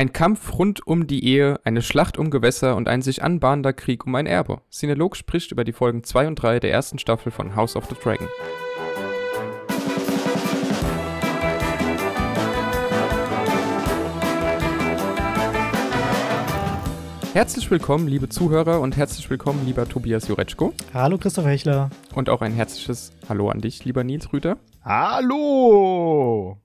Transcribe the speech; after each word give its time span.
Ein 0.00 0.14
Kampf 0.14 0.54
rund 0.54 0.86
um 0.86 1.06
die 1.06 1.26
Ehe, 1.26 1.60
eine 1.62 1.82
Schlacht 1.82 2.16
um 2.16 2.30
Gewässer 2.30 2.74
und 2.74 2.88
ein 2.88 3.02
sich 3.02 3.22
anbahnender 3.22 3.74
Krieg 3.74 4.06
um 4.06 4.14
ein 4.14 4.24
Erbe. 4.24 4.62
Cinelog 4.70 5.14
spricht 5.14 5.52
über 5.52 5.62
die 5.62 5.74
Folgen 5.74 6.04
2 6.04 6.28
und 6.28 6.36
3 6.36 6.58
der 6.58 6.72
ersten 6.72 6.98
Staffel 6.98 7.30
von 7.30 7.54
House 7.54 7.76
of 7.76 7.84
the 7.84 7.94
Dragon. 8.02 8.26
Herzlich 17.34 17.70
willkommen, 17.70 18.08
liebe 18.08 18.30
Zuhörer, 18.30 18.80
und 18.80 18.96
herzlich 18.96 19.28
willkommen, 19.28 19.66
lieber 19.66 19.86
Tobias 19.86 20.28
Jureczko. 20.28 20.72
Hallo, 20.94 21.18
Christoph 21.18 21.44
Hechler. 21.44 21.90
Und 22.14 22.30
auch 22.30 22.40
ein 22.40 22.54
herzliches 22.54 23.12
Hallo 23.28 23.50
an 23.50 23.60
dich, 23.60 23.84
lieber 23.84 24.02
Nils 24.02 24.32
Rüter. 24.32 24.56
Hallo! 24.82 26.56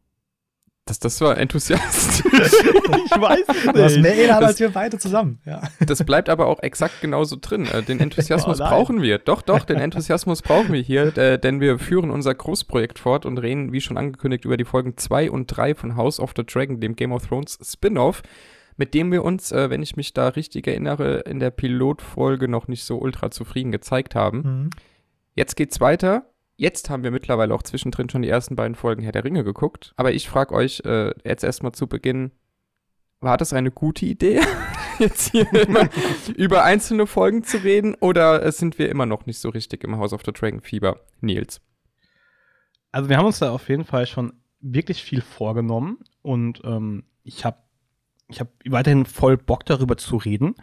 Das, 0.87 0.99
das 0.99 1.19
war 1.19 1.35
enthusiastisch. 1.39 2.31
ich 2.31 3.19
weiß 3.19 3.39
es 3.47 3.65
nicht. 3.65 3.75
Du 3.75 3.83
hast 3.83 3.97
mehr 3.97 4.23
Inhalt 4.23 4.43
als 4.43 4.59
wir 4.59 4.69
beide 4.69 4.99
zusammen. 4.99 5.39
Ja. 5.43 5.63
Das 5.79 6.03
bleibt 6.03 6.29
aber 6.29 6.45
auch 6.45 6.59
exakt 6.61 7.01
genauso 7.01 7.37
drin. 7.41 7.65
Äh, 7.65 7.81
Den 7.81 7.99
Enthusiasmus 7.99 8.61
oh 8.61 8.63
brauchen 8.63 9.01
wir. 9.01 9.17
Doch, 9.17 9.41
doch, 9.41 9.65
den 9.65 9.77
Enthusiasmus 9.79 10.43
brauchen 10.43 10.73
wir 10.73 10.81
hier, 10.81 11.17
äh, 11.17 11.39
denn 11.39 11.59
wir 11.59 11.79
führen 11.79 12.11
unser 12.11 12.35
Großprojekt 12.35 12.99
fort 12.99 13.25
und 13.25 13.39
reden, 13.39 13.73
wie 13.73 13.81
schon 13.81 13.97
angekündigt, 13.97 14.45
über 14.45 14.57
die 14.57 14.65
Folgen 14.65 14.95
2 14.95 15.31
und 15.31 15.47
3 15.47 15.73
von 15.73 15.95
House 15.95 16.19
of 16.19 16.33
the 16.37 16.45
Dragon, 16.45 16.79
dem 16.79 16.95
Game 16.95 17.11
of 17.11 17.25
Thrones 17.25 17.57
Spin-off 17.63 18.21
mit 18.77 18.93
dem 18.93 19.09
wir 19.11 19.23
uns, 19.23 19.53
äh, 19.53 19.69
wenn 19.69 19.81
ich 19.81 19.95
mich 19.95 20.13
da 20.13 20.27
richtig 20.27 20.67
erinnere, 20.67 21.19
in 21.21 21.39
der 21.39 21.49
Pilotfolge 21.49 22.49
noch 22.49 22.67
nicht 22.67 22.83
so 22.83 22.97
ultra 22.97 23.31
zufrieden 23.31 23.71
gezeigt 23.71 24.15
haben. 24.15 24.37
Mhm. 24.37 24.69
Jetzt 25.33 25.55
geht's 25.55 25.79
weiter. 25.79 26.29
Jetzt 26.57 26.89
haben 26.89 27.03
wir 27.03 27.11
mittlerweile 27.11 27.53
auch 27.53 27.63
zwischendrin 27.63 28.09
schon 28.09 28.21
die 28.21 28.29
ersten 28.29 28.55
beiden 28.55 28.75
Folgen 28.75 29.03
Herr 29.03 29.11
der 29.11 29.25
Ringe 29.25 29.43
geguckt. 29.43 29.93
Aber 29.97 30.13
ich 30.13 30.29
frage 30.29 30.53
euch 30.53 30.81
äh, 30.85 31.13
jetzt 31.25 31.43
erstmal 31.43 31.73
zu 31.73 31.87
Beginn, 31.87 32.31
war 33.19 33.37
das 33.37 33.53
eine 33.53 33.71
gute 33.71 34.05
Idee, 34.05 34.41
jetzt 34.99 35.31
hier 35.31 35.51
immer 35.53 35.89
über 36.35 36.63
einzelne 36.63 37.07
Folgen 37.07 37.43
zu 37.43 37.57
reden? 37.57 37.95
Oder 37.95 38.49
sind 38.51 38.79
wir 38.79 38.89
immer 38.89 39.05
noch 39.05 39.25
nicht 39.25 39.39
so 39.39 39.49
richtig 39.49 39.83
im 39.83 39.97
House 39.97 40.13
of 40.13 40.21
the 40.25 40.31
Dragon 40.31 40.61
Fieber? 40.61 41.01
Nils. 41.19 41.59
Also 42.91 43.09
wir 43.09 43.17
haben 43.17 43.25
uns 43.25 43.39
da 43.39 43.51
auf 43.51 43.67
jeden 43.67 43.83
Fall 43.83 44.05
schon 44.05 44.33
wirklich 44.61 45.03
viel 45.03 45.21
vorgenommen 45.21 45.99
und 46.21 46.61
ähm, 46.63 47.03
ich 47.23 47.43
habe 47.43 47.57
ich 48.27 48.39
habe 48.39 48.49
weiterhin 48.65 49.05
voll 49.05 49.37
Bock 49.37 49.65
darüber 49.65 49.97
zu 49.97 50.17
reden. 50.17 50.55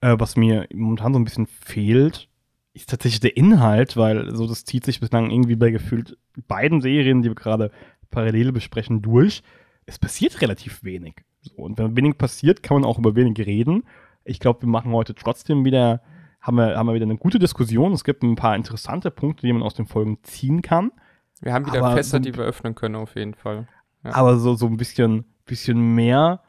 Äh, 0.00 0.16
was 0.18 0.36
mir 0.36 0.66
momentan 0.72 1.12
so 1.12 1.18
ein 1.18 1.24
bisschen 1.24 1.46
fehlt, 1.46 2.28
ist 2.76 2.90
tatsächlich 2.90 3.20
der 3.20 3.36
Inhalt, 3.36 3.96
weil 3.96 4.34
so 4.34 4.46
das 4.46 4.64
zieht 4.64 4.84
sich 4.84 5.00
bislang 5.00 5.30
irgendwie 5.30 5.56
bei 5.56 5.70
gefühlt 5.70 6.16
beiden 6.46 6.80
Serien, 6.80 7.22
die 7.22 7.30
wir 7.30 7.34
gerade 7.34 7.70
parallel 8.10 8.52
besprechen, 8.52 9.02
durch. 9.02 9.42
Es 9.86 9.98
passiert 9.98 10.40
relativ 10.40 10.84
wenig. 10.84 11.24
So, 11.40 11.54
und 11.56 11.78
wenn 11.78 11.96
wenig 11.96 12.18
passiert, 12.18 12.62
kann 12.62 12.80
man 12.80 12.84
auch 12.84 12.98
über 12.98 13.14
wenig 13.14 13.38
reden. 13.38 13.84
Ich 14.24 14.40
glaube, 14.40 14.62
wir 14.62 14.68
machen 14.68 14.92
heute 14.92 15.14
trotzdem 15.14 15.64
wieder, 15.64 16.02
haben 16.40 16.56
wir, 16.56 16.76
haben 16.76 16.86
wir 16.86 16.94
wieder 16.94 17.04
eine 17.04 17.16
gute 17.16 17.38
Diskussion. 17.38 17.92
Es 17.92 18.04
gibt 18.04 18.22
ein 18.22 18.36
paar 18.36 18.56
interessante 18.56 19.10
Punkte, 19.10 19.46
die 19.46 19.52
man 19.52 19.62
aus 19.62 19.74
den 19.74 19.86
Folgen 19.86 20.18
ziehen 20.22 20.62
kann. 20.62 20.92
Wir 21.40 21.52
haben 21.52 21.66
wieder 21.66 21.84
aber 21.84 21.96
Fässer, 21.96 22.18
so, 22.18 22.22
die 22.22 22.34
wir 22.34 22.44
öffnen 22.44 22.74
können, 22.74 22.96
auf 22.96 23.14
jeden 23.14 23.34
Fall. 23.34 23.68
Ja. 24.04 24.14
Aber 24.14 24.38
so, 24.38 24.54
so 24.54 24.66
ein 24.66 24.76
bisschen, 24.76 25.24
bisschen 25.44 25.94
mehr 25.94 26.40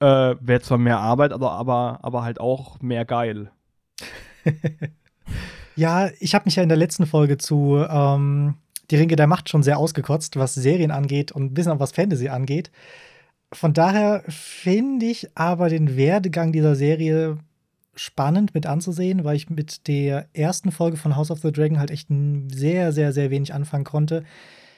äh, 0.00 0.36
Wäre 0.40 0.60
zwar 0.60 0.78
mehr 0.78 0.98
Arbeit, 0.98 1.32
aber, 1.32 1.52
aber, 1.52 1.98
aber 2.02 2.22
halt 2.22 2.40
auch 2.40 2.80
mehr 2.80 3.04
geil. 3.04 3.50
ja, 5.78 6.10
ich 6.18 6.34
habe 6.34 6.46
mich 6.46 6.56
ja 6.56 6.62
in 6.62 6.68
der 6.68 6.78
letzten 6.78 7.06
Folge 7.06 7.38
zu 7.38 7.84
ähm, 7.88 8.54
Die 8.90 8.96
Ringe 8.96 9.16
der 9.16 9.28
Macht 9.28 9.48
schon 9.48 9.62
sehr 9.62 9.78
ausgekotzt, 9.78 10.36
was 10.36 10.54
Serien 10.54 10.90
angeht 10.90 11.30
und 11.32 11.44
ein 11.44 11.54
bisschen 11.54 11.72
auch 11.72 11.80
was 11.80 11.92
Fantasy 11.92 12.28
angeht. 12.28 12.70
Von 13.52 13.72
daher 13.72 14.24
finde 14.28 15.06
ich 15.06 15.28
aber 15.36 15.68
den 15.68 15.96
Werdegang 15.96 16.52
dieser 16.52 16.74
Serie 16.74 17.38
spannend 17.94 18.54
mit 18.54 18.66
anzusehen, 18.66 19.24
weil 19.24 19.36
ich 19.36 19.50
mit 19.50 19.86
der 19.88 20.28
ersten 20.32 20.72
Folge 20.72 20.96
von 20.96 21.16
House 21.16 21.30
of 21.30 21.40
the 21.40 21.52
Dragon 21.52 21.78
halt 21.78 21.90
echt 21.90 22.08
sehr, 22.52 22.92
sehr, 22.92 23.12
sehr 23.12 23.30
wenig 23.30 23.54
anfangen 23.54 23.84
konnte. 23.84 24.24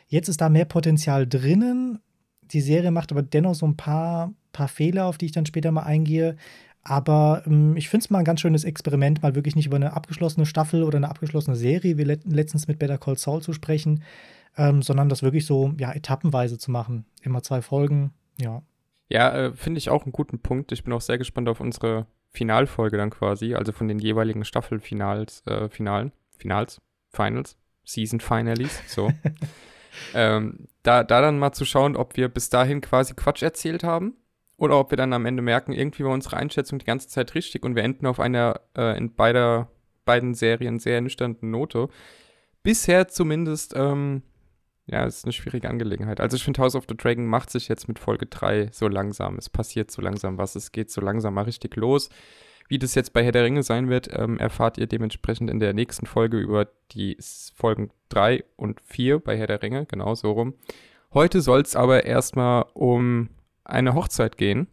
Jetzt 0.06 0.28
ist 0.28 0.40
da 0.40 0.48
mehr 0.48 0.64
Potenzial 0.66 1.26
drinnen. 1.26 1.98
Die 2.42 2.60
Serie 2.60 2.90
macht 2.90 3.10
aber 3.10 3.22
dennoch 3.22 3.54
so 3.54 3.66
ein 3.66 3.76
paar 3.76 4.32
paar 4.52 4.68
Fehler, 4.68 5.06
auf 5.06 5.18
die 5.18 5.26
ich 5.26 5.32
dann 5.32 5.46
später 5.46 5.72
mal 5.72 5.82
eingehe. 5.82 6.36
Aber 6.82 7.42
ähm, 7.46 7.76
ich 7.76 7.88
finde 7.88 8.04
es 8.04 8.10
mal 8.10 8.20
ein 8.20 8.24
ganz 8.24 8.40
schönes 8.40 8.64
Experiment, 8.64 9.22
mal 9.22 9.34
wirklich 9.34 9.56
nicht 9.56 9.66
über 9.66 9.76
eine 9.76 9.92
abgeschlossene 9.92 10.46
Staffel 10.46 10.82
oder 10.82 10.96
eine 10.96 11.08
abgeschlossene 11.08 11.56
Serie, 11.56 11.98
wie 11.98 12.04
let 12.04 12.24
letztens 12.24 12.68
mit 12.68 12.78
Better 12.78 12.98
Call 12.98 13.18
Saul 13.18 13.42
zu 13.42 13.52
sprechen, 13.52 14.02
ähm, 14.56 14.82
sondern 14.82 15.08
das 15.08 15.22
wirklich 15.22 15.46
so 15.46 15.74
ja, 15.78 15.92
etappenweise 15.92 16.58
zu 16.58 16.70
machen. 16.70 17.04
Immer 17.22 17.42
zwei 17.42 17.60
Folgen, 17.60 18.12
ja. 18.38 18.62
Ja, 19.08 19.34
äh, 19.36 19.52
finde 19.52 19.78
ich 19.78 19.90
auch 19.90 20.04
einen 20.04 20.12
guten 20.12 20.38
Punkt. 20.38 20.72
Ich 20.72 20.84
bin 20.84 20.92
auch 20.92 21.00
sehr 21.00 21.18
gespannt 21.18 21.48
auf 21.48 21.60
unsere 21.60 22.06
Finalfolge 22.30 22.96
dann 22.96 23.10
quasi, 23.10 23.54
also 23.54 23.72
von 23.72 23.88
den 23.88 23.98
jeweiligen 23.98 24.44
Staffelfinals, 24.44 25.42
äh, 25.46 25.68
Finalen, 25.68 26.12
Finals, 26.38 26.80
Finals, 27.10 27.56
Season 27.84 28.20
Finales, 28.20 28.80
so. 28.86 29.12
ähm, 30.14 30.68
da, 30.82 31.04
da 31.04 31.20
dann 31.20 31.38
mal 31.38 31.52
zu 31.52 31.64
schauen, 31.64 31.96
ob 31.96 32.16
wir 32.16 32.28
bis 32.28 32.48
dahin 32.48 32.80
quasi 32.80 33.14
Quatsch 33.14 33.42
erzählt 33.42 33.84
haben 33.84 34.14
oder 34.60 34.78
ob 34.78 34.90
wir 34.90 34.96
dann 34.96 35.14
am 35.14 35.24
Ende 35.24 35.40
merken, 35.42 35.72
irgendwie 35.72 36.04
war 36.04 36.12
unsere 36.12 36.36
Einschätzung 36.36 36.78
die 36.78 36.84
ganze 36.84 37.08
Zeit 37.08 37.34
richtig 37.34 37.64
und 37.64 37.76
wir 37.76 37.82
enden 37.82 38.06
auf 38.06 38.20
einer 38.20 38.60
äh, 38.76 38.96
in 38.96 39.14
beider, 39.14 39.70
beiden 40.04 40.34
Serien 40.34 40.78
sehr 40.78 41.00
nüchternen 41.00 41.38
Note. 41.40 41.88
Bisher 42.62 43.08
zumindest, 43.08 43.72
ähm, 43.74 44.22
ja, 44.84 45.04
ist 45.04 45.24
eine 45.24 45.32
schwierige 45.32 45.70
Angelegenheit. 45.70 46.20
Also 46.20 46.36
ich 46.36 46.44
finde, 46.44 46.60
House 46.60 46.74
of 46.74 46.84
the 46.86 46.94
Dragon 46.94 47.24
macht 47.24 47.48
sich 47.48 47.68
jetzt 47.68 47.88
mit 47.88 47.98
Folge 47.98 48.26
3 48.26 48.68
so 48.70 48.86
langsam. 48.86 49.38
Es 49.38 49.48
passiert 49.48 49.90
so 49.90 50.02
langsam 50.02 50.36
was, 50.36 50.54
es 50.56 50.72
geht 50.72 50.90
so 50.90 51.00
langsam 51.00 51.32
mal 51.32 51.44
richtig 51.44 51.76
los. 51.76 52.10
Wie 52.68 52.78
das 52.78 52.94
jetzt 52.94 53.14
bei 53.14 53.24
Herr 53.24 53.32
der 53.32 53.44
Ringe 53.44 53.62
sein 53.62 53.88
wird, 53.88 54.10
ähm, 54.12 54.38
erfahrt 54.38 54.76
ihr 54.76 54.86
dementsprechend 54.86 55.48
in 55.48 55.58
der 55.58 55.72
nächsten 55.72 56.04
Folge 56.04 56.36
über 56.36 56.68
die 56.92 57.16
Folgen 57.54 57.92
3 58.10 58.44
und 58.56 58.82
4 58.82 59.20
bei 59.20 59.38
Herr 59.38 59.46
der 59.46 59.62
Ringe, 59.62 59.86
genau 59.86 60.14
so 60.14 60.32
rum. 60.32 60.52
Heute 61.14 61.40
soll 61.40 61.62
es 61.62 61.76
aber 61.76 62.04
erstmal 62.04 62.66
um 62.74 63.30
eine 63.70 63.94
Hochzeit 63.94 64.36
gehen 64.36 64.68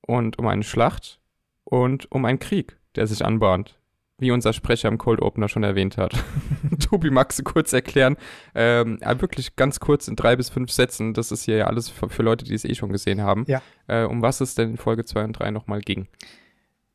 und 0.00 0.38
um 0.38 0.46
eine 0.46 0.62
Schlacht 0.62 1.20
und 1.64 2.10
um 2.10 2.24
einen 2.24 2.38
Krieg, 2.38 2.78
der 2.96 3.06
sich 3.06 3.24
anbahnt, 3.24 3.78
wie 4.18 4.30
unser 4.30 4.52
Sprecher 4.52 4.88
im 4.88 4.98
Cold 4.98 5.22
Opener 5.22 5.48
schon 5.48 5.62
erwähnt 5.62 5.96
hat. 5.96 6.12
Tobi, 6.80 7.10
magst 7.10 7.38
du 7.38 7.44
kurz 7.44 7.72
erklären? 7.72 8.16
Ähm, 8.54 8.98
wirklich 9.00 9.54
ganz 9.54 9.78
kurz 9.80 10.08
in 10.08 10.16
drei 10.16 10.34
bis 10.34 10.48
fünf 10.48 10.72
Sätzen, 10.72 11.14
das 11.14 11.30
ist 11.30 11.44
hier 11.44 11.56
ja 11.56 11.66
alles 11.66 11.88
für, 11.88 12.08
für 12.08 12.22
Leute, 12.22 12.44
die 12.44 12.54
es 12.54 12.64
eh 12.64 12.74
schon 12.74 12.90
gesehen 12.90 13.22
haben, 13.22 13.44
ja. 13.46 13.62
äh, 13.86 14.04
um 14.04 14.22
was 14.22 14.40
es 14.40 14.54
denn 14.54 14.70
in 14.70 14.76
Folge 14.76 15.04
2 15.04 15.24
und 15.24 15.32
3 15.34 15.50
nochmal 15.50 15.80
ging. 15.80 16.08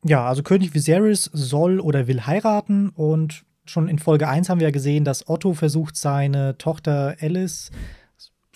Ja, 0.04 0.26
also 0.26 0.42
König 0.42 0.74
Viserys 0.74 1.30
soll 1.32 1.80
oder 1.80 2.06
will 2.06 2.26
heiraten 2.26 2.90
und 2.90 3.44
schon 3.64 3.88
in 3.88 3.98
Folge 3.98 4.28
1 4.28 4.50
haben 4.50 4.60
wir 4.60 4.66
ja 4.66 4.72
gesehen, 4.72 5.04
dass 5.04 5.28
Otto 5.28 5.54
versucht, 5.54 5.96
seine 5.96 6.58
Tochter 6.58 7.16
Alice 7.20 7.70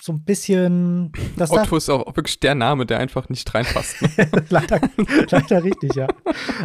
so 0.01 0.13
ein 0.13 0.23
bisschen. 0.23 1.11
Das 1.37 1.51
Otto 1.51 1.77
ist 1.77 1.89
auch 1.89 2.15
wirklich 2.15 2.39
der 2.39 2.55
Name, 2.55 2.85
der 2.85 2.99
einfach 2.99 3.29
nicht 3.29 3.53
reinpasst. 3.53 4.01
Ne? 4.01 4.29
leider, 4.49 4.79
leider 5.29 5.63
richtig, 5.63 5.95
ja. 5.95 6.07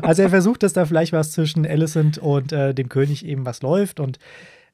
Also 0.02 0.22
er 0.22 0.30
versucht, 0.30 0.62
dass 0.62 0.72
da 0.72 0.86
vielleicht 0.86 1.12
was 1.12 1.32
zwischen 1.32 1.66
Alicent 1.66 2.18
und 2.18 2.52
äh, 2.52 2.74
dem 2.74 2.88
König 2.88 3.24
eben 3.24 3.44
was 3.44 3.62
läuft 3.62 4.00
und 4.00 4.18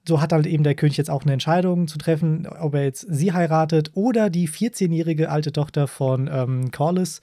so 0.07 0.21
hat 0.21 0.33
halt 0.33 0.47
eben 0.47 0.65
der 0.65 0.75
König 0.75 0.97
jetzt 0.97 1.11
auch 1.11 1.23
eine 1.23 1.33
Entscheidung 1.33 1.87
zu 1.87 1.99
treffen, 1.99 2.47
ob 2.47 2.75
er 2.75 2.85
jetzt 2.85 3.07
sie 3.09 3.33
heiratet 3.33 3.91
oder 3.95 4.31
die 4.31 4.49
14-jährige 4.49 5.31
alte 5.31 5.53
Tochter 5.53 5.87
von 5.87 6.29
ähm, 6.33 6.71
Corlys. 6.71 7.21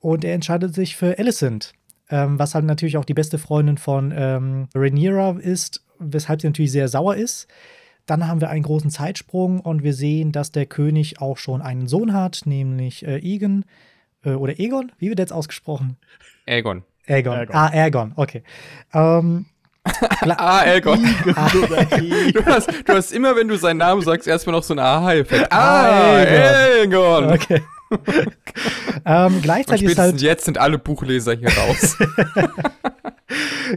Und 0.00 0.24
er 0.24 0.34
entscheidet 0.34 0.74
sich 0.74 0.96
für 0.96 1.18
Alicent, 1.18 1.72
ähm, 2.08 2.38
was 2.38 2.54
halt 2.54 2.64
natürlich 2.64 2.96
auch 2.96 3.04
die 3.04 3.14
beste 3.14 3.38
Freundin 3.38 3.76
von 3.76 4.14
ähm, 4.16 4.68
Rhaenyra 4.74 5.36
ist, 5.40 5.84
weshalb 5.98 6.40
sie 6.40 6.46
natürlich 6.46 6.72
sehr 6.72 6.88
sauer 6.88 7.16
ist. 7.16 7.48
Dann 8.06 8.28
haben 8.28 8.40
wir 8.40 8.50
einen 8.50 8.62
großen 8.62 8.90
Zeitsprung 8.90 9.60
und 9.60 9.82
wir 9.82 9.92
sehen, 9.92 10.32
dass 10.32 10.52
der 10.52 10.66
König 10.66 11.20
auch 11.20 11.38
schon 11.38 11.60
einen 11.60 11.88
Sohn 11.88 12.12
hat, 12.12 12.42
nämlich 12.44 13.04
äh, 13.04 13.18
Egon 13.18 13.64
äh, 14.24 14.30
oder 14.30 14.58
Egon. 14.58 14.92
Wie 14.98 15.08
wird 15.08 15.18
jetzt 15.18 15.32
ausgesprochen? 15.32 15.96
Aegon. 16.46 16.84
Aegon. 17.08 17.48
Ah, 17.50 17.68
Aegon, 17.72 18.12
okay. 18.16 18.42
Ähm, 18.94 19.46
ah. 19.84 20.64
Ah. 20.64 20.64
du, 20.80 22.44
hast, 22.46 22.70
du 22.84 22.92
hast 22.92 23.12
immer, 23.12 23.36
wenn 23.36 23.48
du 23.48 23.56
seinen 23.56 23.78
Namen 23.78 24.02
sagst, 24.02 24.26
erstmal 24.26 24.54
noch 24.56 24.62
so 24.62 24.74
ein 24.74 24.78
Aha-Effekt. 24.78 25.52
Ah, 25.52 26.16
Aegon. 26.18 26.94
Aegon. 26.94 27.32
Okay. 27.32 27.62
ähm, 29.04 29.40
gleichzeitig 29.42 29.84
ist 29.86 29.98
halt 29.98 30.20
jetzt 30.20 30.44
sind 30.44 30.58
alle 30.58 30.78
Buchleser 30.78 31.34
hier 31.34 31.50
raus. 31.50 31.96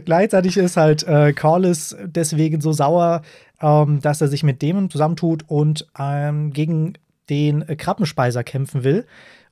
gleichzeitig 0.04 0.56
ist 0.56 0.76
halt 0.76 1.04
äh, 1.04 1.32
Corlys 1.32 1.96
deswegen 2.02 2.60
so 2.60 2.72
sauer, 2.72 3.22
ähm, 3.60 4.00
dass 4.00 4.20
er 4.20 4.28
sich 4.28 4.42
mit 4.42 4.62
dem 4.62 4.90
zusammentut 4.90 5.44
und 5.46 5.86
ähm, 5.98 6.52
gegen 6.52 6.94
den 7.28 7.62
äh, 7.62 7.76
Krabbenspeiser 7.76 8.44
kämpfen 8.44 8.84
will. 8.84 9.06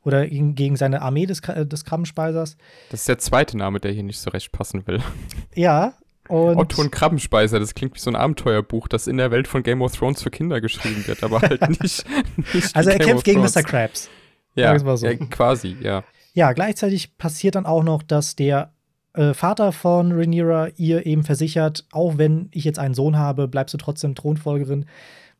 Oder 0.04 0.26
gegen, 0.26 0.54
gegen 0.54 0.76
seine 0.76 1.02
Armee 1.02 1.26
des, 1.26 1.42
des 1.42 1.84
Krabbenspeisers. 1.84 2.56
Das 2.90 3.00
ist 3.00 3.08
der 3.08 3.18
zweite 3.18 3.58
Name, 3.58 3.80
der 3.80 3.92
hier 3.92 4.04
nicht 4.04 4.20
so 4.20 4.30
recht 4.30 4.52
passen 4.52 4.86
will. 4.86 5.00
Ja, 5.54 5.94
und 6.28 6.58
Otto 6.58 6.82
und 6.82 6.92
Krabbenspeiser, 6.92 7.58
das 7.58 7.74
klingt 7.74 7.94
wie 7.94 7.98
so 7.98 8.10
ein 8.10 8.16
Abenteuerbuch, 8.16 8.86
das 8.86 9.06
in 9.06 9.16
der 9.16 9.30
Welt 9.30 9.48
von 9.48 9.62
Game 9.62 9.80
of 9.80 9.96
Thrones 9.96 10.22
für 10.22 10.30
Kinder 10.30 10.60
geschrieben 10.60 11.06
wird, 11.06 11.24
aber 11.24 11.40
halt 11.40 11.68
nicht. 11.80 12.04
nicht 12.52 12.76
also 12.76 12.90
er 12.90 12.98
kämpft 12.98 13.24
gegen 13.24 13.40
Mr. 13.40 13.62
Krabs. 13.62 14.10
Ja, 14.54 14.78
so. 14.78 15.06
ja, 15.06 15.14
quasi, 15.14 15.76
ja. 15.80 16.04
Ja, 16.34 16.52
gleichzeitig 16.52 17.16
passiert 17.16 17.54
dann 17.54 17.64
auch 17.64 17.82
noch, 17.82 18.02
dass 18.02 18.36
der 18.36 18.74
äh, 19.18 19.34
Vater 19.34 19.72
von 19.72 20.12
Rhaenyra 20.12 20.68
ihr 20.76 21.04
eben 21.04 21.24
versichert, 21.24 21.84
auch 21.90 22.18
wenn 22.18 22.48
ich 22.52 22.64
jetzt 22.64 22.78
einen 22.78 22.94
Sohn 22.94 23.16
habe, 23.16 23.48
bleibst 23.48 23.74
du 23.74 23.78
trotzdem 23.78 24.14
Thronfolgerin. 24.14 24.86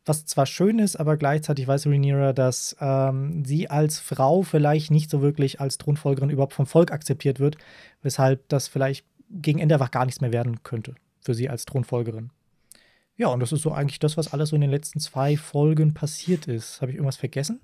Was 0.05 0.25
zwar 0.25 0.45
schön 0.45 0.79
ist, 0.79 0.97
aber 0.97 1.15
gleichzeitig 1.15 1.67
weiß 1.67 1.87
Rhaenyra, 1.87 2.33
dass 2.33 2.75
ähm, 2.81 3.45
sie 3.45 3.69
als 3.69 3.99
Frau 3.99 4.41
vielleicht 4.41 4.91
nicht 4.91 5.09
so 5.09 5.21
wirklich 5.21 5.61
als 5.61 5.77
Thronfolgerin 5.77 6.29
überhaupt 6.29 6.53
vom 6.53 6.65
Volk 6.65 6.91
akzeptiert 6.91 7.39
wird, 7.39 7.57
weshalb 8.01 8.49
das 8.49 8.67
vielleicht 8.67 9.05
gegen 9.29 9.59
Ende 9.59 9.75
einfach 9.75 9.91
gar 9.91 10.05
nichts 10.05 10.19
mehr 10.19 10.33
werden 10.33 10.61
könnte 10.63 10.95
für 11.21 11.33
sie 11.33 11.49
als 11.49 11.65
Thronfolgerin. 11.65 12.31
Ja, 13.15 13.27
und 13.27 13.39
das 13.39 13.51
ist 13.51 13.61
so 13.61 13.71
eigentlich 13.71 13.99
das, 13.99 14.17
was 14.17 14.33
alles 14.33 14.49
so 14.49 14.55
in 14.55 14.61
den 14.61 14.71
letzten 14.71 14.99
zwei 14.99 15.37
Folgen 15.37 15.93
passiert 15.93 16.47
ist. 16.47 16.81
Habe 16.81 16.91
ich 16.91 16.97
irgendwas 16.97 17.17
vergessen? 17.17 17.61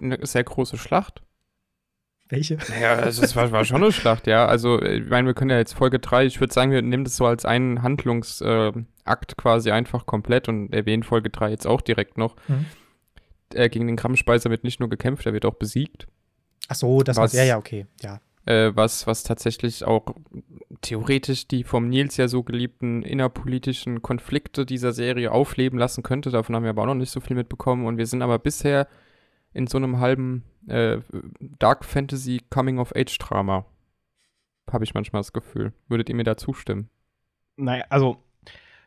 Eine 0.00 0.24
sehr 0.24 0.44
große 0.44 0.76
Schlacht. 0.76 1.22
Welche? 2.30 2.58
Ja, 2.80 2.94
also 2.94 3.22
es 3.22 3.34
war, 3.34 3.50
war 3.50 3.64
schon 3.64 3.82
eine 3.82 3.92
Schlacht, 3.92 4.26
ja. 4.26 4.46
Also, 4.46 4.80
ich 4.80 5.08
meine, 5.08 5.26
wir 5.26 5.34
können 5.34 5.50
ja 5.50 5.58
jetzt 5.58 5.74
Folge 5.74 5.98
3, 5.98 6.26
ich 6.26 6.40
würde 6.40 6.54
sagen, 6.54 6.70
wir 6.70 6.80
nehmen 6.80 7.04
das 7.04 7.16
so 7.16 7.26
als 7.26 7.44
einen 7.44 7.82
Handlungsakt 7.82 9.32
äh, 9.32 9.34
quasi 9.36 9.72
einfach 9.72 10.06
komplett 10.06 10.48
und 10.48 10.72
erwähnen 10.72 11.02
Folge 11.02 11.30
3 11.30 11.50
jetzt 11.50 11.66
auch 11.66 11.80
direkt 11.80 12.18
noch. 12.18 12.36
Mhm. 12.46 12.66
Äh, 13.52 13.68
gegen 13.68 13.88
den 13.88 13.96
Kramspeiser 13.96 14.48
wird 14.48 14.62
nicht 14.62 14.78
nur 14.78 14.88
gekämpft, 14.88 15.26
er 15.26 15.32
wird 15.32 15.44
auch 15.44 15.54
besiegt. 15.54 16.06
Ach 16.68 16.76
so, 16.76 17.02
das 17.02 17.16
war 17.16 17.28
ja, 17.34 17.42
ja, 17.42 17.58
okay, 17.58 17.86
ja. 18.00 18.20
Äh, 18.46 18.74
was, 18.74 19.06
was 19.06 19.24
tatsächlich 19.24 19.84
auch 19.84 20.06
theoretisch 20.80 21.46
die 21.48 21.64
vom 21.64 21.88
Nils 21.88 22.16
ja 22.16 22.28
so 22.28 22.42
geliebten 22.42 23.02
innerpolitischen 23.02 24.02
Konflikte 24.02 24.64
dieser 24.64 24.92
Serie 24.92 25.32
aufleben 25.32 25.78
lassen 25.78 26.02
könnte. 26.02 26.30
Davon 26.30 26.54
haben 26.54 26.62
wir 26.62 26.70
aber 26.70 26.82
auch 26.82 26.86
noch 26.86 26.94
nicht 26.94 27.10
so 27.10 27.20
viel 27.20 27.36
mitbekommen. 27.36 27.86
Und 27.86 27.98
wir 27.98 28.06
sind 28.06 28.22
aber 28.22 28.38
bisher 28.38 28.88
in 29.52 29.66
so 29.66 29.76
einem 29.78 29.98
halben 29.98 30.44
äh, 30.66 30.98
Dark 31.40 31.84
Fantasy 31.84 32.40
Coming-of-Age-Drama. 32.50 33.64
Habe 34.70 34.84
ich 34.84 34.94
manchmal 34.94 35.20
das 35.20 35.32
Gefühl. 35.32 35.72
Würdet 35.88 36.08
ihr 36.08 36.14
mir 36.14 36.24
da 36.24 36.36
zustimmen? 36.36 36.90
Naja, 37.56 37.84
also 37.88 38.18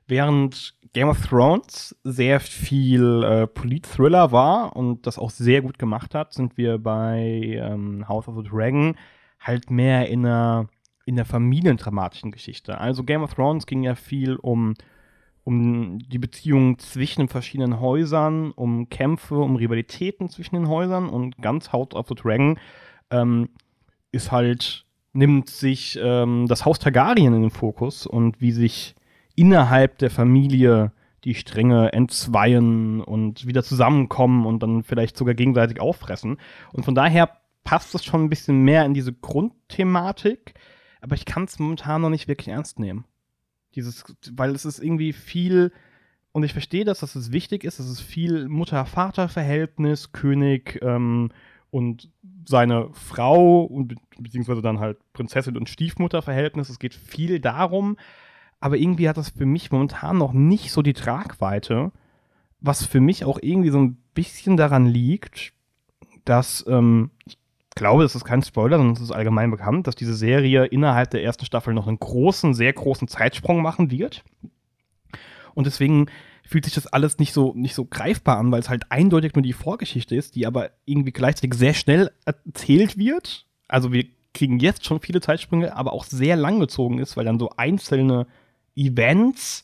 während 0.08 0.76
Game 0.94 1.10
of 1.10 1.26
Thrones 1.26 1.96
sehr 2.04 2.40
viel 2.40 3.24
äh, 3.24 3.48
Polit-Thriller 3.48 4.32
war 4.32 4.76
und 4.76 5.08
das 5.08 5.18
auch 5.18 5.30
sehr 5.30 5.62
gut 5.62 5.80
gemacht 5.80 6.14
hat, 6.14 6.34
sind 6.34 6.58
wir 6.58 6.78
bei 6.78 7.60
ähm, 7.60 8.08
House 8.08 8.28
of 8.28 8.36
the 8.38 8.48
Dragon 8.48 8.96
halt 9.40 9.72
mehr 9.72 10.08
in 10.10 10.26
einer, 10.26 10.68
in 11.06 11.16
einer 11.16 11.26
familiendramatischen 11.26 12.32
Geschichte. 12.32 12.78
Also 12.78 13.04
Game 13.04 13.24
of 13.24 13.34
Thrones 13.34 13.66
ging 13.66 13.84
ja 13.84 13.96
viel 13.96 14.36
um 14.36 14.76
um 15.44 16.00
die 16.00 16.20
Beziehung 16.20 16.80
zwischen 16.80 17.22
den 17.22 17.28
verschiedenen 17.28 17.80
Häusern, 17.80 18.52
um 18.52 18.90
Kämpfe, 18.90 19.36
um 19.36 19.56
Rivalitäten 19.56 20.30
zwischen 20.30 20.56
den 20.56 20.68
Häusern 20.68 21.10
und 21.10 21.38
ganz 21.42 21.72
House 21.72 21.94
of 21.94 22.08
the 22.08 22.16
Dragon 22.16 22.58
ähm, 23.12 23.50
ist 24.12 24.32
halt, 24.32 24.86
nimmt 25.12 25.50
sich 25.50 26.00
ähm, 26.02 26.48
das 26.48 26.66
Haus 26.66 26.80
Targaryen 26.80 27.34
in 27.34 27.42
den 27.42 27.52
Fokus 27.52 28.08
und 28.08 28.40
wie 28.40 28.52
sich 28.52 28.96
innerhalb 29.36 29.98
der 29.98 30.10
Familie 30.10 30.92
die 31.24 31.36
Stränge 31.36 31.94
entzweien 31.94 33.02
und 33.02 33.48
wieder 33.48 33.64
zusammenkommen 33.64 34.46
und 34.46 34.62
dann 34.62 34.84
vielleicht 34.84 35.18
sogar 35.18 35.34
gegenseitig 35.34 35.80
auffressen. 35.80 36.38
Und 36.74 36.84
von 36.84 36.96
daher 36.96 37.38
passt 37.64 37.96
es 37.96 38.04
schon 38.04 38.24
ein 38.24 38.30
bisschen 38.30 38.64
mehr 38.64 38.86
in 38.86 38.94
diese 38.94 39.14
Grundthematik, 39.14 40.54
aber 41.02 41.16
ich 41.16 41.26
kann 41.26 41.46
es 41.46 41.60
momentan 41.60 42.02
noch 42.02 42.10
nicht 42.10 42.28
wirklich 42.28 42.50
ernst 42.50 42.80
nehmen. 42.80 43.06
Dieses, 43.76 44.04
weil 44.32 44.52
es 44.52 44.66
ist 44.66 44.80
irgendwie 44.80 45.14
viel, 45.14 45.72
und 46.32 46.44
ich 46.44 46.54
verstehe 46.54 46.86
das, 46.86 47.00
dass 47.00 47.16
es 47.16 47.32
wichtig 47.32 47.64
ist, 47.64 47.80
dass 47.80 47.88
es 47.88 48.00
viel 48.00 48.48
Mutter-Vater-Verhältnis, 48.48 50.12
König 50.12 50.80
ähm, 50.82 51.32
und 51.70 52.10
seine 52.46 52.90
Frau 52.94 53.64
und 53.64 53.96
beziehungsweise 54.20 54.62
dann 54.62 54.80
halt 54.80 54.98
Prinzessin 55.14 55.58
und 55.58 55.70
Stiefmutter-Verhältnis. 55.70 56.70
Es 56.70 56.80
geht 56.80 56.94
viel 56.94 57.40
darum, 57.40 57.98
aber 58.60 58.78
irgendwie 58.78 59.10
hat 59.10 59.18
das 59.18 59.30
für 59.30 59.46
mich 59.46 59.72
momentan 59.72 60.18
noch 60.18 60.34
nicht 60.34 60.72
so 60.72 60.82
die 60.82 60.94
Tragweite, 60.94 61.92
was 62.62 62.86
für 62.86 63.02
mich 63.02 63.26
auch 63.26 63.40
irgendwie 63.42 63.72
so 63.72 63.80
ein 63.80 63.98
bisschen 64.14 64.56
daran 64.56 64.86
liegt, 64.86 65.54
dass 66.26 66.66
ähm, 66.68 67.12
ich 67.26 67.38
glaube, 67.76 68.04
das 68.04 68.16
ist 68.16 68.26
kein 68.26 68.44
Spoiler, 68.44 68.78
sondern 68.78 68.96
es 68.96 69.02
ist 69.02 69.12
allgemein 69.12 69.52
bekannt, 69.52 69.88
dass 69.88 69.96
diese 69.96 70.14
Serie 70.14 70.66
innerhalb 70.66 71.12
der 71.12 71.24
ersten 71.24 71.46
Staffel 71.46 71.74
noch 71.74 71.88
einen 71.88 72.00
großen, 72.00 72.54
sehr 72.54 72.74
großen 72.74 73.08
Zeitsprung 73.08 73.62
machen 73.62 73.92
wird. 73.92 74.24
Und 75.54 75.68
deswegen 75.68 76.08
fühlt 76.46 76.66
sich 76.66 76.74
das 76.74 76.88
alles 76.88 77.20
nicht 77.20 77.34
so, 77.34 77.54
nicht 77.56 77.76
so 77.76 77.86
greifbar 77.86 78.38
an, 78.38 78.52
weil 78.52 78.60
es 78.60 78.70
halt 78.70 78.92
eindeutig 78.92 79.34
nur 79.34 79.44
die 79.44 79.54
Vorgeschichte 79.54 80.16
ist, 80.16 80.36
die 80.36 80.46
aber 80.46 80.72
irgendwie 80.86 81.12
gleichzeitig 81.12 81.54
sehr 81.54 81.74
schnell 81.74 82.12
erzählt 82.26 82.98
wird. 82.98 83.46
Also 83.68 83.92
wir 83.94 84.06
kriegen 84.34 84.60
jetzt 84.60 84.86
schon 84.86 85.00
viele 85.00 85.22
Zeitsprünge, 85.22 85.76
aber 85.76 85.94
auch 85.94 86.04
sehr 86.04 86.36
lang 86.36 86.60
gezogen 86.60 87.00
ist, 87.00 87.16
weil 87.16 87.26
dann 87.26 87.40
so 87.40 87.52
einzelne 87.56 88.28
Events 88.76 89.64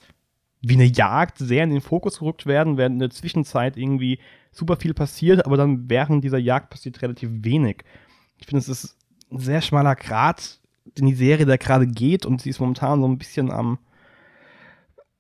wie 0.61 0.75
eine 0.75 0.85
Jagd 0.85 1.37
sehr 1.37 1.63
in 1.63 1.71
den 1.71 1.81
Fokus 1.81 2.19
gerückt 2.19 2.45
werden, 2.45 2.77
während 2.77 2.95
in 2.95 2.99
der 2.99 3.09
Zwischenzeit 3.09 3.77
irgendwie 3.77 4.19
super 4.51 4.77
viel 4.77 4.93
passiert, 4.93 5.45
aber 5.45 5.57
dann 5.57 5.89
während 5.89 6.23
dieser 6.23 6.37
Jagd 6.37 6.69
passiert 6.69 7.01
relativ 7.01 7.29
wenig. 7.31 7.83
Ich 8.37 8.47
finde, 8.47 8.59
es 8.59 8.69
ist 8.69 8.97
ein 9.31 9.39
sehr 9.39 9.61
schmaler 9.61 9.95
Grat, 9.95 10.59
den 10.97 11.07
die 11.07 11.15
Serie 11.15 11.45
da 11.45 11.57
gerade 11.57 11.87
geht 11.87 12.25
und 12.25 12.41
sie 12.41 12.49
ist 12.49 12.59
momentan 12.59 13.01
so 13.01 13.07
ein 13.07 13.17
bisschen 13.17 13.51
am, 13.51 13.79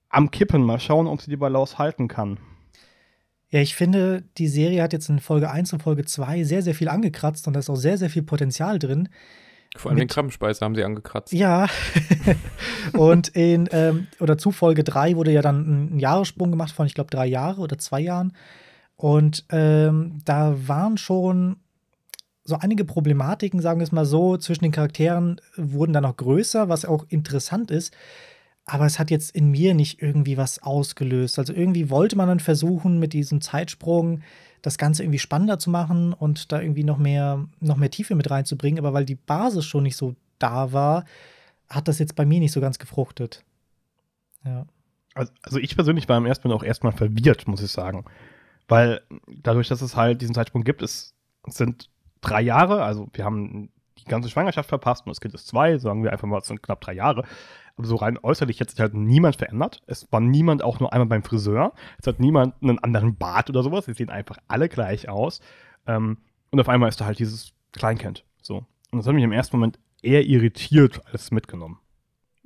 am 0.09 0.31
Kippen. 0.31 0.63
Mal 0.63 0.79
schauen, 0.79 1.07
ob 1.07 1.21
sie 1.21 1.29
die 1.29 1.37
Balance 1.37 1.77
halten 1.77 2.07
kann. 2.07 2.39
Ja, 3.51 3.61
ich 3.61 3.75
finde, 3.75 4.23
die 4.37 4.47
Serie 4.47 4.83
hat 4.83 4.93
jetzt 4.93 5.09
in 5.09 5.19
Folge 5.19 5.49
1 5.49 5.73
und 5.73 5.81
Folge 5.81 6.05
2 6.05 6.43
sehr, 6.43 6.61
sehr 6.61 6.75
viel 6.75 6.87
angekratzt 6.87 7.47
und 7.47 7.53
da 7.53 7.59
ist 7.59 7.69
auch 7.69 7.75
sehr, 7.75 7.97
sehr 7.97 8.09
viel 8.09 8.21
Potenzial 8.21 8.77
drin. 8.77 9.09
Vor 9.75 9.89
allem 9.89 9.99
Mit, 9.99 10.09
den 10.09 10.13
Krabbenspeiser 10.13 10.65
haben 10.65 10.75
sie 10.75 10.83
angekratzt. 10.83 11.33
Ja. 11.33 11.67
und 12.93 13.29
in, 13.29 13.67
ähm, 13.71 14.07
oder 14.19 14.37
zu 14.37 14.51
Folge 14.51 14.83
3 14.83 15.15
wurde 15.15 15.31
ja 15.31 15.41
dann 15.41 15.93
ein 15.95 15.99
Jahressprung 15.99 16.51
gemacht 16.51 16.71
von, 16.71 16.85
ich 16.85 16.93
glaube, 16.93 17.09
drei 17.09 17.27
Jahre 17.27 17.61
oder 17.61 17.77
zwei 17.77 18.01
Jahren. 18.01 18.33
Und 18.99 19.45
ähm, 19.47 20.19
da 20.25 20.67
waren 20.67 20.97
schon 20.97 21.55
so 22.43 22.57
einige 22.59 22.83
Problematiken, 22.83 23.61
sagen 23.61 23.79
wir 23.79 23.85
es 23.85 23.93
mal 23.93 24.03
so, 24.03 24.35
zwischen 24.35 24.65
den 24.65 24.73
Charakteren 24.73 25.39
wurden 25.55 25.93
dann 25.93 26.03
noch 26.03 26.17
größer, 26.17 26.67
was 26.67 26.83
auch 26.83 27.05
interessant 27.07 27.71
ist. 27.71 27.95
Aber 28.65 28.85
es 28.85 28.99
hat 28.99 29.09
jetzt 29.09 29.33
in 29.33 29.51
mir 29.51 29.73
nicht 29.73 30.01
irgendwie 30.01 30.35
was 30.35 30.61
ausgelöst. 30.61 31.39
Also 31.39 31.53
irgendwie 31.53 31.89
wollte 31.89 32.17
man 32.17 32.27
dann 32.27 32.41
versuchen, 32.41 32.99
mit 32.99 33.13
diesem 33.13 33.39
Zeitsprung 33.39 34.19
das 34.61 34.77
Ganze 34.77 35.03
irgendwie 35.03 35.19
spannender 35.19 35.59
zu 35.59 35.69
machen 35.69 36.11
und 36.11 36.51
da 36.51 36.59
irgendwie 36.59 36.83
noch 36.83 36.97
mehr, 36.97 37.47
noch 37.61 37.77
mehr 37.77 37.91
Tiefe 37.91 38.15
mit 38.15 38.29
reinzubringen. 38.29 38.79
Aber 38.79 38.91
weil 38.91 39.05
die 39.05 39.15
Basis 39.15 39.63
schon 39.63 39.83
nicht 39.83 39.95
so 39.95 40.13
da 40.39 40.73
war, 40.73 41.05
hat 41.69 41.87
das 41.87 41.99
jetzt 41.99 42.17
bei 42.17 42.25
mir 42.25 42.41
nicht 42.41 42.51
so 42.51 42.59
ganz 42.59 42.79
gefruchtet. 42.79 43.45
Ja. 44.43 44.65
Also, 45.13 45.31
also 45.41 45.57
ich 45.57 45.73
persönlich 45.73 46.09
war 46.09 46.17
im 46.17 46.25
ersten 46.25 46.49
Moment 46.49 46.63
auch 46.63 46.67
erstmal 46.67 46.91
verwirrt, 46.91 47.47
muss 47.47 47.63
ich 47.63 47.71
sagen. 47.71 48.03
Weil 48.69 49.01
dadurch, 49.27 49.67
dass 49.67 49.81
es 49.81 49.95
halt 49.95 50.21
diesen 50.21 50.35
Zeitsprung 50.35 50.63
gibt, 50.63 50.81
es 50.81 51.15
sind 51.47 51.89
drei 52.21 52.41
Jahre, 52.41 52.83
also 52.83 53.09
wir 53.13 53.25
haben 53.25 53.69
die 53.97 54.05
ganze 54.05 54.29
Schwangerschaft 54.29 54.69
verpasst 54.69 55.05
und 55.05 55.09
das 55.09 55.19
Kind 55.19 55.33
ist 55.33 55.47
zwei, 55.47 55.77
sagen 55.77 56.03
wir 56.03 56.11
einfach 56.11 56.27
mal, 56.27 56.37
es 56.37 56.47
sind 56.47 56.63
knapp 56.63 56.79
drei 56.79 56.93
Jahre. 56.93 57.23
Aber 57.75 57.87
so 57.87 57.95
rein 57.95 58.17
äußerlich 58.21 58.59
hat 58.61 58.69
sich 58.69 58.79
halt 58.79 58.93
niemand 58.93 59.37
verändert. 59.37 59.81
Es 59.87 60.11
war 60.11 60.19
niemand 60.19 60.63
auch 60.63 60.79
nur 60.79 60.93
einmal 60.93 61.07
beim 61.07 61.23
Friseur. 61.23 61.73
Es 61.99 62.07
hat 62.07 62.19
niemand 62.19 62.61
einen 62.61 62.79
anderen 62.79 63.15
Bart 63.15 63.49
oder 63.49 63.63
sowas. 63.63 63.85
Sie 63.85 63.93
sehen 63.93 64.09
einfach 64.09 64.37
alle 64.47 64.69
gleich 64.69 65.09
aus. 65.09 65.41
Ähm, 65.87 66.17
und 66.51 66.59
auf 66.59 66.69
einmal 66.69 66.89
ist 66.89 67.01
da 67.01 67.05
halt 67.05 67.19
dieses 67.19 67.53
Kleinkind. 67.71 68.23
So. 68.41 68.65
Und 68.91 68.99
das 68.99 69.07
hat 69.07 69.13
mich 69.13 69.23
im 69.23 69.31
ersten 69.31 69.57
Moment 69.57 69.79
eher 70.01 70.25
irritiert 70.25 71.01
als 71.11 71.31
mitgenommen. 71.31 71.79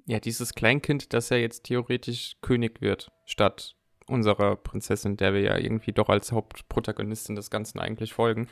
Ja, 0.06 0.20
dieses 0.20 0.53
Kleinkind, 0.53 1.13
das 1.13 1.30
ja 1.30 1.38
jetzt 1.38 1.63
theoretisch 1.63 2.36
König 2.42 2.82
wird, 2.82 3.12
statt 3.25 3.75
unserer 4.07 4.55
Prinzessin, 4.55 5.17
der 5.17 5.33
wir 5.33 5.41
ja 5.41 5.57
irgendwie 5.57 5.91
doch 5.91 6.10
als 6.10 6.31
Hauptprotagonistin 6.31 7.36
des 7.36 7.50
Ganzen 7.50 7.79
eigentlich 7.79 8.13
folgen. 8.13 8.48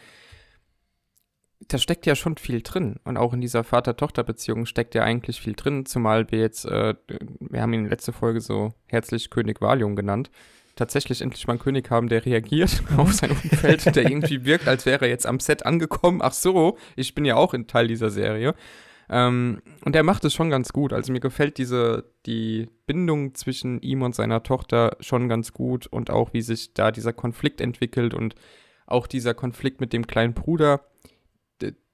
Da 1.68 1.78
steckt 1.78 2.06
ja 2.06 2.16
schon 2.16 2.38
viel 2.38 2.62
drin. 2.62 2.96
Und 3.04 3.18
auch 3.18 3.34
in 3.34 3.42
dieser 3.42 3.64
Vater-Tochter-Beziehung 3.64 4.66
steckt 4.66 4.96
ja 4.96 5.04
eigentlich 5.04 5.42
viel 5.42 5.54
drin, 5.54 5.86
zumal 5.86 6.32
wir 6.32 6.40
jetzt, 6.40 6.66
äh, 6.66 6.96
wir 7.40 7.62
haben 7.62 7.74
ihn 7.74 7.82
in 7.82 7.86
der 7.86 7.92
letzten 7.92 8.14
Folge 8.14 8.42
so 8.42 8.74
herzlich 8.88 9.30
König 9.30 9.62
Valium 9.62 9.96
genannt, 9.96 10.32
tatsächlich 10.76 11.22
endlich 11.22 11.46
mal 11.46 11.54
einen 11.54 11.62
König 11.62 11.92
haben, 11.92 12.10
der 12.10 12.26
reagiert 12.26 12.82
auf 12.98 13.14
sein 13.14 13.32
Umfeld, 13.32 13.96
der 13.96 14.10
irgendwie 14.10 14.46
wirkt, 14.46 14.68
als 14.68 14.86
wäre 14.86 15.06
er 15.06 15.12
jetzt 15.12 15.28
am 15.28 15.40
Set 15.40 15.66
angekommen. 15.66 16.22
Ach 16.24 16.34
so, 16.34 16.78
ich 16.96 17.14
bin 17.14 17.26
ja 17.26 17.36
auch 17.36 17.54
ein 17.54 17.68
Teil 17.68 17.88
dieser 17.88 18.10
Serie. 18.10 18.56
Ähm, 19.12 19.62
und 19.84 19.94
er 19.94 20.04
macht 20.04 20.24
es 20.24 20.34
schon 20.34 20.50
ganz 20.50 20.72
gut. 20.72 20.94
Also 20.94 21.12
mir 21.12 21.20
gefällt 21.20 21.58
diese, 21.58 22.06
die 22.26 22.70
Bindung 22.88 23.36
zwischen 23.36 23.82
ihm 23.82 24.02
und 24.04 24.16
seiner 24.16 24.42
Tochter 24.42 24.96
schon 25.02 25.28
ganz 25.28 25.52
gut 25.52 25.86
und 25.86 26.10
auch 26.10 26.34
wie 26.34 26.42
sich 26.42 26.74
da 26.74 26.92
dieser 26.92 27.12
Konflikt 27.12 27.60
entwickelt 27.60 28.14
und 28.14 28.36
auch 28.88 29.08
dieser 29.08 29.34
Konflikt 29.34 29.82
mit 29.82 29.92
dem 29.92 30.08
kleinen 30.08 30.34
Bruder, 30.34 30.86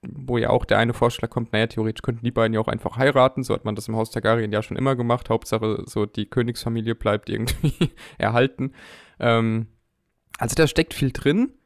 wo 0.04 0.38
ja 0.38 0.52
auch 0.52 0.64
der 0.64 0.78
eine 0.78 0.94
Vorschlag 0.94 1.32
kommt, 1.32 1.54
naja, 1.54 1.66
theoretisch 1.66 2.04
könnten 2.04 2.24
die 2.24 2.32
beiden 2.32 2.54
ja 2.54 2.60
auch 2.60 2.68
einfach 2.68 2.98
heiraten, 2.98 3.44
so 3.44 3.56
hat 3.56 3.66
man 3.66 3.76
das 3.76 3.88
im 3.88 3.96
Haus 3.96 4.12
Targaryen 4.12 4.52
ja 4.52 4.62
schon 4.62 4.78
immer 4.78 4.96
gemacht, 4.96 5.30
Hauptsache 5.30 5.84
so 5.88 6.06
die 6.06 6.28
Königsfamilie 6.28 6.94
bleibt 6.94 7.30
irgendwie 7.32 7.92
erhalten. 8.20 8.74
Ähm, 9.20 9.68
also 10.38 10.54
da 10.54 10.68
steckt 10.68 10.94
viel 10.94 11.12
drin 11.12 11.57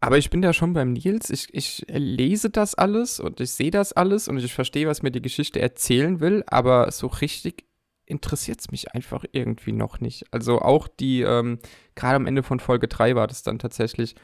Aber 0.00 0.16
ich 0.16 0.30
bin 0.30 0.40
da 0.40 0.52
schon 0.52 0.72
beim 0.72 0.94
Nils. 0.94 1.28
Ich, 1.28 1.52
ich 1.52 1.84
lese 1.88 2.48
das 2.48 2.74
alles 2.74 3.20
und 3.20 3.40
ich 3.40 3.50
sehe 3.50 3.70
das 3.70 3.92
alles 3.92 4.28
und 4.28 4.38
ich 4.38 4.52
verstehe, 4.52 4.86
was 4.86 5.02
mir 5.02 5.10
die 5.10 5.20
Geschichte 5.20 5.60
erzählen 5.60 6.20
will, 6.20 6.42
aber 6.46 6.90
so 6.90 7.06
richtig 7.06 7.66
interessiert 8.06 8.60
es 8.60 8.70
mich 8.70 8.92
einfach 8.94 9.24
irgendwie 9.32 9.72
noch 9.72 10.00
nicht. 10.00 10.24
Also 10.32 10.60
auch 10.60 10.88
die, 10.88 11.20
ähm, 11.20 11.58
gerade 11.94 12.16
am 12.16 12.26
Ende 12.26 12.42
von 12.42 12.60
Folge 12.60 12.88
3 12.88 13.14
war 13.14 13.26
das 13.26 13.42
dann 13.42 13.58
tatsächlich, 13.58 14.16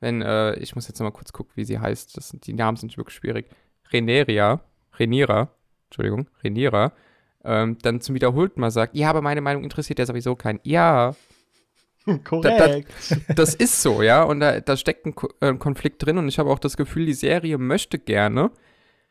wenn, 0.00 0.22
äh, 0.22 0.54
ich 0.60 0.74
muss 0.74 0.88
jetzt 0.88 0.98
noch 1.00 1.04
mal 1.04 1.10
kurz 1.10 1.32
gucken, 1.32 1.52
wie 1.56 1.64
sie 1.64 1.78
heißt. 1.78 2.16
Das, 2.16 2.30
die 2.30 2.52
Namen 2.54 2.76
sind 2.76 2.96
wirklich 2.96 3.16
schwierig. 3.16 3.50
Reneria, 3.92 4.60
Renira, 4.98 5.50
Entschuldigung, 5.86 6.30
Renira, 6.42 6.92
ähm, 7.44 7.76
dann 7.82 8.00
zum 8.00 8.14
wiederholten 8.14 8.60
Mal 8.60 8.70
sagt, 8.70 8.96
ja, 8.96 9.10
aber 9.10 9.20
meine 9.20 9.40
Meinung 9.40 9.64
interessiert 9.64 9.98
ja 9.98 10.06
sowieso 10.06 10.36
keinen. 10.36 10.60
Ja, 10.62 11.14
Korrekt. 12.24 12.88
Das, 13.08 13.36
das 13.36 13.54
ist 13.54 13.82
so, 13.82 14.02
ja. 14.02 14.22
Und 14.22 14.40
da, 14.40 14.60
da 14.60 14.76
steckt 14.76 15.06
ein, 15.06 15.14
äh, 15.40 15.48
ein 15.48 15.58
Konflikt 15.58 16.04
drin. 16.04 16.18
Und 16.18 16.28
ich 16.28 16.38
habe 16.38 16.50
auch 16.50 16.58
das 16.58 16.76
Gefühl, 16.76 17.06
die 17.06 17.14
Serie 17.14 17.58
möchte 17.58 17.98
gerne, 17.98 18.50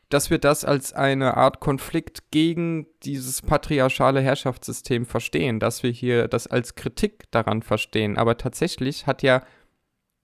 dass 0.08 0.30
wir 0.30 0.38
das 0.38 0.64
als 0.64 0.92
eine 0.92 1.36
Art 1.36 1.60
Konflikt 1.60 2.30
gegen 2.30 2.86
dieses 3.02 3.42
patriarchale 3.42 4.20
Herrschaftssystem 4.20 5.06
verstehen, 5.06 5.58
dass 5.58 5.82
wir 5.82 5.90
hier 5.90 6.28
das 6.28 6.46
als 6.46 6.74
Kritik 6.76 7.24
daran 7.30 7.62
verstehen. 7.62 8.16
Aber 8.16 8.36
tatsächlich 8.36 9.06
hat 9.06 9.22
ja, 9.22 9.42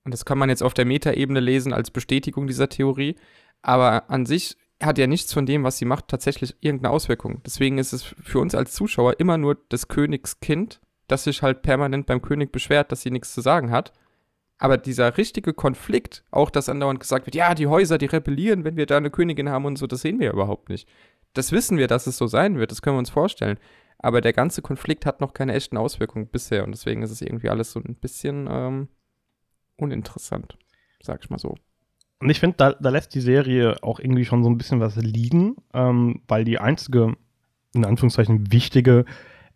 und 0.04 0.12
das 0.12 0.24
kann 0.24 0.38
man 0.38 0.48
jetzt 0.48 0.62
auf 0.62 0.74
der 0.74 0.84
Metaebene 0.84 1.40
lesen 1.40 1.72
als 1.72 1.90
Bestätigung 1.90 2.46
dieser 2.46 2.68
Theorie, 2.68 3.16
aber 3.62 4.08
an 4.10 4.26
sich 4.26 4.56
hat 4.82 4.96
ja 4.96 5.06
nichts 5.06 5.32
von 5.32 5.44
dem, 5.44 5.64
was 5.64 5.76
sie 5.78 5.84
macht, 5.84 6.08
tatsächlich 6.08 6.56
irgendeine 6.60 6.92
Auswirkung. 6.94 7.42
Deswegen 7.44 7.78
ist 7.78 7.92
es 7.92 8.02
für 8.02 8.38
uns 8.38 8.54
als 8.54 8.72
Zuschauer 8.72 9.18
immer 9.18 9.36
nur 9.36 9.56
des 9.70 9.88
Königs 9.88 10.40
Kind 11.10 11.12
das 11.12 11.24
sich 11.24 11.42
halt 11.42 11.62
permanent 11.62 12.06
beim 12.06 12.22
König 12.22 12.52
beschwert, 12.52 12.92
dass 12.92 13.02
sie 13.02 13.10
nichts 13.10 13.34
zu 13.34 13.40
sagen 13.40 13.72
hat. 13.72 13.92
Aber 14.58 14.76
dieser 14.76 15.16
richtige 15.16 15.54
Konflikt, 15.54 16.22
auch 16.30 16.50
dass 16.50 16.68
andauernd 16.68 17.00
gesagt 17.00 17.26
wird, 17.26 17.34
ja, 17.34 17.54
die 17.54 17.66
Häuser, 17.66 17.98
die 17.98 18.06
rebellieren, 18.06 18.62
wenn 18.62 18.76
wir 18.76 18.86
da 18.86 18.98
eine 18.98 19.10
Königin 19.10 19.48
haben 19.48 19.64
und 19.64 19.76
so, 19.76 19.86
das 19.88 20.02
sehen 20.02 20.20
wir 20.20 20.32
überhaupt 20.32 20.68
nicht. 20.68 20.88
Das 21.32 21.50
wissen 21.50 21.78
wir, 21.78 21.88
dass 21.88 22.06
es 22.06 22.16
so 22.16 22.28
sein 22.28 22.58
wird, 22.58 22.70
das 22.70 22.80
können 22.80 22.94
wir 22.94 23.00
uns 23.00 23.10
vorstellen. 23.10 23.58
Aber 23.98 24.20
der 24.20 24.32
ganze 24.32 24.62
Konflikt 24.62 25.04
hat 25.04 25.20
noch 25.20 25.34
keine 25.34 25.54
echten 25.54 25.76
Auswirkungen 25.76 26.28
bisher 26.28 26.62
und 26.62 26.72
deswegen 26.72 27.02
ist 27.02 27.10
es 27.10 27.22
irgendwie 27.22 27.48
alles 27.48 27.72
so 27.72 27.80
ein 27.80 27.96
bisschen 27.96 28.48
ähm, 28.48 28.88
uninteressant, 29.76 30.58
sag 31.02 31.24
ich 31.24 31.30
mal 31.30 31.38
so. 31.38 31.56
Und 32.20 32.30
ich 32.30 32.38
finde, 32.38 32.56
da, 32.56 32.72
da, 32.74 32.90
lässt 32.90 33.14
die 33.14 33.20
Serie 33.20 33.82
auch 33.82 33.98
irgendwie 33.98 34.26
schon 34.26 34.44
so 34.44 34.50
ein 34.50 34.58
bisschen 34.58 34.78
was 34.78 34.96
liegen, 34.96 35.56
ähm, 35.72 36.22
weil 36.28 36.44
die 36.44 36.58
einzige, 36.58 37.16
in 37.74 37.84
Anführungszeichen, 37.84 38.52
wichtige 38.52 39.06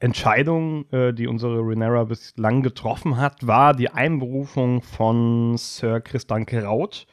Entscheidung, 0.04 0.84
äh, 0.92 1.14
die 1.14 1.26
unsere 1.26 1.60
Renera 1.60 2.04
bislang 2.04 2.62
getroffen 2.62 3.16
hat, 3.16 3.46
war 3.46 3.74
die 3.74 3.88
Einberufung 3.88 4.82
von 4.82 5.56
Sir 5.56 6.02
Christian 6.02 6.44
Keraut 6.44 7.06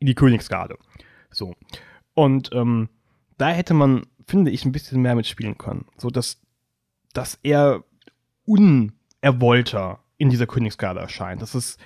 in 0.00 0.06
die 0.06 0.14
Königsgarde. 0.14 0.76
So. 1.30 1.54
Und 2.12 2.50
ähm, 2.52 2.90
da 3.38 3.48
hätte 3.48 3.72
man, 3.72 4.02
finde 4.26 4.50
ich, 4.50 4.66
ein 4.66 4.72
bisschen 4.72 5.00
mehr 5.00 5.14
mitspielen 5.14 5.56
können. 5.56 5.86
So 5.96 6.10
dass, 6.10 6.38
dass 7.14 7.38
er 7.42 7.84
unerwollter 8.44 10.00
in 10.18 10.28
dieser 10.28 10.46
Königsgarde 10.46 11.00
erscheint. 11.00 11.40
Dass 11.40 11.54
es 11.54 11.78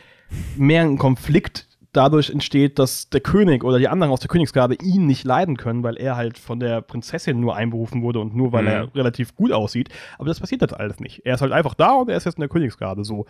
mehr 0.57 0.83
ein 0.83 0.99
Konflikt 0.99 1.69
dadurch 1.93 2.31
entsteht, 2.31 2.79
dass 2.79 3.11
der 3.11 3.21
König 3.21 3.65
oder 3.65 3.79
die 3.79 3.89
anderen 3.89 4.13
aus 4.13 4.21
der 4.21 4.29
Königsgarde 4.29 4.77
ihn 4.83 5.07
nicht 5.07 5.25
leiden 5.25 5.57
können, 5.57 5.83
weil 5.83 5.97
er 5.97 6.17
halt 6.17 6.39
von 6.39 6.61
der 6.61 6.81
Prinzessin 6.81 7.41
nur 7.41 7.57
einberufen 7.57 8.03
wurde 8.03 8.21
und 8.21 8.35
nur 8.35 8.53
weil 8.53 8.63
mhm. 8.63 8.69
er 8.69 8.95
relativ 8.95 9.35
gut 9.35 9.53
aussieht. 9.53 9.89
Aber 10.19 10.29
das 10.29 10.41
passiert 10.41 10.63
jetzt 10.63 10.75
alles 10.75 11.01
nicht. 11.01 11.25
Er 11.25 11.35
ist 11.35 11.41
halt 11.41 11.53
einfach 11.53 11.75
da 11.75 11.95
und 11.95 12.09
er 12.09 12.17
ist 12.17 12.25
jetzt 12.25 12.37
in 12.37 12.43
der 12.43 12.49
Königsgarde. 12.49 13.05
So 13.05 13.27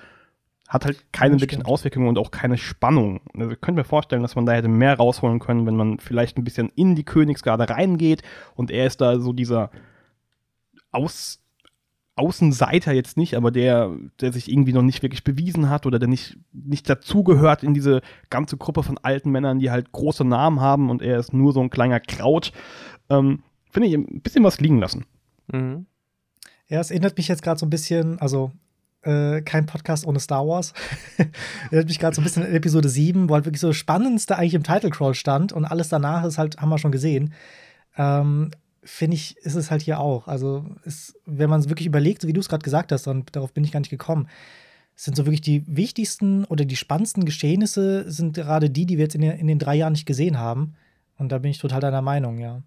hat 0.68 0.84
halt 0.84 1.12
keine 1.12 1.34
ja, 1.34 1.40
wirklichen 1.40 1.64
Auswirkungen 1.64 2.08
und 2.08 2.18
auch 2.18 2.30
keine 2.30 2.56
Spannung. 2.56 3.20
Also 3.36 3.50
ich 3.50 3.60
könnte 3.60 3.80
mir 3.80 3.84
vorstellen, 3.84 4.22
dass 4.22 4.36
man 4.36 4.46
da 4.46 4.52
hätte 4.52 4.68
mehr 4.68 4.96
rausholen 4.96 5.40
können, 5.40 5.66
wenn 5.66 5.76
man 5.76 5.98
vielleicht 5.98 6.38
ein 6.38 6.44
bisschen 6.44 6.70
in 6.76 6.94
die 6.94 7.04
Königsgarde 7.04 7.68
reingeht 7.68 8.22
und 8.54 8.70
er 8.70 8.86
ist 8.86 9.00
da 9.00 9.18
so 9.18 9.32
dieser 9.32 9.70
aus 10.92 11.39
Außenseiter 12.16 12.92
jetzt 12.92 13.16
nicht, 13.16 13.36
aber 13.36 13.50
der, 13.50 13.96
der 14.20 14.32
sich 14.32 14.50
irgendwie 14.50 14.72
noch 14.72 14.82
nicht 14.82 15.02
wirklich 15.02 15.24
bewiesen 15.24 15.70
hat 15.70 15.86
oder 15.86 15.98
der 15.98 16.08
nicht, 16.08 16.36
nicht 16.52 16.88
dazugehört 16.88 17.62
in 17.62 17.72
diese 17.72 18.02
ganze 18.28 18.56
Gruppe 18.56 18.82
von 18.82 18.98
alten 18.98 19.30
Männern, 19.30 19.58
die 19.58 19.70
halt 19.70 19.92
große 19.92 20.24
Namen 20.24 20.60
haben 20.60 20.90
und 20.90 21.02
er 21.02 21.18
ist 21.18 21.32
nur 21.32 21.52
so 21.52 21.60
ein 21.60 21.70
kleiner 21.70 22.00
Kraut, 22.00 22.52
ähm, 23.08 23.42
finde 23.70 23.88
ich 23.88 23.94
ein 23.94 24.20
bisschen 24.20 24.44
was 24.44 24.60
liegen 24.60 24.78
lassen. 24.78 25.06
Mhm. 25.52 25.86
Ja, 26.68 26.80
es 26.80 26.90
erinnert 26.90 27.16
mich 27.16 27.28
jetzt 27.28 27.42
gerade 27.42 27.58
so 27.58 27.66
ein 27.66 27.70
bisschen, 27.70 28.20
also 28.20 28.52
äh, 29.02 29.40
kein 29.42 29.66
Podcast 29.66 30.06
ohne 30.06 30.20
Star 30.20 30.46
Wars. 30.46 30.74
erinnert 31.70 31.88
mich 31.88 31.98
gerade 31.98 32.14
so 32.14 32.20
ein 32.20 32.24
bisschen 32.24 32.44
an 32.44 32.54
Episode 32.54 32.88
7, 32.88 33.28
wo 33.28 33.34
halt 33.34 33.44
wirklich 33.44 33.60
so 33.60 33.68
das 33.68 33.76
Spannendste 33.76 34.36
eigentlich 34.36 34.54
im 34.54 34.62
Title 34.62 34.90
Crawl 34.90 35.14
stand 35.14 35.52
und 35.52 35.64
alles 35.64 35.88
danach 35.88 36.24
ist 36.24 36.38
halt, 36.38 36.58
haben 36.58 36.68
wir 36.68 36.78
schon 36.78 36.92
gesehen. 36.92 37.32
Ähm, 37.96 38.50
finde 38.82 39.16
ich, 39.16 39.36
ist 39.38 39.54
es 39.54 39.70
halt 39.70 39.82
hier 39.82 40.00
auch. 40.00 40.28
Also, 40.28 40.64
ist, 40.84 41.18
wenn 41.26 41.50
man 41.50 41.60
es 41.60 41.68
wirklich 41.68 41.86
überlegt, 41.86 42.22
so 42.22 42.28
wie 42.28 42.32
du 42.32 42.40
es 42.40 42.48
gerade 42.48 42.62
gesagt 42.64 42.92
hast, 42.92 43.06
und 43.06 43.34
darauf 43.36 43.52
bin 43.52 43.64
ich 43.64 43.72
gar 43.72 43.80
nicht 43.80 43.90
gekommen, 43.90 44.28
sind 44.94 45.16
so 45.16 45.24
wirklich 45.24 45.40
die 45.40 45.64
wichtigsten 45.66 46.44
oder 46.44 46.64
die 46.64 46.76
spannendsten 46.76 47.24
Geschehnisse, 47.24 48.10
sind 48.10 48.34
gerade 48.34 48.70
die, 48.70 48.86
die 48.86 48.98
wir 48.98 49.04
jetzt 49.04 49.14
in 49.14 49.22
den, 49.22 49.32
in 49.32 49.46
den 49.46 49.58
drei 49.58 49.74
Jahren 49.76 49.92
nicht 49.92 50.06
gesehen 50.06 50.38
haben. 50.38 50.74
Und 51.16 51.32
da 51.32 51.38
bin 51.38 51.50
ich 51.50 51.58
total 51.58 51.80
deiner 51.80 52.02
Meinung, 52.02 52.38
ja. 52.38 52.62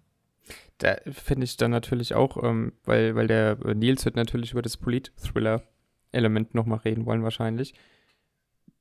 Da 0.78 0.96
finde 1.10 1.44
ich 1.44 1.56
dann 1.56 1.70
natürlich 1.70 2.14
auch, 2.14 2.42
ähm, 2.42 2.72
weil, 2.84 3.14
weil 3.14 3.28
der 3.28 3.58
äh, 3.64 3.74
Nils 3.74 4.04
wird 4.04 4.16
natürlich 4.16 4.52
über 4.52 4.62
das 4.62 4.76
Polit-Thriller-Element 4.76 6.54
nochmal 6.54 6.80
reden 6.80 7.06
wollen, 7.06 7.22
wahrscheinlich. 7.22 7.74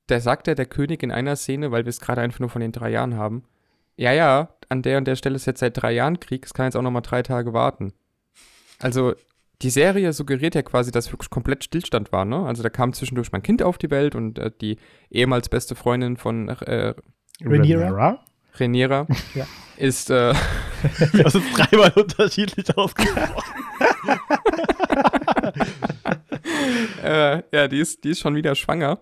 Da 0.08 0.20
sagt 0.20 0.48
er 0.48 0.56
der 0.56 0.66
König 0.66 1.04
in 1.04 1.12
einer 1.12 1.36
Szene, 1.36 1.72
weil 1.72 1.86
wir 1.86 1.90
es 1.90 2.02
gerade 2.02 2.22
einfach 2.22 2.40
nur 2.40 2.50
von 2.50 2.62
den 2.62 2.72
drei 2.72 2.90
Jahren 2.90 3.16
haben, 3.16 3.44
ja, 3.96 4.12
ja, 4.12 4.50
an 4.70 4.82
der 4.82 4.98
und 4.98 5.06
der 5.06 5.16
Stelle 5.16 5.36
ist 5.36 5.46
jetzt 5.46 5.60
seit 5.60 5.82
drei 5.82 5.92
Jahren 5.92 6.20
Krieg, 6.20 6.46
es 6.46 6.54
kann 6.54 6.66
jetzt 6.66 6.76
auch 6.76 6.82
noch 6.82 6.92
mal 6.92 7.02
drei 7.02 7.22
Tage 7.22 7.54
warten. 7.54 7.94
Also, 8.80 9.14
die 9.62 9.70
Serie 9.70 10.12
suggeriert 10.12 10.56
ja 10.56 10.62
quasi, 10.62 10.92
dass 10.92 11.12
wirklich 11.12 11.30
komplett 11.30 11.64
Stillstand 11.64 12.12
war, 12.12 12.26
ne? 12.26 12.46
Also, 12.46 12.64
da 12.64 12.70
kam 12.70 12.94
zwischendurch 12.94 13.32
mein 13.32 13.44
Kind 13.44 13.62
auf 13.62 13.78
die 13.78 13.92
Welt 13.92 14.16
und 14.16 14.40
äh, 14.40 14.52
die 14.60 14.78
ehemals 15.10 15.50
beste 15.50 15.76
Freundin 15.76 16.18
von 16.18 16.50
äh, 16.50 16.96
Rhaenyra. 17.42 18.26
Rhaenyra 18.56 19.08
ja. 19.36 19.46
ist. 19.78 20.10
Äh, 20.10 20.34
das 21.14 21.36
ist 21.36 21.58
dreimal 21.58 21.94
unterschiedlich 21.96 22.76
ausgesprochen. 22.76 23.54
äh, 27.04 27.44
ja, 27.54 27.68
die 27.68 27.80
ist, 27.80 28.04
die 28.04 28.10
ist 28.10 28.20
schon 28.20 28.36
wieder 28.36 28.56
schwanger. 28.56 29.00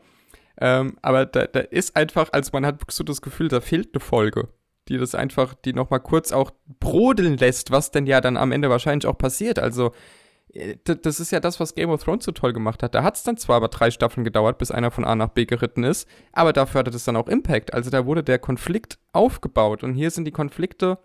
Ähm, 0.60 0.98
aber 1.02 1.26
da, 1.26 1.48
da 1.48 1.62
ist 1.62 1.96
einfach, 1.96 2.30
also 2.34 2.52
man 2.54 2.66
hat 2.66 2.80
so 2.92 3.04
das 3.04 3.22
Gefühl, 3.22 3.48
da 3.48 3.62
fehlt 3.62 3.90
eine 3.94 4.00
Folge 4.00 4.50
die 4.88 4.98
das 4.98 5.16
einfach, 5.16 5.54
die 5.54 5.74
nochmal 5.74 6.00
kurz 6.00 6.32
auch 6.32 6.52
brodeln 6.80 7.38
lässt, 7.38 7.72
was 7.72 7.92
denn 7.92 8.06
ja 8.06 8.22
dann 8.22 8.38
am 8.38 8.52
Ende 8.52 8.70
wahrscheinlich 8.70 9.08
auch 9.08 9.18
passiert. 9.18 9.60
Also, 9.60 9.92
äh, 10.54 10.76
das 10.84 11.20
ist 11.20 11.32
ja 11.32 11.40
das, 11.40 11.60
was 11.60 11.76
Game 11.76 11.90
of 11.90 12.04
Thrones 12.04 12.26
so 12.26 12.32
toll 12.32 12.54
gemacht 12.54 12.84
hat. 12.84 12.96
Da 12.96 13.04
hat 13.04 13.16
es 13.16 13.24
dann 13.24 13.38
zwar 13.38 13.58
aber 13.58 13.68
drei 13.68 13.92
Staffeln 13.92 14.24
gedauert, 14.24 14.58
bis 14.58 14.72
einer 14.72 14.92
von 14.92 15.06
A 15.06 15.16
nach 15.16 15.30
B 15.30 15.46
geritten 15.46 15.84
ist, 15.84 16.08
aber 16.32 16.54
dafür 16.54 16.80
hatte 16.80 16.92
es 16.92 17.06
dann 17.06 17.16
auch 17.16 17.28
Impact. 17.28 17.74
Also 17.74 17.90
da 17.90 18.06
wurde 18.06 18.24
der 18.24 18.40
Konflikt 18.40 19.00
aufgebaut 19.14 19.84
und 19.84 19.94
hier 19.94 20.12
sind 20.12 20.26
die 20.26 20.32
Konflikte 20.32 20.98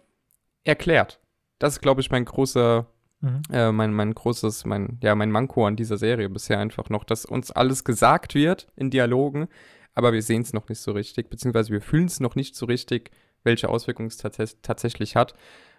erklärt. 0.64 1.20
Das 1.58 1.74
ist, 1.74 1.80
glaube 1.80 2.00
ich, 2.00 2.10
mein 2.10 2.24
großer, 2.24 2.86
mhm. 3.20 3.42
äh, 3.52 3.72
mein, 3.72 3.92
mein 3.92 4.14
großes, 4.14 4.64
mein, 4.64 4.98
ja, 5.02 5.14
mein 5.14 5.30
Manko 5.30 5.66
an 5.66 5.76
dieser 5.76 5.96
Serie 5.96 6.28
bisher 6.28 6.58
einfach 6.58 6.90
noch, 6.90 7.04
dass 7.04 7.24
uns 7.24 7.50
alles 7.50 7.84
gesagt 7.84 8.34
wird 8.34 8.68
in 8.76 8.90
Dialogen, 8.90 9.48
aber 9.94 10.12
wir 10.12 10.22
sehen 10.22 10.42
es 10.42 10.52
noch 10.52 10.68
nicht 10.68 10.80
so 10.80 10.92
richtig, 10.92 11.30
beziehungsweise 11.30 11.70
wir 11.70 11.80
fühlen 11.80 12.06
es 12.06 12.20
noch 12.20 12.34
nicht 12.34 12.54
so 12.54 12.66
richtig, 12.66 13.10
welche 13.46 13.70
Auswirkungen 13.70 14.08
es 14.08 14.18
tats 14.18 14.60
tatsächlich 14.60 15.16
hat. 15.16 15.32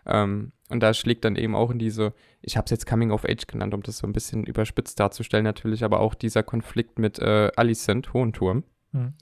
Ähm, 0.08 0.54
und 0.70 0.82
da 0.82 0.94
schlägt 0.94 1.26
dann 1.26 1.36
eben 1.36 1.56
auch 1.56 1.70
in 1.70 1.80
diese, 1.80 2.14
ich 2.42 2.58
habe 2.58 2.66
es 2.66 2.72
jetzt 2.72 2.88
Coming 2.88 3.12
of 3.12 3.26
Age 3.26 3.46
genannt, 3.46 3.74
um 3.74 3.84
das 3.84 4.00
so 4.00 4.08
ein 4.08 4.14
bisschen 4.14 4.46
überspitzt 4.46 5.00
darzustellen 5.00 5.44
natürlich, 5.44 5.84
aber 5.84 6.00
auch 6.00 6.16
dieser 6.16 6.44
Konflikt 6.44 6.98
mit 6.98 7.20
äh, 7.20 7.52
Alicent 7.56 8.14
Hohenturm, 8.14 8.64
mhm. 8.94 9.14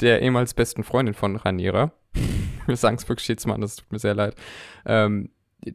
der 0.00 0.22
ehemals 0.22 0.54
besten 0.54 0.82
Freundin 0.82 1.14
von 1.14 1.36
Rhaenyra. 1.36 1.92
Wir 2.66 2.76
sagen 2.76 2.96
es 2.96 3.08
wirklich 3.08 3.28
jetzt 3.28 3.46
mal, 3.46 3.58
das 3.58 3.76
tut 3.76 3.92
mir 3.92 3.98
sehr 3.98 4.14
leid. 4.14 4.34
Ähm, 4.86 5.30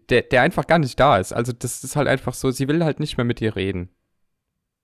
der, 0.10 0.24
der 0.24 0.42
einfach 0.42 0.68
gar 0.68 0.80
nicht 0.80 1.00
da 1.00 1.18
ist. 1.18 1.34
Also 1.34 1.51
das 1.51 1.84
ist 1.84 1.96
halt 1.96 2.08
einfach 2.08 2.34
so, 2.34 2.51
sie 2.51 2.68
will 2.68 2.84
halt 2.84 3.00
nicht 3.00 3.18
mehr 3.18 3.25
mit 3.25 3.39
dir 3.39 3.56
reden. 3.56 3.89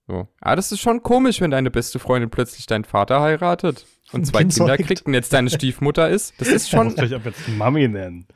So. 0.06 0.28
Aber 0.40 0.56
das 0.56 0.70
ist 0.70 0.80
schon 0.80 1.02
komisch, 1.02 1.40
wenn 1.40 1.50
deine 1.50 1.70
beste 1.70 1.98
Freundin 1.98 2.30
plötzlich 2.30 2.66
deinen 2.66 2.84
Vater 2.84 3.20
heiratet 3.20 3.86
und 4.12 4.24
zwei 4.24 4.44
Kinder 4.44 4.76
kriegt 4.76 5.04
und 5.04 5.14
jetzt 5.14 5.32
deine 5.32 5.50
Stiefmutter 5.50 6.08
ist. 6.08 6.34
Das 6.38 6.48
ist 6.48 6.70
schon. 6.70 6.90
Ich 6.90 6.96
muss 6.96 7.12
ab 7.12 7.22
jetzt 7.24 7.48
Mami 7.48 7.88
nennen. 7.88 8.26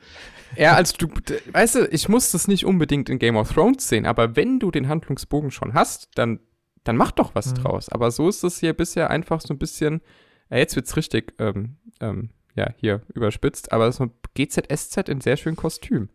Ja, 0.57 0.73
als 0.73 0.93
du, 0.93 1.07
weißt 1.53 1.75
du, 1.75 1.87
ich 1.87 2.09
muss 2.09 2.31
das 2.31 2.49
nicht 2.49 2.65
unbedingt 2.65 3.09
in 3.09 3.19
Game 3.19 3.37
of 3.37 3.53
Thrones 3.53 3.87
sehen, 3.87 4.05
aber 4.05 4.35
wenn 4.35 4.59
du 4.59 4.69
den 4.69 4.89
Handlungsbogen 4.89 5.49
schon 5.49 5.73
hast, 5.73 6.09
dann, 6.15 6.39
dann 6.83 6.97
mach 6.97 7.11
doch 7.11 7.35
was 7.35 7.51
mhm. 7.51 7.55
draus. 7.55 7.89
Aber 7.89 8.11
so 8.11 8.27
ist 8.27 8.43
es 8.43 8.59
hier 8.59 8.73
bisher 8.73 9.09
einfach 9.09 9.39
so 9.39 9.53
ein 9.53 9.57
bisschen, 9.57 10.01
ja, 10.49 10.57
jetzt 10.57 10.75
wird's 10.75 10.97
richtig, 10.97 11.33
ähm, 11.39 11.77
ähm, 12.01 12.31
ja, 12.55 12.73
hier 12.75 13.01
überspitzt, 13.13 13.71
aber 13.71 13.89
so 13.93 14.09
GZSZ 14.35 15.07
in 15.07 15.21
sehr 15.21 15.37
schönem 15.37 15.55
Kostüm. 15.55 16.09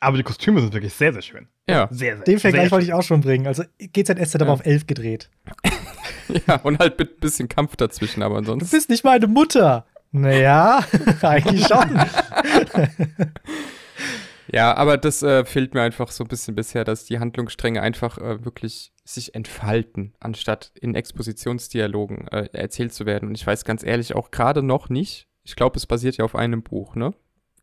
Aber 0.00 0.16
die 0.16 0.22
Kostüme 0.22 0.60
sind 0.60 0.72
wirklich 0.72 0.92
sehr, 0.92 1.12
sehr 1.12 1.22
schön. 1.22 1.48
Ja. 1.68 1.88
Sehr, 1.90 2.16
sehr, 2.16 2.24
Den 2.24 2.38
Vergleich 2.38 2.70
wollte 2.70 2.86
ich 2.86 2.92
auch 2.92 3.02
schon 3.02 3.22
bringen. 3.22 3.46
Also 3.46 3.64
GZSZ 3.78 4.34
ja. 4.34 4.40
aber 4.40 4.52
auf 4.52 4.64
11 4.64 4.86
gedreht. 4.86 5.30
ja, 6.46 6.56
und 6.56 6.78
halt 6.78 6.98
mit 6.98 7.16
ein 7.16 7.20
bisschen 7.20 7.48
Kampf 7.48 7.76
dazwischen, 7.76 8.22
aber 8.22 8.36
ansonsten. 8.36 8.68
Du 8.68 8.76
bist 8.76 8.90
nicht 8.90 9.04
meine 9.04 9.26
Mutter. 9.26 9.86
Naja, 10.12 10.84
eigentlich 11.22 11.66
schon. 11.66 12.00
ja, 14.52 14.74
aber 14.76 14.96
das 14.96 15.22
äh, 15.22 15.44
fehlt 15.44 15.74
mir 15.74 15.82
einfach 15.82 16.10
so 16.10 16.24
ein 16.24 16.28
bisschen 16.28 16.54
bisher, 16.54 16.84
dass 16.84 17.04
die 17.04 17.18
Handlungsstränge 17.18 17.82
einfach 17.82 18.18
äh, 18.18 18.44
wirklich 18.44 18.92
sich 19.04 19.34
entfalten, 19.34 20.14
anstatt 20.20 20.72
in 20.80 20.94
Expositionsdialogen 20.94 22.28
äh, 22.28 22.48
erzählt 22.52 22.92
zu 22.92 23.06
werden. 23.06 23.28
Und 23.28 23.34
ich 23.34 23.46
weiß 23.46 23.64
ganz 23.64 23.82
ehrlich 23.82 24.14
auch 24.14 24.30
gerade 24.30 24.62
noch 24.62 24.88
nicht, 24.88 25.28
ich 25.42 25.54
glaube, 25.54 25.76
es 25.76 25.86
basiert 25.86 26.16
ja 26.16 26.24
auf 26.24 26.34
einem 26.34 26.62
Buch, 26.62 26.96
ne? 26.96 27.14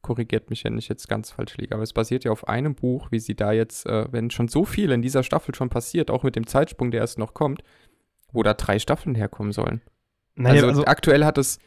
Korrigiert 0.03 0.50
mich, 0.50 0.63
wenn 0.65 0.77
ich 0.77 0.89
jetzt 0.89 1.07
ganz 1.07 1.31
falsch 1.31 1.57
liege, 1.57 1.74
aber 1.74 1.81
es 1.81 1.93
basiert 1.93 2.25
ja 2.25 2.31
auf 2.31 2.48
einem 2.48 2.75
Buch, 2.75 3.07
wie 3.10 3.19
sie 3.19 3.36
da 3.36 3.53
jetzt, 3.53 3.88
äh, 3.88 4.05
wenn 4.12 4.29
schon 4.29 4.50
so 4.50 4.65
viel 4.65 4.91
in 4.91 5.01
dieser 5.01 5.24
Staffel 5.24 5.55
schon 5.55 5.69
passiert, 5.69 6.12
auch 6.12 6.24
mit 6.24 6.36
dem 6.36 6.45
Zeitsprung, 6.45 6.91
der 6.91 7.00
erst 7.01 7.17
noch 7.17 7.33
kommt, 7.33 7.63
wo 8.31 8.43
da 8.43 8.53
drei 8.53 8.79
Staffeln 8.79 9.15
herkommen 9.15 9.53
sollen. 9.53 9.81
Naja, 10.36 10.55
also, 10.55 10.67
also 10.67 10.86
aktuell 10.86 11.24
hat 11.24 11.38
es, 11.38 11.57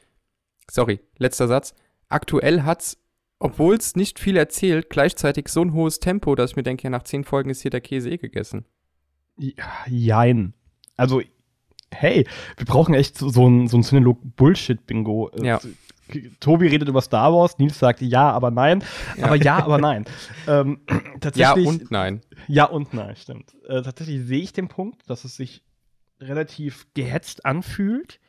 sorry, 0.71 1.01
letzter 1.17 1.49
Satz, 1.49 1.75
aktuell 2.09 2.63
hat 2.63 2.83
es, 2.83 2.99
obwohl 3.39 3.75
es 3.75 3.97
nicht 3.97 4.19
viel 4.19 4.37
erzählt, 4.37 4.91
gleichzeitig 4.91 5.49
so 5.49 5.63
ein 5.63 5.73
hohes 5.73 5.99
Tempo, 5.99 6.35
dass 6.35 6.51
ich 6.51 6.57
mir 6.57 6.63
denke, 6.63 6.85
ja, 6.85 6.91
nach 6.91 7.05
zehn 7.05 7.25
Folgen 7.25 7.51
ist 7.51 7.63
hier 7.63 7.71
der 7.71 7.81
Käse 7.81 8.11
eh 8.11 8.19
gegessen. 8.19 8.67
Jein. 9.87 10.53
Also, 10.97 11.23
hey, 11.91 12.27
wir 12.57 12.67
brauchen 12.67 12.95
echt 12.95 13.17
so, 13.17 13.29
so 13.29 13.49
ein, 13.49 13.67
so 13.69 13.79
ein 13.79 13.83
Synalog-Bullshit-Bingo. 13.83 15.31
Ja. 15.43 15.61
Tobi 16.41 16.69
redet 16.69 16.89
über 16.89 17.01
Star 17.01 17.33
Wars, 17.33 17.59
Nils 17.59 17.79
sagt 17.79 18.01
ja, 18.01 18.31
aber 18.31 18.51
nein. 18.51 18.83
Ja. 19.17 19.27
Aber 19.27 19.37
ja, 19.37 19.57
aber 19.59 19.79
nein. 19.81 20.05
ähm, 20.47 20.81
tatsächlich, 21.21 21.65
ja 21.65 21.71
und 21.71 21.91
nein. 21.91 22.21
Ja 22.49 22.65
und 22.65 22.95
nein, 22.95 23.17
stimmt. 23.17 23.55
Äh, 23.69 23.83
tatsächlich 23.83 24.27
sehe 24.27 24.41
ich 24.41 24.53
den 24.53 24.69
Punkt, 24.69 25.09
dass 25.09 25.25
es 25.25 25.37
sich 25.37 25.63
relativ 26.21 26.87
gehetzt 26.95 27.45
anfühlt. 27.45 28.21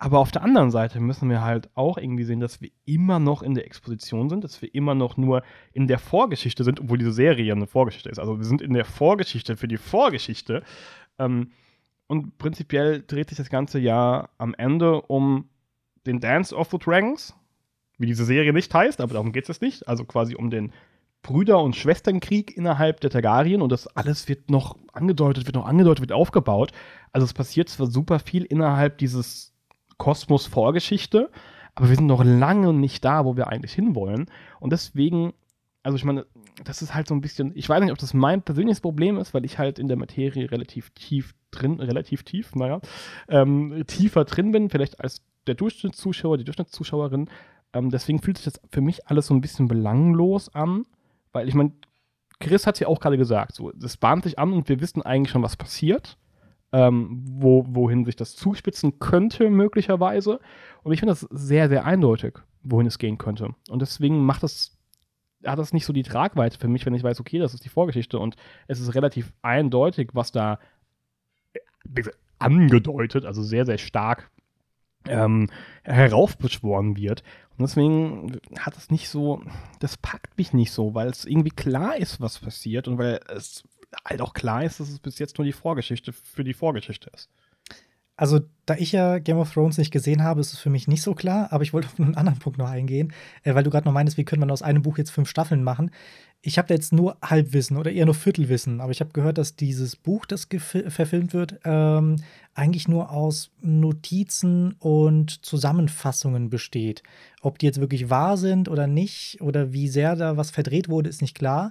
Aber 0.00 0.20
auf 0.20 0.30
der 0.30 0.42
anderen 0.42 0.70
Seite 0.70 1.00
müssen 1.00 1.28
wir 1.28 1.42
halt 1.42 1.70
auch 1.74 1.98
irgendwie 1.98 2.22
sehen, 2.22 2.38
dass 2.38 2.60
wir 2.60 2.70
immer 2.84 3.18
noch 3.18 3.42
in 3.42 3.54
der 3.54 3.66
Exposition 3.66 4.28
sind, 4.28 4.44
dass 4.44 4.62
wir 4.62 4.72
immer 4.72 4.94
noch 4.94 5.16
nur 5.16 5.42
in 5.72 5.88
der 5.88 5.98
Vorgeschichte 5.98 6.62
sind, 6.62 6.78
obwohl 6.78 6.98
diese 6.98 7.12
Serie 7.12 7.44
ja 7.44 7.54
eine 7.54 7.66
Vorgeschichte 7.66 8.08
ist. 8.08 8.20
Also 8.20 8.38
wir 8.38 8.44
sind 8.44 8.62
in 8.62 8.74
der 8.74 8.84
Vorgeschichte 8.84 9.56
für 9.56 9.66
die 9.66 9.76
Vorgeschichte. 9.76 10.62
Ähm, 11.18 11.50
und 12.06 12.38
prinzipiell 12.38 13.02
dreht 13.04 13.28
sich 13.28 13.38
das 13.38 13.50
ganze 13.50 13.80
Jahr 13.80 14.30
am 14.38 14.54
Ende 14.54 15.02
um 15.02 15.48
den 16.08 16.20
Dance 16.20 16.54
of 16.54 16.70
the 16.70 16.78
Dragons, 16.78 17.34
wie 17.98 18.06
diese 18.06 18.24
Serie 18.24 18.52
nicht 18.52 18.72
heißt, 18.72 19.00
aber 19.00 19.14
darum 19.14 19.32
geht 19.32 19.48
es 19.48 19.60
nicht. 19.60 19.86
Also 19.88 20.04
quasi 20.04 20.34
um 20.34 20.50
den 20.50 20.72
Brüder- 21.22 21.62
und 21.62 21.76
Schwesternkrieg 21.76 22.56
innerhalb 22.56 23.00
der 23.00 23.10
Targaryen 23.10 23.60
und 23.60 23.70
das 23.72 23.86
alles 23.88 24.28
wird 24.28 24.50
noch 24.50 24.76
angedeutet, 24.92 25.46
wird 25.46 25.56
noch 25.56 25.66
angedeutet, 25.66 26.00
wird 26.00 26.12
aufgebaut. 26.12 26.72
Also 27.12 27.24
es 27.24 27.34
passiert 27.34 27.68
zwar 27.68 27.86
super 27.86 28.18
viel 28.18 28.44
innerhalb 28.44 28.98
dieses 28.98 29.52
Kosmos 29.96 30.46
Vorgeschichte, 30.46 31.30
aber 31.74 31.88
wir 31.88 31.96
sind 31.96 32.06
noch 32.06 32.24
lange 32.24 32.72
nicht 32.72 33.04
da, 33.04 33.24
wo 33.24 33.36
wir 33.36 33.48
eigentlich 33.48 33.72
hinwollen. 33.72 34.26
Und 34.60 34.72
deswegen, 34.72 35.32
also 35.82 35.96
ich 35.96 36.04
meine, 36.04 36.24
das 36.64 36.82
ist 36.82 36.94
halt 36.94 37.08
so 37.08 37.14
ein 37.14 37.20
bisschen, 37.20 37.52
ich 37.54 37.68
weiß 37.68 37.82
nicht, 37.82 37.92
ob 37.92 37.98
das 37.98 38.14
mein 38.14 38.42
persönliches 38.42 38.80
Problem 38.80 39.18
ist, 39.18 39.34
weil 39.34 39.44
ich 39.44 39.58
halt 39.58 39.78
in 39.78 39.88
der 39.88 39.96
Materie 39.96 40.50
relativ 40.50 40.90
tief 40.90 41.34
drin, 41.50 41.80
relativ 41.80 42.22
tief, 42.22 42.54
naja, 42.54 42.80
ähm, 43.28 43.84
tiefer 43.86 44.24
drin 44.24 44.52
bin, 44.52 44.70
vielleicht 44.70 45.00
als 45.00 45.22
der 45.48 45.54
Durchschnittszuschauer, 45.54 46.38
die 46.38 46.44
Durchschnittszuschauerin. 46.44 47.28
Ähm, 47.72 47.90
deswegen 47.90 48.20
fühlt 48.20 48.38
sich 48.38 48.44
das 48.44 48.60
für 48.70 48.80
mich 48.80 49.06
alles 49.06 49.26
so 49.26 49.34
ein 49.34 49.40
bisschen 49.40 49.68
belanglos 49.68 50.54
an, 50.54 50.84
weil 51.32 51.48
ich 51.48 51.54
meine, 51.54 51.72
Chris 52.40 52.66
hat 52.66 52.76
es 52.76 52.80
ja 52.80 52.88
auch 52.88 53.00
gerade 53.00 53.18
gesagt, 53.18 53.54
so, 53.54 53.72
das 53.72 53.96
bahnt 53.96 54.24
sich 54.24 54.38
an 54.38 54.52
und 54.52 54.68
wir 54.68 54.80
wissen 54.80 55.02
eigentlich 55.02 55.30
schon, 55.30 55.42
was 55.42 55.56
passiert, 55.56 56.16
ähm, 56.72 57.24
wo, 57.28 57.64
wohin 57.68 58.04
sich 58.04 58.16
das 58.16 58.36
zuspitzen 58.36 58.98
könnte, 59.00 59.50
möglicherweise. 59.50 60.40
Und 60.82 60.92
ich 60.92 61.00
finde 61.00 61.12
das 61.12 61.26
sehr, 61.30 61.68
sehr 61.68 61.84
eindeutig, 61.84 62.38
wohin 62.62 62.86
es 62.86 62.98
gehen 62.98 63.18
könnte. 63.18 63.54
Und 63.68 63.82
deswegen 63.82 64.24
macht 64.24 64.42
das, 64.42 64.78
hat 65.44 65.58
das 65.58 65.72
nicht 65.72 65.84
so 65.84 65.92
die 65.92 66.02
Tragweite 66.04 66.58
für 66.58 66.68
mich, 66.68 66.86
wenn 66.86 66.94
ich 66.94 67.02
weiß, 67.02 67.20
okay, 67.20 67.38
das 67.38 67.54
ist 67.54 67.64
die 67.64 67.70
Vorgeschichte 67.70 68.18
und 68.18 68.36
es 68.68 68.80
ist 68.80 68.94
relativ 68.94 69.32
eindeutig, 69.42 70.10
was 70.12 70.30
da 70.30 70.60
äh, 71.52 72.02
angedeutet, 72.38 73.24
also 73.24 73.42
sehr, 73.42 73.66
sehr 73.66 73.78
stark 73.78 74.30
ähm, 75.08 75.48
heraufbeschworen 75.82 76.96
wird. 76.96 77.22
Und 77.56 77.62
deswegen 77.62 78.40
hat 78.58 78.76
es 78.76 78.90
nicht 78.90 79.08
so, 79.08 79.42
das 79.80 79.96
packt 79.96 80.38
mich 80.38 80.52
nicht 80.52 80.72
so, 80.72 80.94
weil 80.94 81.08
es 81.08 81.24
irgendwie 81.24 81.50
klar 81.50 81.96
ist, 81.96 82.20
was 82.20 82.38
passiert 82.38 82.86
und 82.88 82.98
weil 82.98 83.20
es 83.28 83.64
halt 84.04 84.20
auch 84.20 84.32
klar 84.32 84.64
ist, 84.64 84.80
dass 84.80 84.88
es 84.88 85.00
bis 85.00 85.18
jetzt 85.18 85.38
nur 85.38 85.44
die 85.44 85.52
Vorgeschichte 85.52 86.12
für 86.12 86.44
die 86.44 86.54
Vorgeschichte 86.54 87.10
ist. 87.14 87.30
Also, 88.18 88.40
da 88.66 88.74
ich 88.74 88.90
ja 88.90 89.20
Game 89.20 89.38
of 89.38 89.52
Thrones 89.52 89.78
nicht 89.78 89.92
gesehen 89.92 90.24
habe, 90.24 90.40
ist 90.40 90.52
es 90.52 90.58
für 90.58 90.70
mich 90.70 90.88
nicht 90.88 91.02
so 91.02 91.14
klar, 91.14 91.52
aber 91.52 91.62
ich 91.62 91.72
wollte 91.72 91.86
auf 91.86 92.00
einen 92.00 92.16
anderen 92.16 92.40
Punkt 92.40 92.58
noch 92.58 92.68
eingehen, 92.68 93.12
äh, 93.44 93.54
weil 93.54 93.62
du 93.62 93.70
gerade 93.70 93.86
noch 93.86 93.92
meinst, 93.92 94.18
wie 94.18 94.24
könnte 94.24 94.40
man 94.40 94.50
aus 94.50 94.60
einem 94.60 94.82
Buch 94.82 94.98
jetzt 94.98 95.10
fünf 95.10 95.30
Staffeln 95.30 95.62
machen. 95.62 95.92
Ich 96.42 96.58
habe 96.58 96.66
da 96.66 96.74
jetzt 96.74 96.92
nur 96.92 97.16
Halbwissen 97.22 97.76
oder 97.76 97.92
eher 97.92 98.06
nur 98.06 98.16
Viertelwissen, 98.16 98.80
aber 98.80 98.90
ich 98.90 99.00
habe 99.00 99.12
gehört, 99.12 99.38
dass 99.38 99.54
dieses 99.54 99.94
Buch, 99.94 100.26
das 100.26 100.48
verfilmt 100.88 101.32
wird, 101.32 101.60
ähm, 101.64 102.16
eigentlich 102.54 102.88
nur 102.88 103.12
aus 103.12 103.52
Notizen 103.60 104.72
und 104.80 105.44
Zusammenfassungen 105.46 106.50
besteht. 106.50 107.04
Ob 107.40 107.60
die 107.60 107.66
jetzt 107.66 107.80
wirklich 107.80 108.10
wahr 108.10 108.36
sind 108.36 108.68
oder 108.68 108.88
nicht 108.88 109.40
oder 109.40 109.72
wie 109.72 109.86
sehr 109.86 110.16
da 110.16 110.36
was 110.36 110.50
verdreht 110.50 110.88
wurde, 110.88 111.08
ist 111.08 111.22
nicht 111.22 111.38
klar. 111.38 111.70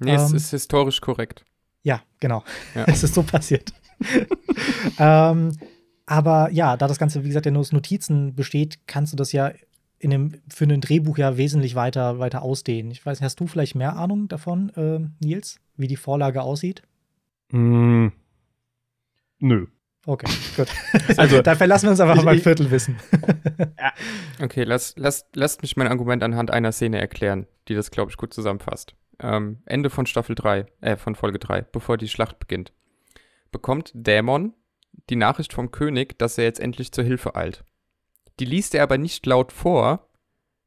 Nee, 0.00 0.10
ähm, 0.10 0.16
es 0.16 0.32
ist 0.32 0.50
historisch 0.50 1.00
korrekt. 1.00 1.44
Ja, 1.84 2.02
genau. 2.18 2.42
Ja. 2.74 2.84
es 2.88 3.04
ist 3.04 3.14
so 3.14 3.22
passiert. 3.22 3.72
ähm, 4.98 5.56
aber 6.06 6.50
ja, 6.50 6.76
da 6.76 6.86
das 6.86 6.98
Ganze, 6.98 7.24
wie 7.24 7.28
gesagt, 7.28 7.46
ja 7.46 7.52
nur 7.52 7.60
aus 7.60 7.72
Notizen 7.72 8.34
besteht, 8.34 8.86
kannst 8.86 9.12
du 9.12 9.16
das 9.16 9.32
ja 9.32 9.52
in 9.98 10.10
dem, 10.10 10.34
für 10.48 10.64
ein 10.64 10.80
Drehbuch 10.80 11.16
ja 11.16 11.36
wesentlich 11.38 11.74
weiter, 11.74 12.18
weiter 12.18 12.42
ausdehnen. 12.42 12.90
Ich 12.90 13.04
weiß, 13.04 13.22
hast 13.22 13.40
du 13.40 13.46
vielleicht 13.46 13.74
mehr 13.74 13.96
Ahnung 13.96 14.28
davon, 14.28 14.70
äh, 14.76 15.24
Nils, 15.24 15.60
wie 15.76 15.86
die 15.86 15.96
Vorlage 15.96 16.42
aussieht? 16.42 16.82
Mm, 17.52 18.08
nö. 19.38 19.66
Okay, 20.06 20.30
gut. 20.56 20.68
Also, 21.16 21.40
da 21.40 21.54
verlassen 21.54 21.86
wir 21.86 21.92
uns 21.92 22.00
einfach 22.00 22.22
mal 22.22 22.34
ein 22.34 22.40
Viertelwissen. 22.40 22.96
okay, 24.42 24.64
lasst 24.64 24.98
lass, 24.98 25.26
lasst 25.34 25.62
mich 25.62 25.76
mein 25.76 25.88
Argument 25.88 26.22
anhand 26.22 26.50
einer 26.50 26.72
Szene 26.72 27.00
erklären, 27.00 27.46
die 27.68 27.74
das, 27.74 27.90
glaube 27.90 28.10
ich, 28.10 28.18
gut 28.18 28.34
zusammenfasst. 28.34 28.94
Ähm, 29.20 29.62
Ende 29.64 29.88
von 29.88 30.04
Staffel 30.04 30.34
3, 30.34 30.66
äh, 30.82 30.96
von 30.96 31.14
Folge 31.14 31.38
3, 31.38 31.62
bevor 31.62 31.96
die 31.96 32.08
Schlacht 32.08 32.38
beginnt, 32.38 32.72
bekommt 33.50 33.92
Dämon 33.94 34.52
die 35.10 35.16
Nachricht 35.16 35.52
vom 35.52 35.70
König, 35.70 36.18
dass 36.18 36.38
er 36.38 36.44
jetzt 36.44 36.60
endlich 36.60 36.92
zur 36.92 37.04
Hilfe 37.04 37.34
eilt. 37.36 37.64
Die 38.40 38.44
liest 38.44 38.74
er 38.74 38.82
aber 38.82 38.98
nicht 38.98 39.26
laut 39.26 39.52
vor, 39.52 40.08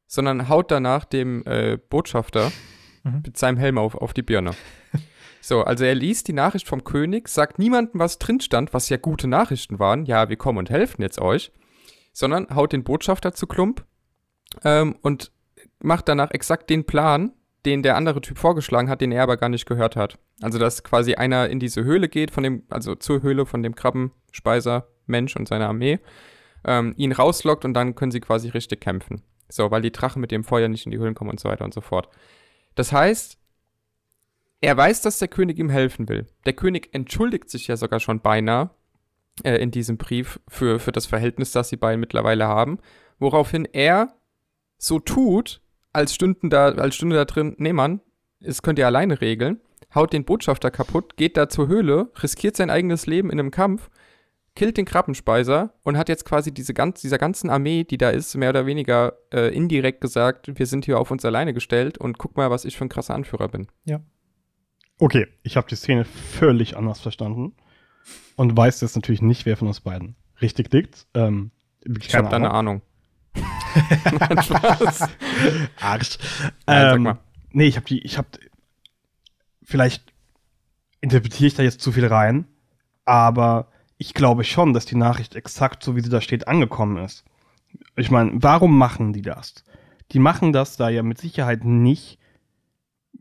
sondern 0.06 0.48
haut 0.48 0.70
danach 0.70 1.04
dem 1.04 1.44
äh, 1.46 1.76
Botschafter 1.76 2.50
mhm. 3.04 3.22
mit 3.24 3.36
seinem 3.36 3.58
Helm 3.58 3.78
auf, 3.78 3.94
auf 3.94 4.12
die 4.12 4.22
Birne. 4.22 4.52
So, 5.40 5.62
also 5.62 5.84
er 5.84 5.94
liest 5.94 6.26
die 6.26 6.32
Nachricht 6.32 6.66
vom 6.66 6.82
König, 6.82 7.28
sagt 7.28 7.60
niemandem, 7.60 8.00
was 8.00 8.18
drin 8.18 8.40
stand, 8.40 8.74
was 8.74 8.88
ja 8.88 8.96
gute 8.96 9.28
Nachrichten 9.28 9.78
waren. 9.78 10.04
Ja, 10.04 10.28
wir 10.28 10.36
kommen 10.36 10.58
und 10.58 10.68
helfen 10.68 11.00
jetzt 11.00 11.20
euch. 11.20 11.52
Sondern 12.12 12.54
haut 12.54 12.72
den 12.72 12.82
Botschafter 12.82 13.32
zu 13.32 13.46
Klump 13.46 13.86
ähm, 14.64 14.96
und 15.00 15.30
macht 15.78 16.08
danach 16.08 16.32
exakt 16.32 16.68
den 16.70 16.84
Plan, 16.84 17.32
den 17.68 17.82
der 17.82 17.96
andere 17.96 18.22
Typ 18.22 18.38
vorgeschlagen 18.38 18.88
hat, 18.88 19.02
den 19.02 19.12
er 19.12 19.22
aber 19.22 19.36
gar 19.36 19.50
nicht 19.50 19.66
gehört 19.66 19.94
hat. 19.94 20.18
Also, 20.40 20.58
dass 20.58 20.82
quasi 20.82 21.14
einer 21.14 21.50
in 21.50 21.60
diese 21.60 21.84
Höhle 21.84 22.08
geht, 22.08 22.30
von 22.30 22.42
dem, 22.42 22.62
also 22.70 22.94
zur 22.94 23.22
Höhle 23.22 23.44
von 23.44 23.62
dem 23.62 23.74
Krabbenspeiser 23.74 24.88
Mensch 25.06 25.36
und 25.36 25.46
seiner 25.46 25.68
Armee, 25.68 25.98
ähm, 26.64 26.94
ihn 26.96 27.12
rauslockt 27.12 27.64
und 27.64 27.74
dann 27.74 27.94
können 27.94 28.10
sie 28.10 28.20
quasi 28.20 28.48
richtig 28.48 28.80
kämpfen. 28.80 29.22
So, 29.50 29.70
weil 29.70 29.82
die 29.82 29.92
Drachen 29.92 30.20
mit 30.20 30.30
dem 30.30 30.44
Feuer 30.44 30.68
nicht 30.68 30.86
in 30.86 30.92
die 30.92 30.98
Höhlen 30.98 31.14
kommen 31.14 31.30
und 31.30 31.40
so 31.40 31.48
weiter 31.48 31.64
und 31.64 31.74
so 31.74 31.80
fort. 31.80 32.08
Das 32.74 32.92
heißt, 32.92 33.38
er 34.60 34.76
weiß, 34.76 35.02
dass 35.02 35.18
der 35.18 35.28
König 35.28 35.58
ihm 35.58 35.70
helfen 35.70 36.08
will. 36.08 36.26
Der 36.46 36.52
König 36.52 36.88
entschuldigt 36.92 37.48
sich 37.50 37.68
ja 37.68 37.76
sogar 37.76 38.00
schon 38.00 38.20
beinahe 38.20 38.70
äh, 39.44 39.56
in 39.56 39.70
diesem 39.70 39.98
Brief 39.98 40.40
für, 40.48 40.78
für 40.80 40.92
das 40.92 41.06
Verhältnis, 41.06 41.52
das 41.52 41.68
sie 41.68 41.76
beiden 41.76 42.00
mittlerweile 42.00 42.46
haben, 42.46 42.78
woraufhin 43.18 43.66
er 43.66 44.14
so 44.78 44.98
tut, 44.98 45.60
als 45.92 46.14
stünden 46.14 46.50
da, 46.50 46.68
als 46.68 46.96
stünde 46.96 47.16
da 47.16 47.24
drin, 47.24 47.54
nee 47.58 47.72
Mann, 47.72 48.00
es 48.40 48.62
könnt 48.62 48.78
ihr 48.78 48.86
alleine 48.86 49.20
regeln, 49.20 49.60
haut 49.94 50.12
den 50.12 50.24
Botschafter 50.24 50.70
kaputt, 50.70 51.16
geht 51.16 51.36
da 51.36 51.48
zur 51.48 51.68
Höhle, 51.68 52.10
riskiert 52.22 52.56
sein 52.56 52.70
eigenes 52.70 53.06
Leben 53.06 53.30
in 53.30 53.40
einem 53.40 53.50
Kampf, 53.50 53.90
killt 54.54 54.76
den 54.76 54.84
Krabbenspeiser 54.84 55.74
und 55.84 55.96
hat 55.96 56.08
jetzt 56.08 56.24
quasi 56.24 56.52
diese 56.52 56.74
ganz, 56.74 57.00
dieser 57.00 57.18
ganzen 57.18 57.48
Armee, 57.48 57.84
die 57.84 57.98
da 57.98 58.10
ist, 58.10 58.36
mehr 58.36 58.50
oder 58.50 58.66
weniger 58.66 59.14
äh, 59.32 59.54
indirekt 59.54 60.00
gesagt, 60.00 60.58
wir 60.58 60.66
sind 60.66 60.84
hier 60.84 60.98
auf 60.98 61.10
uns 61.10 61.24
alleine 61.24 61.54
gestellt 61.54 61.98
und 61.98 62.18
guck 62.18 62.36
mal, 62.36 62.50
was 62.50 62.64
ich 62.64 62.76
für 62.76 62.84
ein 62.84 62.88
krasser 62.88 63.14
Anführer 63.14 63.48
bin. 63.48 63.68
Ja. 63.84 64.00
Okay, 64.98 65.28
ich 65.42 65.56
habe 65.56 65.68
die 65.68 65.76
Szene 65.76 66.04
völlig 66.04 66.76
anders 66.76 67.00
verstanden 67.00 67.54
und 68.34 68.56
weiß 68.56 68.80
jetzt 68.80 68.96
natürlich 68.96 69.22
nicht, 69.22 69.46
wer 69.46 69.56
von 69.56 69.68
uns 69.68 69.80
beiden 69.80 70.16
richtig 70.40 70.72
liegt. 70.72 71.06
Ähm, 71.14 71.52
ich 71.84 72.14
habe 72.14 72.28
da 72.28 72.36
eine 72.36 72.50
Ahnung. 72.50 72.82
Spaß. 74.42 75.08
Arsch. 75.80 76.18
Nein, 76.66 77.06
ähm, 77.06 77.18
nee, 77.52 77.66
ich 77.66 77.76
habe 77.76 77.86
die, 77.86 78.00
ich 78.00 78.18
habe 78.18 78.28
vielleicht 79.62 80.12
interpretiere 81.00 81.48
ich 81.48 81.54
da 81.54 81.62
jetzt 81.62 81.80
zu 81.80 81.92
viel 81.92 82.06
rein, 82.06 82.46
aber 83.04 83.68
ich 83.98 84.14
glaube 84.14 84.44
schon, 84.44 84.72
dass 84.72 84.86
die 84.86 84.96
Nachricht 84.96 85.34
exakt 85.34 85.82
so, 85.82 85.96
wie 85.96 86.00
sie 86.00 86.08
da 86.08 86.20
steht, 86.20 86.48
angekommen 86.48 87.04
ist. 87.04 87.24
Ich 87.96 88.10
meine, 88.10 88.32
warum 88.34 88.78
machen 88.78 89.12
die 89.12 89.22
das? 89.22 89.64
Die 90.12 90.18
machen 90.18 90.52
das 90.52 90.76
da 90.76 90.88
ja 90.88 91.02
mit 91.02 91.18
Sicherheit 91.18 91.64
nicht, 91.64 92.18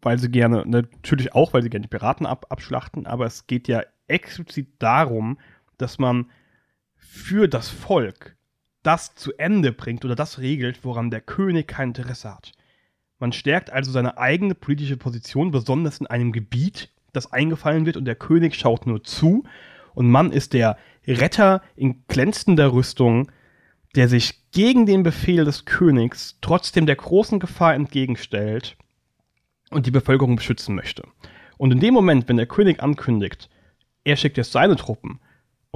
weil 0.01 0.19
sie 0.19 0.29
gerne, 0.29 0.63
natürlich 0.65 1.33
auch, 1.33 1.53
weil 1.53 1.63
sie 1.63 1.69
gerne 1.69 1.83
die 1.83 1.89
Piraten 1.89 2.25
ab, 2.25 2.45
abschlachten, 2.49 3.05
aber 3.07 3.25
es 3.25 3.47
geht 3.47 3.67
ja 3.67 3.83
explizit 4.07 4.69
darum, 4.79 5.37
dass 5.77 5.99
man 5.99 6.29
für 6.95 7.47
das 7.47 7.69
Volk 7.69 8.37
das 8.87 9.15
zu 9.15 9.33
Ende 9.37 9.73
bringt 9.73 10.05
oder 10.05 10.15
das 10.15 10.39
regelt, 10.39 10.85
woran 10.85 11.11
der 11.11 11.19
König 11.19 11.67
kein 11.67 11.89
Interesse 11.89 12.33
hat. 12.33 12.53
Man 13.19 13.33
stärkt 13.33 13.69
also 13.69 13.91
seine 13.91 14.17
eigene 14.17 14.55
politische 14.55 14.95
Position, 14.95 15.51
besonders 15.51 15.99
in 15.99 16.07
einem 16.07 16.31
Gebiet, 16.31 16.89
das 17.11 17.33
eingefallen 17.33 17.85
wird 17.85 17.97
und 17.97 18.05
der 18.05 18.15
König 18.15 18.55
schaut 18.55 18.87
nur 18.87 19.03
zu 19.03 19.43
und 19.93 20.09
man 20.09 20.31
ist 20.31 20.53
der 20.53 20.77
Retter 21.05 21.61
in 21.75 22.05
glänzender 22.07 22.71
Rüstung, 22.71 23.29
der 23.95 24.07
sich 24.07 24.49
gegen 24.51 24.85
den 24.85 25.03
Befehl 25.03 25.43
des 25.43 25.65
Königs 25.65 26.37
trotzdem 26.39 26.85
der 26.85 26.95
großen 26.95 27.39
Gefahr 27.39 27.73
entgegenstellt 27.73 28.77
und 29.69 29.85
die 29.85 29.91
Bevölkerung 29.91 30.37
beschützen 30.37 30.75
möchte. 30.75 31.03
Und 31.57 31.71
in 31.71 31.81
dem 31.81 31.93
Moment, 31.93 32.29
wenn 32.29 32.37
der 32.37 32.45
König 32.45 32.81
ankündigt, 32.81 33.49
er 34.05 34.15
schickt 34.15 34.37
jetzt 34.37 34.53
seine 34.53 34.77
Truppen, 34.77 35.19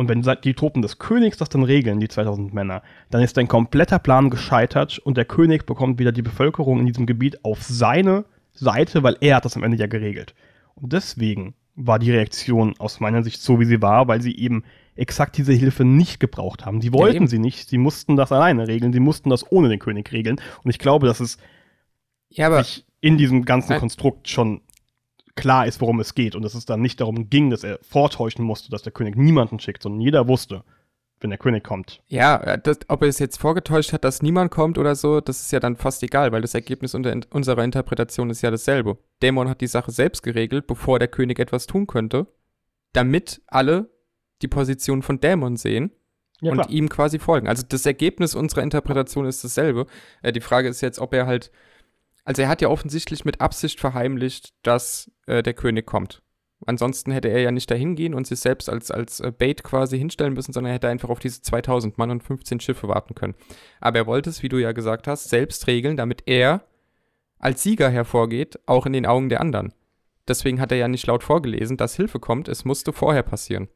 und 0.01 0.09
wenn 0.09 0.23
die 0.43 0.55
Truppen 0.55 0.81
des 0.81 0.97
Königs 0.97 1.37
das 1.37 1.49
dann 1.49 1.61
regeln, 1.61 1.99
die 1.99 2.07
2000 2.07 2.55
Männer, 2.55 2.81
dann 3.11 3.21
ist 3.21 3.37
dein 3.37 3.47
kompletter 3.47 3.99
Plan 3.99 4.31
gescheitert 4.31 4.97
und 4.97 5.15
der 5.15 5.25
König 5.25 5.67
bekommt 5.67 5.99
wieder 5.99 6.11
die 6.11 6.23
Bevölkerung 6.23 6.79
in 6.79 6.87
diesem 6.87 7.05
Gebiet 7.05 7.45
auf 7.45 7.61
seine 7.61 8.25
Seite, 8.51 9.03
weil 9.03 9.15
er 9.21 9.35
hat 9.35 9.45
das 9.45 9.55
am 9.55 9.61
Ende 9.61 9.77
ja 9.77 9.85
geregelt. 9.85 10.33
Und 10.73 10.91
deswegen 10.91 11.53
war 11.75 11.99
die 11.99 12.09
Reaktion 12.09 12.73
aus 12.79 12.99
meiner 12.99 13.21
Sicht 13.21 13.43
so, 13.43 13.59
wie 13.59 13.65
sie 13.65 13.83
war, 13.83 14.07
weil 14.07 14.23
sie 14.23 14.35
eben 14.35 14.63
exakt 14.95 15.37
diese 15.37 15.53
Hilfe 15.53 15.85
nicht 15.85 16.19
gebraucht 16.19 16.65
haben. 16.65 16.79
Die 16.79 16.93
wollten 16.93 17.25
ja, 17.25 17.27
sie 17.27 17.37
nicht, 17.37 17.69
sie 17.69 17.77
mussten 17.77 18.15
das 18.15 18.31
alleine 18.31 18.67
regeln, 18.67 18.93
sie 18.93 18.99
mussten 18.99 19.29
das 19.29 19.51
ohne 19.51 19.69
den 19.69 19.77
König 19.77 20.11
regeln. 20.11 20.41
Und 20.63 20.71
ich 20.71 20.79
glaube, 20.79 21.05
dass 21.05 21.19
es 21.19 21.37
ja, 22.29 22.63
sich 22.63 22.87
in 23.01 23.19
diesem 23.19 23.45
ganzen 23.45 23.77
Konstrukt 23.77 24.29
schon 24.29 24.61
klar 25.35 25.67
ist, 25.67 25.81
worum 25.81 25.99
es 25.99 26.15
geht 26.15 26.35
und 26.35 26.43
dass 26.43 26.53
es 26.53 26.65
dann 26.65 26.81
nicht 26.81 26.99
darum 26.99 27.29
ging, 27.29 27.49
dass 27.49 27.63
er 27.63 27.79
vortäuschen 27.81 28.43
musste, 28.43 28.69
dass 28.69 28.83
der 28.83 28.91
König 28.91 29.15
niemanden 29.15 29.59
schickt, 29.59 29.83
sondern 29.83 30.01
jeder 30.01 30.27
wusste, 30.27 30.63
wenn 31.19 31.29
der 31.29 31.39
König 31.39 31.63
kommt. 31.63 32.01
Ja, 32.07 32.37
äh, 32.37 32.59
das, 32.61 32.79
ob 32.87 33.03
er 33.03 33.07
es 33.07 33.19
jetzt 33.19 33.37
vorgetäuscht 33.37 33.93
hat, 33.93 34.03
dass 34.03 34.21
niemand 34.21 34.51
kommt 34.51 34.77
oder 34.77 34.95
so, 34.95 35.21
das 35.21 35.41
ist 35.41 35.51
ja 35.51 35.59
dann 35.59 35.75
fast 35.75 36.03
egal, 36.03 36.31
weil 36.31 36.41
das 36.41 36.53
Ergebnis 36.53 36.95
unter, 36.95 37.15
unserer 37.29 37.63
Interpretation 37.63 38.29
ist 38.29 38.41
ja 38.41 38.51
dasselbe. 38.51 38.97
Dämon 39.21 39.49
hat 39.49 39.61
die 39.61 39.67
Sache 39.67 39.91
selbst 39.91 40.23
geregelt, 40.23 40.67
bevor 40.67 40.99
der 40.99 41.07
König 41.07 41.39
etwas 41.39 41.67
tun 41.67 41.87
könnte, 41.87 42.27
damit 42.93 43.41
alle 43.47 43.89
die 44.41 44.47
Position 44.47 45.03
von 45.03 45.19
Dämon 45.19 45.55
sehen 45.55 45.91
ja, 46.41 46.51
und 46.51 46.57
klar. 46.57 46.69
ihm 46.69 46.89
quasi 46.89 47.19
folgen. 47.19 47.47
Also 47.47 47.63
das 47.67 47.85
Ergebnis 47.85 48.35
unserer 48.35 48.63
Interpretation 48.63 49.25
ist 49.25 49.43
dasselbe. 49.43 49.85
Äh, 50.21 50.31
die 50.31 50.41
Frage 50.41 50.67
ist 50.67 50.81
jetzt, 50.81 50.99
ob 50.99 51.13
er 51.13 51.27
halt 51.27 51.51
also 52.23 52.41
er 52.41 52.49
hat 52.49 52.61
ja 52.61 52.69
offensichtlich 52.69 53.25
mit 53.25 53.41
Absicht 53.41 53.79
verheimlicht, 53.79 54.53
dass 54.63 55.11
äh, 55.25 55.43
der 55.43 55.53
König 55.53 55.85
kommt. 55.85 56.21
Ansonsten 56.67 57.11
hätte 57.11 57.29
er 57.29 57.41
ja 57.41 57.51
nicht 57.51 57.71
dahin 57.71 57.95
gehen 57.95 58.13
und 58.13 58.27
sich 58.27 58.39
selbst 58.39 58.69
als, 58.69 58.91
als 58.91 59.19
äh, 59.19 59.31
Bait 59.31 59.63
quasi 59.63 59.97
hinstellen 59.97 60.33
müssen, 60.33 60.53
sondern 60.53 60.71
er 60.71 60.75
hätte 60.75 60.89
einfach 60.89 61.09
auf 61.09 61.19
diese 61.19 61.41
2000 61.41 61.97
Mann 61.97 62.11
und 62.11 62.23
15 62.23 62.59
Schiffe 62.59 62.87
warten 62.87 63.15
können. 63.15 63.35
Aber 63.79 63.97
er 63.97 64.07
wollte 64.07 64.29
es, 64.29 64.43
wie 64.43 64.49
du 64.49 64.59
ja 64.59 64.71
gesagt 64.71 65.07
hast, 65.07 65.29
selbst 65.29 65.65
regeln, 65.67 65.97
damit 65.97 66.23
er 66.27 66.63
als 67.39 67.63
Sieger 67.63 67.89
hervorgeht, 67.89 68.59
auch 68.67 68.85
in 68.85 68.93
den 68.93 69.07
Augen 69.07 69.29
der 69.29 69.41
anderen. 69.41 69.73
Deswegen 70.27 70.61
hat 70.61 70.71
er 70.71 70.77
ja 70.77 70.87
nicht 70.87 71.07
laut 71.07 71.23
vorgelesen, 71.23 71.77
dass 71.77 71.95
Hilfe 71.95 72.19
kommt, 72.19 72.47
es 72.47 72.63
musste 72.63 72.93
vorher 72.93 73.23
passieren. 73.23 73.67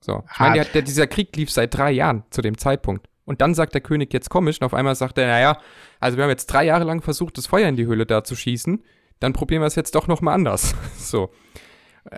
So. 0.00 0.24
Ich 0.32 0.40
meine, 0.40 0.64
dieser 0.64 1.06
Krieg 1.06 1.34
lief 1.36 1.50
seit 1.50 1.74
drei 1.74 1.92
Jahren 1.92 2.24
zu 2.30 2.42
dem 2.42 2.58
Zeitpunkt. 2.58 3.07
Und 3.28 3.42
dann 3.42 3.52
sagt 3.52 3.74
der 3.74 3.82
König 3.82 4.10
jetzt 4.14 4.30
komisch 4.30 4.58
und 4.58 4.64
auf 4.64 4.72
einmal 4.72 4.94
sagt 4.94 5.18
er, 5.18 5.26
naja, 5.26 5.58
also 6.00 6.16
wir 6.16 6.24
haben 6.24 6.30
jetzt 6.30 6.46
drei 6.46 6.64
Jahre 6.64 6.84
lang 6.84 7.02
versucht, 7.02 7.36
das 7.36 7.46
Feuer 7.46 7.68
in 7.68 7.76
die 7.76 7.84
Höhle 7.84 8.06
da 8.06 8.24
zu 8.24 8.34
schießen, 8.34 8.82
dann 9.20 9.34
probieren 9.34 9.60
wir 9.60 9.66
es 9.66 9.74
jetzt 9.74 9.94
doch 9.94 10.08
nochmal 10.08 10.32
anders. 10.32 10.74
so. 10.96 11.30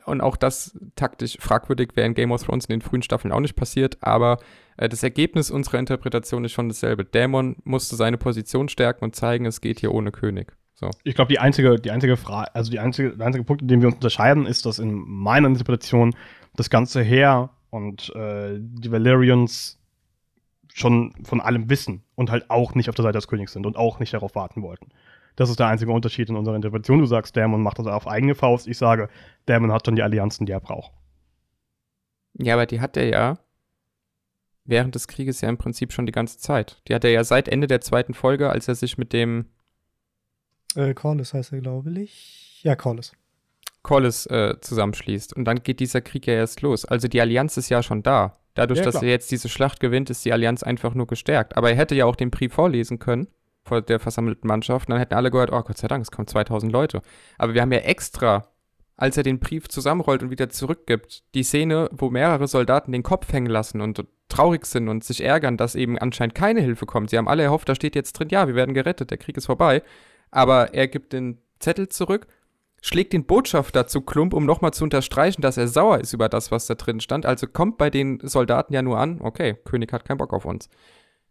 Und 0.04 0.20
auch 0.20 0.36
das 0.36 0.78
taktisch 0.94 1.36
fragwürdig 1.40 1.96
wäre 1.96 2.06
in 2.06 2.14
Game 2.14 2.30
of 2.30 2.44
Thrones 2.44 2.66
in 2.66 2.74
den 2.74 2.80
frühen 2.80 3.02
Staffeln 3.02 3.32
auch 3.32 3.40
nicht 3.40 3.56
passiert, 3.56 3.98
aber 4.02 4.38
äh, 4.76 4.88
das 4.88 5.02
Ergebnis 5.02 5.50
unserer 5.50 5.80
Interpretation 5.80 6.44
ist 6.44 6.52
schon 6.52 6.68
dasselbe. 6.68 7.04
Dämon 7.04 7.56
musste 7.64 7.96
seine 7.96 8.16
Position 8.16 8.68
stärken 8.68 9.02
und 9.02 9.16
zeigen, 9.16 9.46
es 9.46 9.60
geht 9.60 9.80
hier 9.80 9.92
ohne 9.92 10.12
König. 10.12 10.52
So. 10.74 10.90
Ich 11.02 11.16
glaube, 11.16 11.32
die 11.32 11.40
einzige, 11.40 11.74
die 11.74 11.90
einzige 11.90 12.16
Frage, 12.16 12.54
also 12.54 12.70
die 12.70 12.78
einzige, 12.78 13.16
der 13.16 13.26
einzige 13.26 13.44
Punkt, 13.44 13.62
in 13.62 13.68
dem 13.68 13.80
wir 13.80 13.88
uns 13.88 13.96
unterscheiden, 13.96 14.46
ist, 14.46 14.64
dass 14.64 14.78
in 14.78 14.94
meiner 14.94 15.48
Interpretation 15.48 16.14
das 16.54 16.70
ganze 16.70 17.02
Heer 17.02 17.50
und 17.70 18.14
äh, 18.14 18.58
die 18.60 18.92
Valerians 18.92 19.79
schon 20.74 21.12
von 21.24 21.40
allem 21.40 21.68
wissen 21.68 22.04
und 22.14 22.30
halt 22.30 22.50
auch 22.50 22.74
nicht 22.74 22.88
auf 22.88 22.94
der 22.94 23.02
Seite 23.02 23.18
des 23.18 23.28
Königs 23.28 23.52
sind 23.52 23.66
und 23.66 23.76
auch 23.76 23.98
nicht 23.98 24.12
darauf 24.12 24.34
warten 24.34 24.62
wollten. 24.62 24.88
Das 25.36 25.50
ist 25.50 25.58
der 25.58 25.68
einzige 25.68 25.92
Unterschied 25.92 26.28
in 26.28 26.36
unserer 26.36 26.56
Interpretation. 26.56 26.98
Du 26.98 27.06
sagst, 27.06 27.36
Damon 27.36 27.62
macht 27.62 27.78
das 27.78 27.86
auf 27.86 28.06
eigene 28.06 28.34
Faust. 28.34 28.66
Ich 28.66 28.78
sage, 28.78 29.08
Damon 29.46 29.72
hat 29.72 29.86
schon 29.86 29.96
die 29.96 30.02
Allianzen, 30.02 30.46
die 30.46 30.52
er 30.52 30.60
braucht. 30.60 30.92
Ja, 32.34 32.54
aber 32.54 32.66
die 32.66 32.80
hat 32.80 32.96
er 32.96 33.08
ja 33.08 33.38
während 34.64 34.94
des 34.94 35.08
Krieges 35.08 35.40
ja 35.40 35.48
im 35.48 35.58
Prinzip 35.58 35.92
schon 35.92 36.06
die 36.06 36.12
ganze 36.12 36.38
Zeit. 36.38 36.80
Die 36.88 36.94
hat 36.94 37.04
er 37.04 37.10
ja 37.10 37.24
seit 37.24 37.48
Ende 37.48 37.66
der 37.66 37.80
zweiten 37.80 38.14
Folge, 38.14 38.50
als 38.50 38.68
er 38.68 38.74
sich 38.74 38.98
mit 38.98 39.12
dem 39.12 39.46
äh, 40.76 40.94
Corlys 40.94 41.34
heißt 41.34 41.52
er, 41.52 41.60
glaube 41.60 41.90
ich. 42.00 42.60
Ja, 42.62 42.76
Corlys. 42.76 43.12
Corlys 43.82 44.26
äh, 44.26 44.60
zusammenschließt. 44.60 45.34
Und 45.34 45.44
dann 45.44 45.62
geht 45.62 45.80
dieser 45.80 46.00
Krieg 46.00 46.26
ja 46.26 46.34
erst 46.34 46.60
los. 46.62 46.84
Also 46.84 47.08
die 47.08 47.20
Allianz 47.20 47.56
ist 47.56 47.70
ja 47.70 47.82
schon 47.82 48.02
da. 48.02 48.36
Dadurch, 48.60 48.80
ja, 48.80 48.84
dass 48.84 49.02
er 49.02 49.08
jetzt 49.08 49.30
diese 49.30 49.48
Schlacht 49.48 49.80
gewinnt, 49.80 50.10
ist 50.10 50.22
die 50.24 50.34
Allianz 50.34 50.62
einfach 50.62 50.92
nur 50.92 51.06
gestärkt. 51.06 51.56
Aber 51.56 51.70
er 51.70 51.76
hätte 51.76 51.94
ja 51.94 52.04
auch 52.04 52.14
den 52.14 52.30
Brief 52.30 52.52
vorlesen 52.52 52.98
können 52.98 53.28
vor 53.64 53.80
der 53.80 53.98
versammelten 53.98 54.46
Mannschaft. 54.46 54.86
Und 54.86 54.92
dann 54.92 54.98
hätten 54.98 55.14
alle 55.14 55.30
gehört, 55.30 55.50
oh 55.50 55.62
Gott 55.62 55.78
sei 55.78 55.88
Dank, 55.88 56.02
es 56.02 56.10
kommen 56.10 56.28
2000 56.28 56.70
Leute. 56.70 57.00
Aber 57.38 57.54
wir 57.54 57.62
haben 57.62 57.72
ja 57.72 57.78
extra, 57.78 58.48
als 58.98 59.16
er 59.16 59.22
den 59.22 59.38
Brief 59.38 59.68
zusammenrollt 59.68 60.22
und 60.22 60.30
wieder 60.30 60.50
zurückgibt, 60.50 61.22
die 61.34 61.42
Szene, 61.42 61.88
wo 61.90 62.10
mehrere 62.10 62.48
Soldaten 62.48 62.92
den 62.92 63.02
Kopf 63.02 63.32
hängen 63.32 63.50
lassen 63.50 63.80
und 63.80 64.04
traurig 64.28 64.66
sind 64.66 64.90
und 64.90 65.04
sich 65.04 65.24
ärgern, 65.24 65.56
dass 65.56 65.74
eben 65.74 65.98
anscheinend 65.98 66.34
keine 66.34 66.60
Hilfe 66.60 66.84
kommt. 66.84 67.08
Sie 67.08 67.16
haben 67.16 67.28
alle 67.28 67.44
erhofft, 67.44 67.68
da 67.68 67.74
steht 67.74 67.96
jetzt 67.96 68.12
drin, 68.12 68.28
ja, 68.30 68.46
wir 68.46 68.54
werden 68.54 68.74
gerettet, 68.74 69.10
der 69.10 69.18
Krieg 69.18 69.38
ist 69.38 69.46
vorbei. 69.46 69.82
Aber 70.30 70.74
er 70.74 70.86
gibt 70.86 71.14
den 71.14 71.38
Zettel 71.60 71.88
zurück 71.88 72.26
schlägt 72.80 73.12
den 73.12 73.24
Botschafter 73.24 73.86
zu 73.86 74.00
Klump, 74.00 74.32
um 74.34 74.46
nochmal 74.46 74.72
zu 74.72 74.84
unterstreichen, 74.84 75.42
dass 75.42 75.56
er 75.56 75.68
sauer 75.68 76.00
ist 76.00 76.12
über 76.12 76.28
das, 76.28 76.50
was 76.50 76.66
da 76.66 76.74
drin 76.74 77.00
stand. 77.00 77.26
Also 77.26 77.46
kommt 77.46 77.78
bei 77.78 77.90
den 77.90 78.20
Soldaten 78.22 78.72
ja 78.72 78.82
nur 78.82 78.98
an, 78.98 79.20
okay, 79.20 79.56
König 79.64 79.92
hat 79.92 80.04
keinen 80.04 80.18
Bock 80.18 80.32
auf 80.32 80.44
uns. 80.44 80.68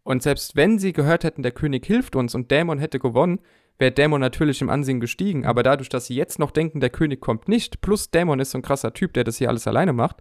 Und 0.02 0.22
selbst 0.22 0.56
wenn 0.56 0.78
sie 0.78 0.92
gehört 0.92 1.24
hätten, 1.24 1.42
der 1.42 1.52
König 1.52 1.84
hilft 1.84 2.16
uns 2.16 2.34
und 2.34 2.50
Dämon 2.50 2.78
hätte 2.78 2.98
gewonnen, 2.98 3.40
wäre 3.78 3.92
Dämon 3.92 4.20
natürlich 4.20 4.60
im 4.60 4.70
Ansehen 4.70 5.00
gestiegen. 5.00 5.44
Aber 5.44 5.62
dadurch, 5.62 5.88
dass 5.88 6.06
sie 6.06 6.14
jetzt 6.14 6.38
noch 6.38 6.50
denken, 6.50 6.80
der 6.80 6.90
König 6.90 7.20
kommt 7.20 7.48
nicht, 7.48 7.80
plus 7.80 8.10
Dämon 8.10 8.40
ist 8.40 8.52
so 8.52 8.58
ein 8.58 8.62
krasser 8.62 8.92
Typ, 8.92 9.12
der 9.14 9.24
das 9.24 9.36
hier 9.36 9.48
alles 9.48 9.66
alleine 9.66 9.92
macht, 9.92 10.16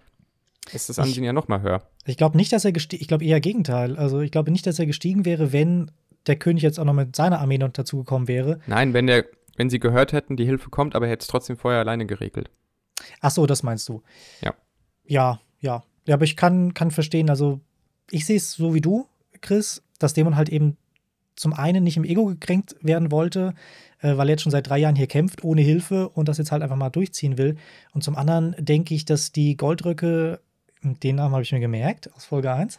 ist 0.74 0.90
das 0.90 1.00
Ansehen 1.00 1.24
ich, 1.24 1.28
ja 1.28 1.34
noch 1.34 1.48
mal 1.48 1.62
höher. 1.62 1.82
Ich 2.06 2.18
glaube 2.18 2.38
nicht, 2.38 2.52
dass 2.52 2.66
er 2.66 2.72
gestiegen, 2.72 3.02
ich 3.02 3.08
glaube 3.08 3.26
eher 3.26 3.40
Gegenteil. 3.40 3.98
Also 3.98 4.20
ich 4.22 4.32
glaube 4.32 4.52
nicht, 4.52 4.68
dass 4.68 4.80
er 4.80 4.86
gestiegen 4.86 5.26
wäre, 5.26 5.52
wenn 5.54 5.92
der 6.28 6.36
König 6.36 6.64
jetzt 6.64 6.80
auch 6.80 6.86
noch 6.86 6.94
mit 6.94 7.16
seiner 7.16 7.40
Armee 7.40 7.58
noch 7.58 7.70
dazugekommen 7.70 8.28
wäre. 8.28 8.60
Nein, 8.68 8.94
wenn 8.94 9.08
der 9.08 9.26
wenn 9.60 9.70
sie 9.70 9.80
gehört 9.80 10.14
hätten, 10.14 10.38
die 10.38 10.46
Hilfe 10.46 10.70
kommt, 10.70 10.96
aber 10.96 11.06
er 11.06 11.12
hätte 11.12 11.24
es 11.24 11.28
trotzdem 11.28 11.58
vorher 11.58 11.82
alleine 11.82 12.06
geregelt. 12.06 12.50
Ach 13.20 13.30
so, 13.30 13.46
das 13.46 13.62
meinst 13.62 13.90
du. 13.90 14.02
Ja. 14.40 14.54
Ja, 15.06 15.42
ja. 15.60 15.84
Ja, 16.08 16.16
aber 16.16 16.24
ich 16.24 16.38
kann, 16.38 16.74
kann 16.74 16.92
verstehen, 16.92 17.30
also 17.30 17.60
ich 18.10 18.26
sehe 18.26 18.38
es 18.38 18.54
so 18.54 18.74
wie 18.74 18.80
du, 18.80 19.06
Chris, 19.42 19.84
dass 20.00 20.14
Dämon 20.14 20.38
halt 20.38 20.48
eben 20.48 20.78
zum 21.36 21.52
einen 21.52 21.84
nicht 21.84 21.98
im 21.98 22.06
Ego 22.06 22.26
gekränkt 22.26 22.78
werden 22.82 23.12
wollte, 23.12 23.54
äh, 24.00 24.16
weil 24.16 24.30
er 24.30 24.36
jetzt 24.36 24.44
schon 24.44 24.52
seit 24.54 24.70
drei 24.70 24.78
Jahren 24.78 24.96
hier 24.96 25.08
kämpft, 25.08 25.44
ohne 25.44 25.62
Hilfe 25.62 26.08
und 26.08 26.30
das 26.30 26.38
jetzt 26.38 26.54
halt 26.54 26.64
einfach 26.64 26.78
mal 26.78 26.90
durchziehen 26.90 27.38
will. 27.38 27.58
Und 27.92 28.02
zum 28.02 28.16
anderen 28.16 28.56
denke 28.58 28.96
ich, 28.96 29.04
dass 29.04 29.34
die 29.34 29.58
Goldröcke, 29.58 30.40
den 30.82 31.18
Namen 31.18 31.34
habe 31.34 31.44
ich 31.44 31.52
mir 31.52 31.60
gemerkt 31.60 32.14
aus 32.14 32.24
Folge 32.24 32.54
1, 32.54 32.78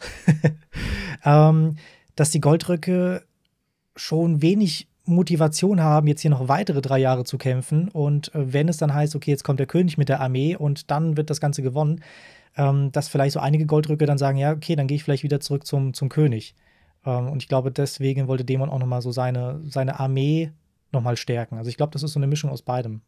ähm, 1.25 1.75
dass 2.15 2.31
die 2.31 2.41
Goldröcke 2.41 3.23
schon 3.95 4.41
wenig 4.41 4.87
Motivation 5.11 5.81
haben, 5.81 6.07
jetzt 6.07 6.21
hier 6.21 6.31
noch 6.31 6.47
weitere 6.47 6.81
drei 6.81 6.99
Jahre 6.99 7.23
zu 7.23 7.37
kämpfen. 7.37 7.89
Und 7.89 8.33
äh, 8.33 8.53
wenn 8.53 8.69
es 8.69 8.77
dann 8.77 8.93
heißt, 8.93 9.15
okay, 9.15 9.31
jetzt 9.31 9.43
kommt 9.43 9.59
der 9.59 9.67
König 9.67 9.97
mit 9.97 10.09
der 10.09 10.21
Armee 10.21 10.55
und 10.55 10.89
dann 10.91 11.17
wird 11.17 11.29
das 11.29 11.41
Ganze 11.41 11.61
gewonnen, 11.61 12.01
ähm, 12.57 12.91
dass 12.91 13.07
vielleicht 13.07 13.33
so 13.33 13.39
einige 13.39 13.65
Goldrücke 13.65 14.05
dann 14.05 14.17
sagen, 14.17 14.37
ja, 14.37 14.51
okay, 14.51 14.75
dann 14.75 14.87
gehe 14.87 14.95
ich 14.95 15.03
vielleicht 15.03 15.23
wieder 15.23 15.39
zurück 15.39 15.65
zum, 15.65 15.93
zum 15.93 16.09
König. 16.09 16.55
Ähm, 17.05 17.29
und 17.29 17.41
ich 17.41 17.47
glaube, 17.47 17.71
deswegen 17.71 18.27
wollte 18.27 18.45
Dämon 18.45 18.69
auch 18.69 18.79
nochmal 18.79 19.01
so 19.01 19.11
seine, 19.11 19.61
seine 19.65 19.99
Armee 19.99 20.51
nochmal 20.91 21.17
stärken. 21.17 21.57
Also 21.57 21.69
ich 21.69 21.77
glaube, 21.77 21.91
das 21.91 22.03
ist 22.03 22.13
so 22.13 22.19
eine 22.19 22.27
Mischung 22.27 22.49
aus 22.49 22.61
beidem. 22.61 23.01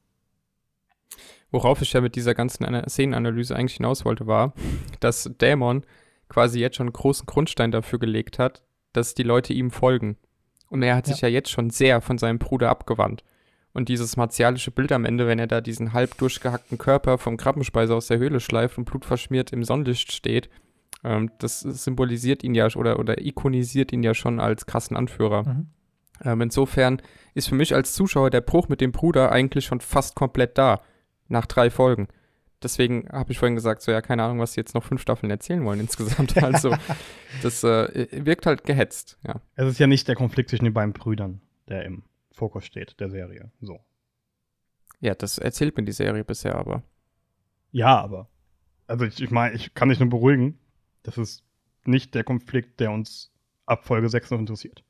Worauf 1.51 1.81
ich 1.81 1.93
ja 1.93 2.01
mit 2.01 2.15
dieser 2.15 2.33
ganzen 2.33 2.65
Szenenanalyse 2.89 3.55
eigentlich 3.55 3.77
hinaus 3.77 4.05
wollte, 4.05 4.25
war, 4.25 4.53
dass 4.99 5.29
Dämon 5.39 5.83
quasi 6.27 6.59
jetzt 6.59 6.77
schon 6.77 6.87
einen 6.87 6.93
großen 6.93 7.27
Grundstein 7.27 7.71
dafür 7.71 7.99
gelegt 7.99 8.39
hat, 8.39 8.63
dass 8.93 9.13
die 9.13 9.23
Leute 9.23 9.53
ihm 9.53 9.69
folgen. 9.69 10.17
Und 10.73 10.81
er 10.81 10.95
hat 10.95 11.05
sich 11.05 11.21
ja. 11.21 11.27
ja 11.27 11.35
jetzt 11.35 11.51
schon 11.51 11.69
sehr 11.69 12.01
von 12.01 12.17
seinem 12.17 12.39
Bruder 12.39 12.69
abgewandt. 12.69 13.23
Und 13.73 13.89
dieses 13.89 14.17
martialische 14.17 14.71
Bild 14.71 14.91
am 14.91 15.05
Ende, 15.05 15.27
wenn 15.27 15.39
er 15.39 15.47
da 15.47 15.61
diesen 15.61 15.93
halb 15.93 16.17
durchgehackten 16.17 16.77
Körper 16.77 17.17
vom 17.17 17.37
Krabbenspeiser 17.37 17.95
aus 17.95 18.07
der 18.07 18.17
Höhle 18.17 18.39
schleift 18.39 18.77
und 18.77 18.85
blutverschmiert 18.85 19.53
im 19.53 19.63
Sonnenlicht 19.63 20.11
steht, 20.11 20.49
Ähm, 21.03 21.31
das 21.39 21.59
symbolisiert 21.59 22.43
ihn 22.43 22.55
ja 22.55 22.67
oder, 22.75 22.99
oder 22.99 23.21
ikonisiert 23.21 23.91
ihn 23.91 24.03
ja 24.03 24.13
schon 24.13 24.39
als 24.39 24.65
krassen 24.65 24.95
Anführer. 24.95 25.43
Mhm. 25.43 25.67
Ähm, 26.23 26.41
insofern 26.41 27.01
ist 27.33 27.49
für 27.49 27.55
mich 27.55 27.75
als 27.75 27.93
Zuschauer 27.93 28.29
der 28.29 28.41
Bruch 28.41 28.69
mit 28.69 28.79
dem 28.79 28.91
Bruder 28.91 29.31
eigentlich 29.31 29.65
schon 29.65 29.81
fast 29.81 30.15
komplett 30.15 30.57
da, 30.57 30.81
nach 31.27 31.45
drei 31.45 31.69
Folgen. 31.69 32.07
Deswegen 32.63 33.07
habe 33.11 33.31
ich 33.31 33.39
vorhin 33.39 33.55
gesagt, 33.55 33.81
so 33.81 33.91
ja, 33.91 34.01
keine 34.01 34.23
Ahnung, 34.23 34.39
was 34.39 34.53
sie 34.53 34.61
jetzt 34.61 34.73
noch 34.73 34.83
fünf 34.83 35.01
Staffeln 35.01 35.29
erzählen 35.29 35.63
wollen 35.65 35.79
insgesamt. 35.79 36.35
Also, 36.43 36.75
das 37.41 37.63
äh, 37.63 38.07
wirkt 38.11 38.45
halt 38.45 38.63
gehetzt, 38.63 39.17
ja. 39.25 39.41
Es 39.55 39.67
ist 39.67 39.79
ja 39.79 39.87
nicht 39.87 40.07
der 40.07 40.15
Konflikt 40.15 40.49
zwischen 40.49 40.65
den 40.65 40.73
beiden 40.73 40.93
Brüdern, 40.93 41.41
der 41.67 41.85
im 41.85 42.03
Fokus 42.31 42.65
steht, 42.65 42.99
der 42.99 43.09
Serie. 43.09 43.51
So. 43.61 43.79
Ja, 44.99 45.15
das 45.15 45.37
erzählt 45.37 45.77
mir 45.77 45.83
die 45.83 45.91
Serie 45.91 46.23
bisher 46.23 46.55
aber. 46.55 46.83
Ja, 47.71 47.99
aber. 47.99 48.29
Also 48.87 49.05
ich, 49.05 49.21
ich 49.21 49.31
meine, 49.31 49.55
ich 49.55 49.73
kann 49.73 49.89
dich 49.89 49.99
nur 49.99 50.09
beruhigen, 50.09 50.59
das 51.03 51.17
ist 51.17 51.43
nicht 51.85 52.15
der 52.15 52.23
Konflikt, 52.23 52.79
der 52.79 52.91
uns 52.91 53.31
ab 53.65 53.85
Folge 53.85 54.09
6 54.09 54.31
noch 54.31 54.39
interessiert. 54.39 54.83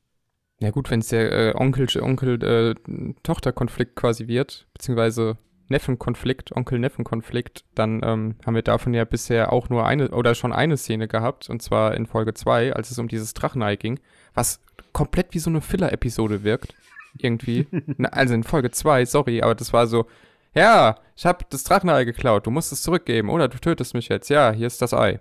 Ja 0.60 0.70
gut, 0.70 0.90
wenn 0.90 1.00
es 1.00 1.08
der 1.08 1.32
äh, 1.32 1.52
Onkel-Tochter-Konflikt 1.56 3.92
äh, 3.92 3.94
quasi 3.94 4.28
wird, 4.28 4.68
beziehungsweise 4.72 5.36
Neffenkonflikt, 5.68 6.54
Onkel-Neffen-Konflikt, 6.54 7.64
dann 7.74 8.02
ähm, 8.04 8.36
haben 8.44 8.54
wir 8.54 8.62
davon 8.62 8.94
ja 8.94 9.04
bisher 9.04 9.52
auch 9.52 9.68
nur 9.68 9.86
eine 9.86 10.10
oder 10.10 10.34
schon 10.34 10.52
eine 10.52 10.76
Szene 10.76 11.08
gehabt, 11.08 11.48
und 11.48 11.62
zwar 11.62 11.94
in 11.94 12.06
Folge 12.06 12.34
2, 12.34 12.74
als 12.74 12.90
es 12.90 12.98
um 12.98 13.08
dieses 13.08 13.34
Drachenei 13.34 13.76
ging, 13.76 14.00
was 14.34 14.60
komplett 14.92 15.34
wie 15.34 15.38
so 15.38 15.50
eine 15.50 15.60
Filler-Episode 15.60 16.44
wirkt. 16.44 16.74
Irgendwie. 17.18 17.66
Na, 17.96 18.08
also 18.10 18.34
in 18.34 18.44
Folge 18.44 18.70
2, 18.70 19.04
sorry, 19.04 19.42
aber 19.42 19.54
das 19.54 19.72
war 19.72 19.86
so, 19.86 20.06
ja, 20.54 20.96
ich 21.16 21.26
habe 21.26 21.44
das 21.50 21.64
Drachenei 21.64 22.04
geklaut, 22.04 22.46
du 22.46 22.50
musst 22.50 22.72
es 22.72 22.82
zurückgeben 22.82 23.30
oder 23.30 23.48
du 23.48 23.58
tötest 23.58 23.94
mich 23.94 24.08
jetzt. 24.08 24.28
Ja, 24.28 24.52
hier 24.52 24.66
ist 24.66 24.82
das 24.82 24.94
Ei. 24.94 25.20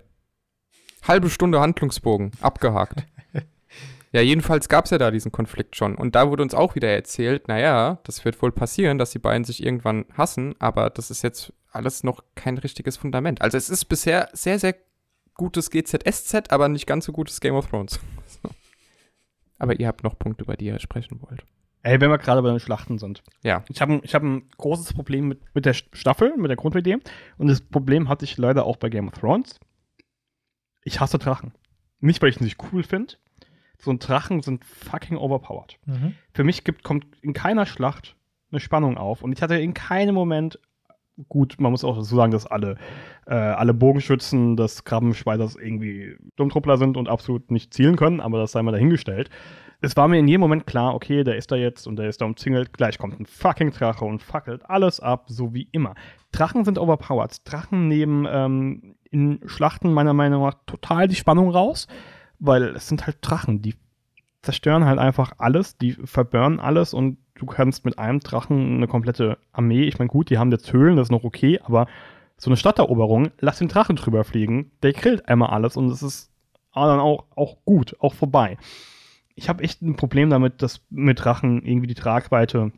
Halbe 1.08 1.30
Stunde 1.30 1.60
Handlungsbogen, 1.60 2.32
abgehakt. 2.42 3.04
Ja, 4.14 4.22
jedenfalls 4.22 4.70
gab 4.70 4.86
es 4.86 4.92
ja 4.92 5.00
da 5.00 5.10
diesen 5.10 5.32
Konflikt 5.32 5.76
schon. 5.76 5.96
Und 5.96 6.14
da 6.14 6.30
wurde 6.30 6.44
uns 6.44 6.54
auch 6.54 6.76
wieder 6.76 6.88
erzählt, 6.88 7.48
naja, 7.48 8.00
das 8.04 8.24
wird 8.24 8.40
wohl 8.44 8.52
passieren, 8.52 9.00
dass 9.00 9.10
die 9.10 9.20
beiden 9.20 9.44
sich 9.44 9.64
irgendwann 9.64 10.06
hassen, 10.14 10.54
aber 10.60 10.92
das 10.92 11.10
ist 11.10 11.24
jetzt 11.24 11.52
alles 11.72 12.04
noch 12.04 12.24
kein 12.36 12.60
richtiges 12.60 12.96
Fundament. 12.96 13.42
Also 13.42 13.58
es 13.58 13.72
ist 13.72 13.86
bisher 13.86 14.30
sehr, 14.34 14.60
sehr 14.60 14.76
gutes 15.34 15.72
GZSZ, 15.72 16.52
aber 16.52 16.70
nicht 16.70 16.86
ganz 16.86 17.06
so 17.06 17.12
gutes 17.12 17.42
Game 17.42 17.56
of 17.56 17.68
Thrones. 17.68 18.00
aber 19.58 19.80
ihr 19.80 19.88
habt 19.88 20.04
noch 20.04 20.20
Punkte, 20.20 20.44
über 20.44 20.56
die 20.58 20.66
ihr 20.66 20.80
sprechen 20.80 21.20
wollt. 21.24 21.44
Ey, 21.82 22.00
wenn 22.00 22.12
wir 22.12 22.20
gerade 22.20 22.44
bei 22.44 22.50
den 22.50 22.60
Schlachten 22.60 23.00
sind. 23.00 23.24
Ja. 23.42 23.66
Ich 23.68 23.82
habe 23.82 24.00
ich 24.04 24.14
hab 24.14 24.22
ein 24.22 24.48
großes 24.58 24.94
Problem 24.94 25.28
mit, 25.28 25.42
mit 25.56 25.66
der 25.66 25.74
Staffel, 25.74 26.38
mit 26.38 26.50
der 26.50 26.56
Grundidee. 26.56 27.00
Und 27.38 27.48
das 27.48 27.62
Problem 27.62 28.08
hatte 28.10 28.26
ich 28.26 28.38
leider 28.38 28.66
auch 28.66 28.78
bei 28.78 28.90
Game 28.90 29.08
of 29.08 29.16
Thrones. 29.16 29.60
Ich 30.84 31.00
hasse 31.00 31.18
Drachen. 31.18 31.52
Nicht, 32.00 32.22
weil 32.22 32.30
ich 32.30 32.40
ihn 32.40 32.44
nicht 32.44 32.62
cool 32.72 32.84
finde, 32.84 33.16
so 33.84 33.92
ein 33.92 34.00
Drachen 34.00 34.42
sind 34.42 34.64
fucking 34.64 35.18
overpowered. 35.18 35.78
Mhm. 35.86 36.16
Für 36.34 36.44
mich 36.44 36.64
gibt, 36.64 36.84
kommt 36.84 37.06
in 37.22 37.34
keiner 37.34 37.66
Schlacht 37.66 38.16
eine 38.52 38.60
Spannung 38.60 38.98
auf. 38.98 39.22
Und 39.24 39.34
ich 39.34 39.42
hatte 39.42 39.56
in 39.56 39.74
keinem 39.74 40.16
Moment, 40.16 40.60
gut, 41.28 41.56
man 41.60 41.72
muss 41.72 41.84
auch 41.84 41.98
dazu 41.98 42.16
sagen, 42.16 42.32
dass 42.32 42.46
alle, 42.46 42.78
äh, 43.28 43.34
alle 43.34 43.74
Bogenschützen 43.74 44.56
des 44.56 44.84
Krabbenschweiders 44.84 45.56
irgendwie 45.56 46.16
Dummtruppler 46.36 46.78
sind 46.78 46.98
und 46.98 47.10
absolut 47.10 47.52
nicht 47.52 47.74
zielen 47.74 47.96
können, 47.96 48.20
aber 48.20 48.40
das 48.40 48.54
sei 48.54 48.62
mal 48.62 48.72
dahingestellt. 48.72 49.30
Es 49.82 49.98
war 49.98 50.08
mir 50.08 50.18
in 50.18 50.30
jedem 50.30 50.42
Moment 50.42 50.66
klar, 50.66 50.96
okay, 50.96 51.26
der 51.26 51.36
ist 51.36 51.52
da 51.52 51.58
jetzt 51.58 51.88
und 51.88 51.98
der 51.98 52.08
ist 52.08 52.22
da 52.22 52.26
umzingelt, 52.26 52.72
gleich 52.72 52.98
kommt 52.98 53.20
ein 53.20 53.26
fucking 53.26 53.72
Drache 53.72 54.06
und 54.06 54.22
fackelt 54.24 54.70
alles 54.70 55.02
ab, 55.02 55.26
so 55.28 55.54
wie 55.54 55.68
immer. 55.74 55.94
Drachen 56.32 56.64
sind 56.64 56.80
overpowered. 56.80 57.42
Drachen 57.44 57.90
nehmen 57.90 58.26
ähm, 58.30 58.96
in 59.12 59.42
Schlachten 59.46 59.92
meiner 59.92 60.14
Meinung 60.14 60.44
nach 60.44 60.56
total 60.66 61.10
die 61.10 61.16
Spannung 61.16 61.50
raus 61.50 61.88
weil 62.46 62.76
es 62.76 62.88
sind 62.88 63.06
halt 63.06 63.18
Drachen, 63.22 63.62
die 63.62 63.76
zerstören 64.42 64.86
halt 64.86 65.00
einfach 65.00 65.34
alles, 65.38 65.78
die 65.78 65.94
verburnen 65.94 66.60
alles 66.60 66.94
und 66.94 67.18
du 67.36 67.46
kannst 67.46 67.86
mit 67.86 67.98
einem 67.98 68.20
Drachen 68.20 68.76
eine 68.76 68.88
komplette 68.88 69.38
Armee, 69.54 69.84
ich 69.84 69.98
meine 69.98 70.10
gut, 70.10 70.30
die 70.30 70.38
haben 70.38 70.52
jetzt 70.52 70.72
Höhlen, 70.74 70.98
das 70.98 71.08
ist 71.08 71.12
noch 71.12 71.24
okay, 71.24 71.60
aber 71.64 71.88
so 72.38 72.50
eine 72.50 72.58
Stadteroberung, 72.58 73.32
lass 73.40 73.60
den 73.60 73.70
Drachen 73.70 73.96
drüber 73.96 74.26
fliegen, 74.26 74.72
der 74.82 74.92
grillt 74.92 75.28
einmal 75.30 75.52
alles 75.52 75.78
und 75.78 75.90
es 75.90 76.04
ist 76.04 76.32
dann 76.74 77.00
auch, 77.00 77.26
auch 77.36 77.58
gut, 77.64 77.96
auch 78.00 78.14
vorbei. 78.14 78.58
Ich 79.36 79.48
habe 79.48 79.64
echt 79.64 79.82
ein 79.82 79.96
Problem 79.96 80.30
damit, 80.30 80.62
dass 80.62 80.82
mit 80.90 81.24
Drachen 81.24 81.64
irgendwie 81.64 81.88
die 81.88 81.94
Tragweite 81.94 82.72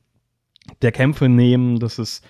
der 0.82 0.91
Kämpfe 0.91 1.28
nehmen, 1.28 1.80
dass 1.80 1.97
es 1.97 2.21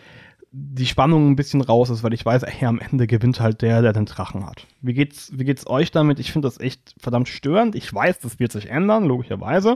die 0.57 0.85
Spannung 0.85 1.29
ein 1.29 1.35
bisschen 1.35 1.59
raus 1.59 1.89
ist, 1.89 2.01
weil 2.01 2.13
ich 2.13 2.25
weiß, 2.25 2.43
ey, 2.43 2.65
am 2.65 2.79
Ende 2.79 3.07
gewinnt 3.07 3.41
halt 3.41 3.61
der, 3.61 3.81
der 3.81 3.91
den 3.91 4.05
Drachen 4.05 4.45
hat. 4.45 4.67
Wie 4.79 4.93
geht's, 4.93 5.29
wie 5.37 5.43
geht's 5.43 5.67
euch 5.67 5.91
damit? 5.91 6.17
Ich 6.17 6.31
finde 6.31 6.47
das 6.47 6.61
echt 6.61 6.95
verdammt 6.97 7.27
störend. 7.27 7.75
Ich 7.75 7.93
weiß, 7.93 8.19
das 8.19 8.39
wird 8.39 8.53
sich 8.53 8.69
ändern, 8.69 9.03
logischerweise. 9.03 9.75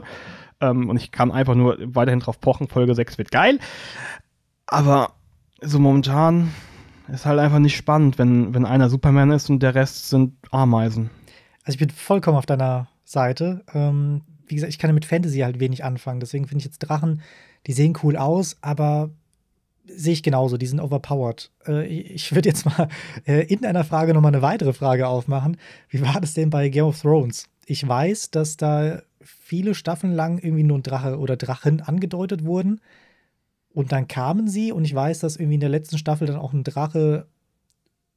Ähm, 0.58 0.88
und 0.88 0.96
ich 0.96 1.12
kann 1.12 1.32
einfach 1.32 1.54
nur 1.54 1.76
weiterhin 1.82 2.20
drauf 2.20 2.40
pochen, 2.40 2.66
Folge 2.66 2.94
6 2.94 3.18
wird 3.18 3.30
geil. 3.30 3.58
Aber 4.66 5.12
so 5.60 5.78
momentan 5.78 6.54
ist 7.08 7.26
halt 7.26 7.40
einfach 7.40 7.58
nicht 7.58 7.76
spannend, 7.76 8.18
wenn, 8.18 8.54
wenn 8.54 8.64
einer 8.64 8.88
Superman 8.88 9.32
ist 9.32 9.50
und 9.50 9.62
der 9.62 9.74
Rest 9.74 10.08
sind 10.08 10.34
Ameisen. 10.50 11.10
Also 11.64 11.74
ich 11.74 11.78
bin 11.78 11.90
vollkommen 11.90 12.38
auf 12.38 12.46
deiner 12.46 12.88
Seite. 13.04 13.64
Ähm, 13.74 14.22
wie 14.46 14.54
gesagt, 14.54 14.72
ich 14.72 14.78
kann 14.78 14.94
mit 14.94 15.04
Fantasy 15.04 15.40
halt 15.40 15.60
wenig 15.60 15.84
anfangen. 15.84 16.20
Deswegen 16.20 16.46
finde 16.46 16.60
ich 16.60 16.64
jetzt 16.64 16.78
Drachen, 16.78 17.20
die 17.66 17.74
sehen 17.74 17.98
cool 18.02 18.16
aus, 18.16 18.56
aber 18.62 19.10
sehe 19.86 20.12
ich 20.12 20.22
genauso, 20.22 20.56
die 20.56 20.66
sind 20.66 20.80
overpowered. 20.80 21.50
Äh, 21.66 21.86
ich 21.86 22.34
würde 22.34 22.48
jetzt 22.48 22.66
mal 22.66 22.88
äh, 23.26 23.44
in 23.46 23.64
einer 23.64 23.84
Frage 23.84 24.14
nochmal 24.14 24.34
eine 24.34 24.42
weitere 24.42 24.72
Frage 24.72 25.08
aufmachen. 25.08 25.56
Wie 25.88 26.02
war 26.02 26.20
das 26.20 26.34
denn 26.34 26.50
bei 26.50 26.68
Game 26.68 26.84
of 26.84 27.00
Thrones? 27.00 27.48
Ich 27.66 27.86
weiß, 27.86 28.30
dass 28.30 28.56
da 28.56 29.02
viele 29.22 29.74
Staffeln 29.74 30.12
lang 30.12 30.38
irgendwie 30.38 30.62
nur 30.62 30.78
ein 30.78 30.82
Drache 30.82 31.18
oder 31.18 31.36
Drachen 31.36 31.80
angedeutet 31.80 32.44
wurden. 32.44 32.80
Und 33.72 33.92
dann 33.92 34.08
kamen 34.08 34.48
sie 34.48 34.72
und 34.72 34.84
ich 34.84 34.94
weiß, 34.94 35.20
dass 35.20 35.36
irgendwie 35.36 35.54
in 35.54 35.60
der 35.60 35.68
letzten 35.68 35.98
Staffel 35.98 36.26
dann 36.26 36.36
auch 36.36 36.52
ein 36.52 36.64
Drache 36.64 37.26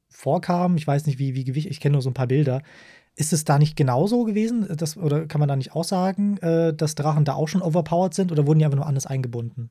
vorkam. 0.08 0.76
Ich 0.76 0.86
weiß 0.86 1.06
nicht, 1.06 1.18
wie, 1.18 1.34
wie 1.34 1.44
Gewicht, 1.44 1.68
ich 1.68 1.80
kenne 1.80 1.92
nur 1.92 2.02
so 2.02 2.10
ein 2.10 2.14
paar 2.14 2.26
Bilder. 2.26 2.62
Ist 3.16 3.32
es 3.32 3.44
da 3.44 3.58
nicht 3.58 3.76
genauso 3.76 4.24
gewesen? 4.24 4.66
Das, 4.76 4.96
oder 4.96 5.26
kann 5.26 5.38
man 5.38 5.48
da 5.48 5.54
nicht 5.54 5.72
auch 5.72 5.84
sagen, 5.84 6.38
äh, 6.38 6.74
dass 6.74 6.96
Drachen 6.96 7.24
da 7.24 7.34
auch 7.34 7.46
schon 7.46 7.62
overpowered 7.62 8.14
sind 8.14 8.32
oder 8.32 8.46
wurden 8.46 8.58
die 8.58 8.64
einfach 8.64 8.78
nur 8.78 8.86
anders 8.86 9.06
eingebunden? 9.06 9.70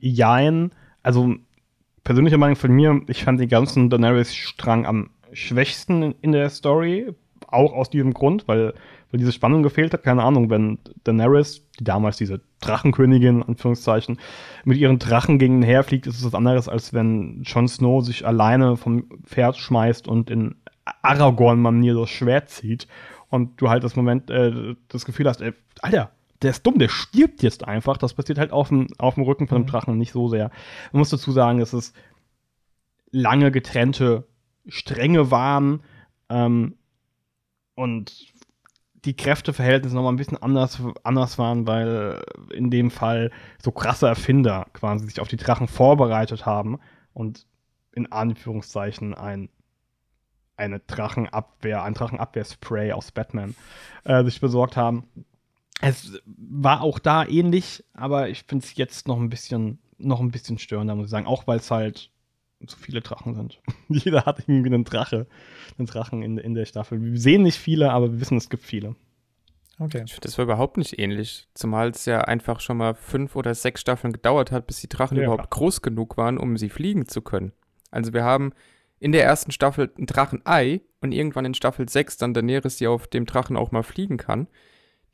Jein. 0.00 0.72
Also, 1.02 1.36
persönliche 2.04 2.38
Meinung 2.38 2.56
von 2.56 2.72
mir, 2.72 3.00
ich 3.08 3.24
fand 3.24 3.40
den 3.40 3.48
ganzen 3.48 3.90
Daenerys-Strang 3.90 4.86
am 4.86 5.10
schwächsten 5.32 6.14
in 6.20 6.32
der 6.32 6.50
Story. 6.50 7.12
Auch 7.48 7.72
aus 7.72 7.90
diesem 7.90 8.12
Grund, 8.12 8.48
weil, 8.48 8.74
weil 9.10 9.18
diese 9.18 9.32
Spannung 9.32 9.62
gefehlt 9.62 9.92
hat. 9.92 10.02
Keine 10.02 10.22
Ahnung, 10.22 10.50
wenn 10.50 10.78
Daenerys, 11.04 11.64
die 11.78 11.84
damals 11.84 12.16
diese 12.16 12.40
Drachenkönigin, 12.60 13.42
Anführungszeichen, 13.42 14.18
mit 14.64 14.78
ihren 14.78 14.98
Drachen 14.98 15.38
gegen 15.38 15.60
den 15.60 15.68
herfliegt, 15.68 16.06
ist 16.06 16.18
es 16.18 16.24
was 16.24 16.34
anderes, 16.34 16.68
als 16.68 16.92
wenn 16.92 17.42
Jon 17.42 17.68
Snow 17.68 18.04
sich 18.04 18.26
alleine 18.26 18.76
vom 18.76 19.04
Pferd 19.24 19.56
schmeißt 19.56 20.08
und 20.08 20.30
in 20.30 20.56
Aragorn-Manier 21.02 21.94
das 21.94 22.10
Schwert 22.10 22.50
zieht. 22.50 22.88
Und 23.28 23.60
du 23.60 23.68
halt 23.68 23.84
das 23.84 23.96
Moment, 23.96 24.30
äh, 24.30 24.74
das 24.88 25.04
Gefühl 25.04 25.28
hast, 25.28 25.40
ey, 25.40 25.52
Alter, 25.82 26.10
der 26.42 26.50
ist 26.50 26.66
dumm, 26.66 26.78
der 26.78 26.88
stirbt 26.88 27.42
jetzt 27.42 27.66
einfach. 27.66 27.96
Das 27.96 28.14
passiert 28.14 28.38
halt 28.38 28.52
auf 28.52 28.68
dem, 28.68 28.88
auf 28.98 29.14
dem 29.14 29.24
Rücken 29.24 29.48
von 29.48 29.62
dem 29.62 29.66
mhm. 29.66 29.70
Drachen 29.70 29.98
nicht 29.98 30.12
so 30.12 30.28
sehr. 30.28 30.50
Man 30.92 31.00
muss 31.00 31.10
dazu 31.10 31.32
sagen, 31.32 31.58
dass 31.58 31.72
es 31.72 31.92
lange 33.10 33.50
getrennte 33.50 34.26
Stränge 34.66 35.30
waren 35.30 35.82
ähm, 36.28 36.76
und 37.74 38.32
die 39.04 39.14
Kräfteverhältnisse 39.14 39.94
nochmal 39.94 40.12
ein 40.12 40.16
bisschen 40.16 40.42
anders, 40.42 40.82
anders 41.04 41.38
waren, 41.38 41.66
weil 41.66 42.24
in 42.52 42.70
dem 42.70 42.90
Fall 42.90 43.30
so 43.62 43.70
krasse 43.70 44.08
Erfinder 44.08 44.66
quasi 44.72 45.06
sich 45.06 45.20
auf 45.20 45.28
die 45.28 45.36
Drachen 45.36 45.68
vorbereitet 45.68 46.44
haben 46.44 46.80
und 47.12 47.46
in 47.92 48.10
Anführungszeichen 48.10 49.14
ein 49.14 49.48
eine 50.58 50.80
Drachenabwehr, 50.80 51.82
ein 51.82 51.92
Drachenabwehrspray 51.92 52.92
aus 52.92 53.12
Batman 53.12 53.54
äh, 54.04 54.24
sich 54.24 54.40
besorgt 54.40 54.74
haben 54.74 55.06
es 55.80 56.20
war 56.24 56.80
auch 56.80 56.98
da 56.98 57.26
ähnlich, 57.26 57.84
aber 57.92 58.28
ich 58.28 58.44
finde 58.44 58.64
es 58.64 58.76
jetzt 58.76 59.08
noch 59.08 59.18
ein 59.18 59.28
bisschen, 59.28 59.78
noch 59.98 60.20
ein 60.20 60.30
bisschen 60.30 60.58
störender, 60.58 60.94
muss 60.94 61.06
ich 61.06 61.10
sagen. 61.10 61.26
Auch 61.26 61.46
weil 61.46 61.58
es 61.58 61.70
halt 61.70 62.10
so 62.66 62.76
viele 62.76 63.00
Drachen 63.00 63.34
sind. 63.34 63.60
Jeder 63.88 64.24
hat 64.24 64.40
irgendwie 64.46 64.72
einen 64.72 64.84
Drache, 64.84 65.26
einen 65.78 65.86
Drachen 65.86 66.22
in, 66.22 66.38
in 66.38 66.54
der 66.54 66.64
Staffel. 66.64 67.02
Wir 67.02 67.18
sehen 67.18 67.42
nicht 67.42 67.58
viele, 67.58 67.92
aber 67.92 68.12
wir 68.12 68.20
wissen, 68.20 68.38
es 68.38 68.48
gibt 68.48 68.64
viele. 68.64 68.96
Okay. 69.78 70.02
Ich 70.06 70.12
finde, 70.12 70.28
das 70.28 70.38
war 70.38 70.44
überhaupt 70.44 70.78
nicht 70.78 70.98
ähnlich. 70.98 71.48
Zumal 71.52 71.90
es 71.90 72.06
ja 72.06 72.22
einfach 72.22 72.60
schon 72.60 72.78
mal 72.78 72.94
fünf 72.94 73.36
oder 73.36 73.54
sechs 73.54 73.82
Staffeln 73.82 74.12
gedauert 74.12 74.50
hat, 74.50 74.66
bis 74.66 74.80
die 74.80 74.88
Drachen 74.88 75.18
ja, 75.18 75.24
überhaupt 75.24 75.50
klar. 75.50 75.60
groß 75.60 75.82
genug 75.82 76.16
waren, 76.16 76.38
um 76.38 76.56
sie 76.56 76.70
fliegen 76.70 77.06
zu 77.06 77.20
können. 77.20 77.52
Also 77.90 78.14
wir 78.14 78.24
haben 78.24 78.52
in 78.98 79.12
der 79.12 79.24
ersten 79.24 79.52
Staffel 79.52 79.92
ein 79.98 80.06
Drachenei 80.06 80.80
und 81.02 81.12
irgendwann 81.12 81.44
in 81.44 81.52
Staffel 81.52 81.86
6 81.86 82.16
dann 82.16 82.32
Daenerys, 82.32 82.76
die 82.78 82.86
auf 82.86 83.06
dem 83.06 83.26
Drachen 83.26 83.58
auch 83.58 83.70
mal 83.70 83.82
fliegen 83.82 84.16
kann. 84.16 84.48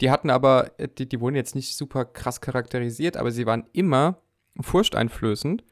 Die 0.02 0.10
hatten 0.10 0.28
aber, 0.28 0.72
äh, 0.78 0.88
die, 0.88 1.08
die 1.08 1.20
wurden 1.20 1.36
jetzt 1.36 1.54
nicht 1.54 1.76
super 1.76 2.04
krass 2.04 2.42
charakterisiert, 2.42 3.16
aber 3.16 3.30
sie 3.30 3.46
waren 3.46 3.64
immer 3.72 4.18
furchteinflößend, 4.60 5.64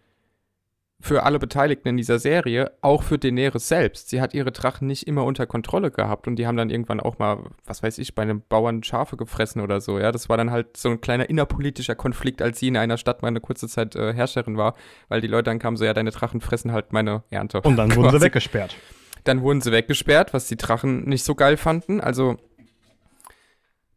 für 1.03 1.23
alle 1.23 1.39
Beteiligten 1.39 1.89
in 1.89 1.97
dieser 1.97 2.19
Serie, 2.19 2.73
auch 2.83 3.03
für 3.03 3.19
Daenerys 3.19 3.69
selbst. 3.69 4.11
Sie 4.11 4.21
hat 4.21 4.35
ihre 4.35 4.53
Drachen 4.53 4.87
nicht 4.87 5.07
immer 5.07 5.25
unter 5.25 5.47
Kontrolle 5.47 5.91
gehabt 5.91 6.29
und 6.29 6.37
die 6.37 6.47
haben 6.47 6.59
dann 6.59 6.69
irgendwann 6.69 7.01
auch 7.01 7.19
mal, 7.19 7.39
was 7.65 7.83
weiß 7.83 7.99
ich, 7.99 8.15
bei 8.15 8.23
einem 8.23 8.43
Bauern 8.47 8.83
Schafe 8.83 9.17
gefressen 9.17 9.63
oder 9.63 9.81
so. 9.81 9.99
Ja, 9.99 10.13
das 10.13 10.29
war 10.29 10.37
dann 10.37 10.51
halt 10.51 10.77
so 10.77 10.91
ein 10.91 11.01
kleiner 11.01 11.29
innerpolitischer 11.31 11.95
Konflikt, 11.95 12.43
als 12.43 12.61
sie 12.61 12.69
in 12.69 12.77
einer 12.77 12.99
Stadt 12.99 13.23
mal 13.23 13.29
eine 13.29 13.41
kurze 13.41 13.67
Zeit 13.67 13.97
äh, 13.97 14.13
Herrscherin 14.13 14.59
war, 14.59 14.75
weil 15.09 15.23
die 15.23 15.27
Leute 15.27 15.45
dann 15.45 15.59
kamen 15.59 15.79
so, 15.79 15.87
ja, 15.87 15.95
deine 15.95 16.11
Drachen 16.11 16.43
fressen 16.43 16.73
halt 16.73 16.93
meine 16.93 17.23
Ernte. 17.31 17.63
Und 17.63 17.77
dann 17.77 17.97
wurden 17.97 18.11
sie 18.11 18.21
weggesperrt. 18.21 18.77
Dann 19.25 19.41
wurden 19.41 19.63
sie 19.63 19.73
weggesperrt, 19.73 20.35
was 20.35 20.49
die 20.49 20.57
Drachen 20.57 21.05
nicht 21.09 21.25
so 21.25 21.35
geil 21.35 21.57
fanden. 21.57 22.01
Also 22.01 22.37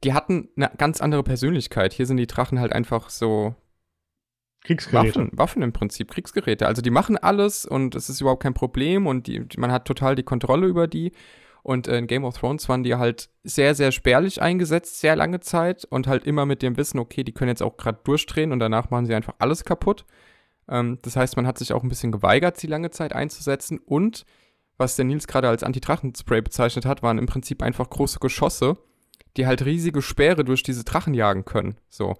die 0.03 0.13
hatten 0.13 0.49
eine 0.55 0.71
ganz 0.77 1.01
andere 1.01 1.23
Persönlichkeit. 1.23 1.93
Hier 1.93 2.05
sind 2.05 2.17
die 2.17 2.27
Drachen 2.27 2.59
halt 2.59 2.73
einfach 2.73 3.09
so 3.09 3.55
Kriegsgeräte. 4.63 5.19
Waffen, 5.19 5.29
Waffen 5.33 5.61
im 5.61 5.73
Prinzip, 5.73 6.11
Kriegsgeräte. 6.11 6.67
Also 6.67 6.81
die 6.81 6.89
machen 6.89 7.17
alles 7.17 7.65
und 7.65 7.95
es 7.95 8.09
ist 8.09 8.21
überhaupt 8.21 8.43
kein 8.43 8.53
Problem 8.53 9.07
und 9.07 9.27
die, 9.27 9.45
man 9.57 9.71
hat 9.71 9.85
total 9.85 10.15
die 10.15 10.23
Kontrolle 10.23 10.67
über 10.67 10.87
die. 10.87 11.11
Und 11.63 11.87
äh, 11.87 11.97
in 11.97 12.07
Game 12.07 12.25
of 12.25 12.37
Thrones 12.37 12.67
waren 12.67 12.83
die 12.83 12.95
halt 12.95 13.29
sehr, 13.43 13.73
sehr 13.73 13.91
spärlich 13.91 14.41
eingesetzt, 14.41 14.99
sehr 14.99 15.15
lange 15.15 15.39
Zeit 15.39 15.85
und 15.85 16.07
halt 16.07 16.25
immer 16.25 16.45
mit 16.45 16.61
dem 16.61 16.75
Wissen, 16.75 16.99
okay, 16.99 17.23
die 17.23 17.31
können 17.31 17.49
jetzt 17.49 17.63
auch 17.63 17.77
gerade 17.77 17.99
durchdrehen 18.03 18.51
und 18.51 18.59
danach 18.59 18.89
machen 18.89 19.05
sie 19.05 19.15
einfach 19.15 19.35
alles 19.39 19.63
kaputt. 19.63 20.05
Ähm, 20.67 20.99
das 21.01 21.15
heißt, 21.15 21.37
man 21.37 21.47
hat 21.47 21.57
sich 21.57 21.71
auch 21.71 21.83
ein 21.83 21.89
bisschen 21.89 22.11
geweigert, 22.11 22.57
sie 22.57 22.67
lange 22.67 22.91
Zeit 22.91 23.13
einzusetzen 23.13 23.79
und 23.79 24.25
was 24.77 24.95
der 24.95 25.05
Nils 25.05 25.27
gerade 25.27 25.47
als 25.47 25.63
Anti-Drachenspray 25.63 26.41
bezeichnet 26.41 26.85
hat, 26.85 27.03
waren 27.03 27.17
im 27.17 27.27
Prinzip 27.27 27.61
einfach 27.61 27.89
große 27.89 28.19
Geschosse, 28.19 28.77
die 29.37 29.47
halt 29.47 29.65
riesige 29.65 30.01
Speere 30.01 30.43
durch 30.43 30.63
diese 30.63 30.83
Drachen 30.83 31.13
jagen 31.13 31.45
können. 31.45 31.75
So. 31.89 32.15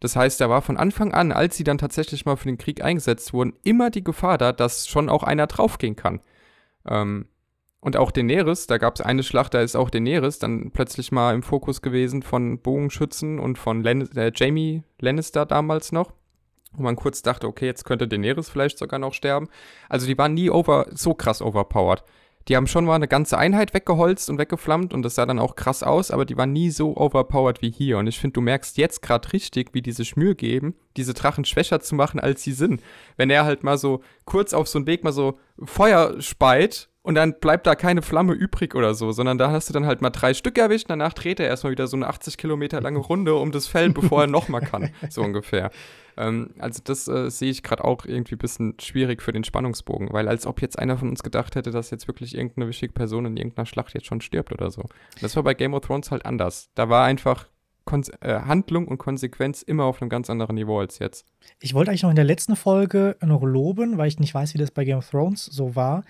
Das 0.00 0.14
heißt, 0.14 0.40
da 0.40 0.50
war 0.50 0.62
von 0.62 0.76
Anfang 0.76 1.14
an, 1.14 1.32
als 1.32 1.56
sie 1.56 1.64
dann 1.64 1.78
tatsächlich 1.78 2.26
mal 2.26 2.36
für 2.36 2.48
den 2.48 2.58
Krieg 2.58 2.82
eingesetzt 2.82 3.32
wurden, 3.32 3.54
immer 3.62 3.90
die 3.90 4.04
Gefahr 4.04 4.36
da, 4.36 4.52
dass 4.52 4.88
schon 4.88 5.08
auch 5.08 5.22
einer 5.22 5.46
draufgehen 5.46 5.96
kann. 5.96 6.20
Ähm, 6.86 7.26
und 7.80 7.96
auch 7.96 8.10
Daenerys, 8.10 8.66
da 8.66 8.78
gab 8.78 8.96
es 8.96 9.00
eine 9.00 9.22
Schlacht, 9.22 9.54
da 9.54 9.60
ist 9.60 9.76
auch 9.76 9.90
Daenerys 9.90 10.38
dann 10.38 10.70
plötzlich 10.72 11.12
mal 11.12 11.34
im 11.34 11.42
Fokus 11.42 11.82
gewesen 11.82 12.22
von 12.22 12.58
Bogenschützen 12.58 13.38
und 13.38 13.58
von 13.58 13.82
Len 13.82 14.10
äh, 14.16 14.32
Jamie 14.34 14.82
Lannister 15.00 15.46
damals 15.46 15.92
noch. 15.92 16.12
Wo 16.72 16.82
man 16.82 16.96
kurz 16.96 17.22
dachte, 17.22 17.46
okay, 17.46 17.64
jetzt 17.64 17.84
könnte 17.84 18.08
Daenerys 18.08 18.50
vielleicht 18.50 18.76
sogar 18.76 18.98
noch 18.98 19.14
sterben. 19.14 19.48
Also 19.88 20.06
die 20.06 20.18
waren 20.18 20.34
nie 20.34 20.50
over, 20.50 20.86
so 20.90 21.14
krass 21.14 21.40
overpowered 21.40 22.02
die 22.48 22.56
haben 22.56 22.66
schon 22.66 22.84
mal 22.84 22.94
eine 22.94 23.08
ganze 23.08 23.38
Einheit 23.38 23.74
weggeholzt 23.74 24.30
und 24.30 24.38
weggeflammt 24.38 24.94
und 24.94 25.02
das 25.02 25.16
sah 25.16 25.26
dann 25.26 25.38
auch 25.38 25.56
krass 25.56 25.82
aus, 25.82 26.10
aber 26.10 26.24
die 26.24 26.36
waren 26.36 26.52
nie 26.52 26.70
so 26.70 26.96
overpowered 26.96 27.60
wie 27.60 27.70
hier. 27.70 27.98
Und 27.98 28.06
ich 28.06 28.20
finde, 28.20 28.34
du 28.34 28.40
merkst 28.40 28.78
jetzt 28.78 29.02
gerade 29.02 29.32
richtig, 29.32 29.74
wie 29.74 29.82
die 29.82 29.92
sich 29.92 30.16
Mühe 30.16 30.34
geben, 30.34 30.74
diese 30.96 31.14
Drachen 31.14 31.44
schwächer 31.44 31.80
zu 31.80 31.94
machen, 31.96 32.20
als 32.20 32.42
sie 32.42 32.52
sind. 32.52 32.82
Wenn 33.16 33.30
er 33.30 33.44
halt 33.44 33.64
mal 33.64 33.78
so 33.78 34.02
kurz 34.24 34.52
auf 34.52 34.68
so 34.68 34.78
einen 34.78 34.86
Weg 34.86 35.02
mal 35.02 35.12
so 35.12 35.38
Feuer 35.64 36.20
speit 36.20 36.88
und 37.06 37.14
dann 37.14 37.38
bleibt 37.38 37.68
da 37.68 37.76
keine 37.76 38.02
Flamme 38.02 38.32
übrig 38.32 38.74
oder 38.74 38.92
so, 38.92 39.12
sondern 39.12 39.38
da 39.38 39.52
hast 39.52 39.68
du 39.68 39.72
dann 39.72 39.86
halt 39.86 40.02
mal 40.02 40.10
drei 40.10 40.34
Stück 40.34 40.58
erwischt, 40.58 40.86
danach 40.90 41.12
dreht 41.12 41.38
er 41.38 41.46
erstmal 41.46 41.70
wieder 41.70 41.86
so 41.86 41.96
eine 41.96 42.08
80 42.08 42.36
Kilometer 42.36 42.80
lange 42.80 42.98
Runde 42.98 43.36
um 43.36 43.52
das 43.52 43.68
Feld, 43.68 43.94
bevor 43.94 44.22
er 44.22 44.26
nochmal 44.26 44.60
kann, 44.60 44.90
so 45.08 45.22
ungefähr. 45.22 45.70
Ähm, 46.16 46.50
also 46.58 46.80
das 46.82 47.06
äh, 47.06 47.30
sehe 47.30 47.52
ich 47.52 47.62
gerade 47.62 47.84
auch 47.84 48.06
irgendwie 48.06 48.34
ein 48.34 48.38
bisschen 48.38 48.74
schwierig 48.80 49.22
für 49.22 49.30
den 49.30 49.44
Spannungsbogen, 49.44 50.12
weil 50.12 50.26
als 50.26 50.48
ob 50.48 50.60
jetzt 50.60 50.80
einer 50.80 50.98
von 50.98 51.08
uns 51.08 51.22
gedacht 51.22 51.54
hätte, 51.54 51.70
dass 51.70 51.92
jetzt 51.92 52.08
wirklich 52.08 52.34
irgendeine 52.34 52.66
wichtige 52.66 52.92
Person 52.92 53.24
in 53.24 53.36
irgendeiner 53.36 53.66
Schlacht 53.66 53.94
jetzt 53.94 54.06
schon 54.06 54.20
stirbt 54.20 54.50
oder 54.50 54.72
so. 54.72 54.82
Das 55.20 55.36
war 55.36 55.44
bei 55.44 55.54
Game 55.54 55.74
of 55.74 55.82
Thrones 55.82 56.10
halt 56.10 56.26
anders. 56.26 56.70
Da 56.74 56.88
war 56.88 57.04
einfach 57.04 57.46
Kon 57.84 58.02
äh, 58.20 58.40
Handlung 58.40 58.88
und 58.88 58.98
Konsequenz 58.98 59.62
immer 59.62 59.84
auf 59.84 60.02
einem 60.02 60.08
ganz 60.08 60.28
anderen 60.28 60.56
Niveau 60.56 60.80
als 60.80 60.98
jetzt. 60.98 61.24
Ich 61.60 61.72
wollte 61.72 61.92
eigentlich 61.92 62.02
noch 62.02 62.10
in 62.10 62.16
der 62.16 62.24
letzten 62.24 62.56
Folge 62.56 63.16
noch 63.24 63.44
loben, 63.44 63.96
weil 63.96 64.08
ich 64.08 64.18
nicht 64.18 64.34
weiß, 64.34 64.54
wie 64.54 64.58
das 64.58 64.72
bei 64.72 64.84
Game 64.84 64.98
of 64.98 65.08
Thrones 65.08 65.44
so 65.44 65.76
war, 65.76 66.02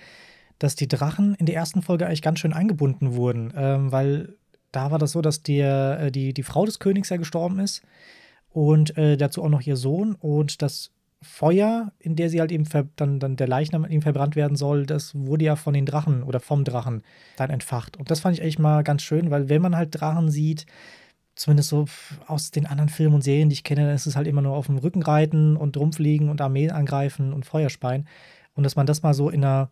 dass 0.58 0.76
die 0.76 0.88
Drachen 0.88 1.34
in 1.34 1.46
der 1.46 1.54
ersten 1.54 1.82
Folge 1.82 2.06
eigentlich 2.06 2.22
ganz 2.22 2.38
schön 2.38 2.52
eingebunden 2.52 3.14
wurden, 3.14 3.52
ähm, 3.56 3.92
weil 3.92 4.36
da 4.72 4.90
war 4.90 4.98
das 4.98 5.12
so, 5.12 5.22
dass 5.22 5.42
der, 5.42 6.00
äh, 6.00 6.12
die, 6.12 6.34
die 6.34 6.42
Frau 6.42 6.64
des 6.64 6.78
Königs 6.78 7.08
ja 7.08 7.16
gestorben 7.16 7.58
ist 7.58 7.82
und 8.50 8.96
äh, 8.96 9.16
dazu 9.16 9.42
auch 9.42 9.48
noch 9.48 9.62
ihr 9.62 9.76
Sohn 9.76 10.14
und 10.14 10.62
das 10.62 10.92
Feuer, 11.22 11.92
in 11.98 12.14
der 12.14 12.28
sie 12.30 12.40
halt 12.40 12.52
eben 12.52 12.64
dann, 12.96 13.18
dann 13.18 13.36
der 13.36 13.48
Leichnam 13.48 13.86
ihm 13.86 14.02
verbrannt 14.02 14.36
werden 14.36 14.56
soll, 14.56 14.86
das 14.86 15.14
wurde 15.14 15.46
ja 15.46 15.56
von 15.56 15.74
den 15.74 15.86
Drachen 15.86 16.22
oder 16.22 16.40
vom 16.40 16.62
Drachen 16.62 17.02
dann 17.36 17.50
entfacht. 17.50 17.96
Und 17.96 18.10
das 18.10 18.20
fand 18.20 18.36
ich 18.36 18.42
eigentlich 18.42 18.58
mal 18.58 18.84
ganz 18.84 19.02
schön, 19.02 19.30
weil 19.30 19.48
wenn 19.48 19.62
man 19.62 19.76
halt 19.76 19.98
Drachen 19.98 20.30
sieht, 20.30 20.66
zumindest 21.34 21.70
so 21.70 21.86
aus 22.26 22.50
den 22.50 22.66
anderen 22.66 22.88
Filmen 22.88 23.16
und 23.16 23.24
Serien, 23.24 23.48
die 23.48 23.54
ich 23.54 23.64
kenne, 23.64 23.86
dann 23.86 23.94
ist 23.94 24.06
es 24.06 24.16
halt 24.16 24.26
immer 24.26 24.42
nur 24.42 24.54
auf 24.54 24.66
dem 24.66 24.78
Rücken 24.78 25.02
reiten 25.02 25.56
und 25.56 25.76
rumfliegen 25.76 26.28
und 26.28 26.40
Armeen 26.40 26.70
angreifen 26.70 27.32
und 27.32 27.46
Feuer 27.46 27.70
speien. 27.70 28.06
Und 28.54 28.64
dass 28.64 28.76
man 28.76 28.86
das 28.86 29.02
mal 29.02 29.14
so 29.14 29.28
in 29.28 29.44
einer, 29.44 29.70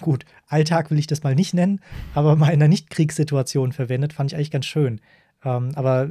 gut, 0.00 0.24
Alltag 0.46 0.90
will 0.90 0.98
ich 0.98 1.06
das 1.06 1.22
mal 1.22 1.34
nicht 1.34 1.54
nennen, 1.54 1.80
aber 2.14 2.36
mal 2.36 2.48
in 2.48 2.54
einer 2.54 2.68
Nicht-Kriegssituation 2.68 3.72
verwendet, 3.72 4.12
fand 4.12 4.32
ich 4.32 4.36
eigentlich 4.36 4.50
ganz 4.50 4.66
schön. 4.66 5.00
Ähm, 5.44 5.70
aber 5.74 6.08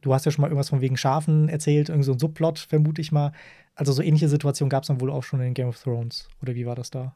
Du 0.00 0.14
hast 0.14 0.24
ja 0.24 0.32
schon 0.32 0.42
mal 0.42 0.48
irgendwas 0.48 0.70
von 0.70 0.80
wegen 0.80 0.96
Schafen 0.96 1.48
erzählt, 1.48 1.88
irgend 1.88 2.04
so 2.04 2.12
ein 2.12 2.18
Subplot, 2.18 2.58
vermute 2.58 3.00
ich 3.00 3.12
mal. 3.12 3.32
Also 3.74 3.92
so 3.92 4.02
ähnliche 4.02 4.28
Situationen 4.28 4.70
gab 4.70 4.82
es 4.82 4.88
dann 4.88 5.00
wohl 5.00 5.10
auch 5.10 5.22
schon 5.22 5.40
in 5.40 5.54
Game 5.54 5.68
of 5.68 5.80
Thrones. 5.80 6.28
Oder 6.42 6.54
wie 6.54 6.66
war 6.66 6.74
das 6.74 6.90
da? 6.90 7.14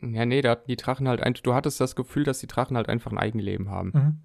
Ja, 0.00 0.26
nee, 0.26 0.42
da 0.42 0.50
hatten 0.50 0.68
die 0.68 0.76
Drachen 0.76 1.06
halt 1.06 1.22
ein, 1.22 1.34
du 1.34 1.54
hattest 1.54 1.80
das 1.80 1.94
Gefühl, 1.94 2.24
dass 2.24 2.40
die 2.40 2.48
Drachen 2.48 2.76
halt 2.76 2.88
einfach 2.88 3.12
ein 3.12 3.18
Eigenleben 3.18 3.70
haben. 3.70 3.92
Mhm. 3.94 4.18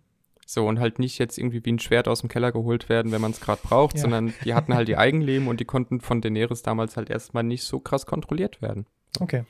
So, 0.47 0.67
und 0.67 0.79
halt 0.79 0.97
nicht 0.97 1.19
jetzt 1.19 1.37
irgendwie 1.37 1.63
wie 1.63 1.71
ein 1.71 1.79
Schwert 1.79 2.07
aus 2.07 2.21
dem 2.21 2.29
Keller 2.29 2.51
geholt 2.51 2.89
werden, 2.89 3.11
wenn 3.11 3.21
man 3.21 3.31
es 3.31 3.39
gerade 3.39 3.61
braucht, 3.63 3.95
ja. 3.95 4.01
sondern 4.01 4.33
die 4.43 4.55
hatten 4.55 4.73
halt 4.73 4.89
ihr 4.89 4.97
Eigenleben 4.97 5.47
und 5.47 5.59
die 5.59 5.65
konnten 5.65 6.01
von 6.01 6.21
Daenerys 6.21 6.63
damals 6.63 6.97
halt 6.97 7.11
erstmal 7.11 7.43
nicht 7.43 7.63
so 7.63 7.79
krass 7.79 8.07
kontrolliert 8.07 8.59
werden. 8.59 8.87
Okay. 9.19 9.43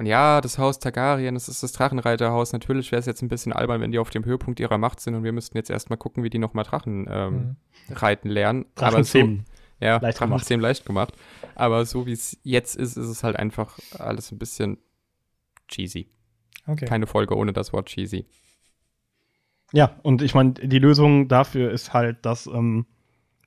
Und 0.00 0.06
ja, 0.06 0.40
das 0.40 0.56
Haus 0.56 0.78
Targaryen, 0.78 1.34
das 1.34 1.46
ist 1.50 1.62
das 1.62 1.72
Drachenreiterhaus. 1.72 2.54
Natürlich 2.54 2.90
wäre 2.90 3.00
es 3.00 3.04
jetzt 3.04 3.20
ein 3.20 3.28
bisschen 3.28 3.52
albern, 3.52 3.82
wenn 3.82 3.92
die 3.92 3.98
auf 3.98 4.08
dem 4.08 4.24
Höhepunkt 4.24 4.58
ihrer 4.58 4.78
Macht 4.78 4.98
sind 4.98 5.14
und 5.14 5.24
wir 5.24 5.32
müssten 5.32 5.58
jetzt 5.58 5.68
erstmal 5.68 5.98
gucken, 5.98 6.24
wie 6.24 6.30
die 6.30 6.38
nochmal 6.38 6.64
Drachen 6.64 7.06
ähm, 7.10 7.56
mhm. 7.86 7.94
reiten 7.94 8.30
lernen. 8.30 8.64
Drachen 8.76 9.04
so, 9.04 9.18
ja, 9.78 9.98
leicht 9.98 10.18
Drachenzähmen 10.18 10.62
leicht 10.62 10.86
gemacht. 10.86 11.12
Aber 11.54 11.84
so 11.84 12.06
wie 12.06 12.12
es 12.12 12.38
jetzt 12.44 12.76
ist, 12.76 12.96
ist 12.96 13.08
es 13.08 13.22
halt 13.22 13.36
einfach 13.36 13.78
alles 13.98 14.32
ein 14.32 14.38
bisschen 14.38 14.78
cheesy. 15.68 16.08
Okay. 16.66 16.86
Keine 16.86 17.06
Folge 17.06 17.36
ohne 17.36 17.52
das 17.52 17.74
Wort 17.74 17.88
cheesy. 17.88 18.24
Ja, 19.74 20.00
und 20.02 20.22
ich 20.22 20.34
meine, 20.34 20.54
die 20.54 20.78
Lösung 20.78 21.28
dafür 21.28 21.72
ist 21.72 21.92
halt, 21.92 22.24
dass, 22.24 22.46
ähm, 22.46 22.86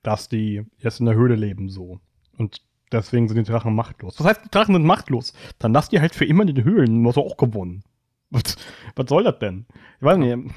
dass 0.04 0.28
die 0.28 0.62
jetzt 0.78 1.00
in 1.00 1.06
der 1.06 1.16
Höhle 1.16 1.34
leben 1.34 1.68
so. 1.68 1.98
Und 2.38 2.62
Deswegen 2.94 3.28
sind 3.28 3.36
die 3.36 3.44
Drachen 3.44 3.74
machtlos. 3.74 4.18
Was 4.18 4.26
heißt, 4.26 4.44
die 4.44 4.50
Drachen 4.50 4.74
sind 4.74 4.84
machtlos? 4.84 5.32
Dann 5.58 5.72
lass 5.72 5.88
die 5.88 6.00
halt 6.00 6.14
für 6.14 6.24
immer 6.24 6.46
in 6.46 6.54
den 6.54 6.64
Höhlen. 6.64 7.02
Du 7.02 7.08
hast 7.08 7.18
auch 7.18 7.36
gewonnen. 7.36 7.82
Was, 8.30 8.56
was 8.94 9.08
soll 9.08 9.24
das 9.24 9.38
denn? 9.40 9.66
Ich 9.98 10.02
weiß 10.02 10.18
nicht. 10.18 10.54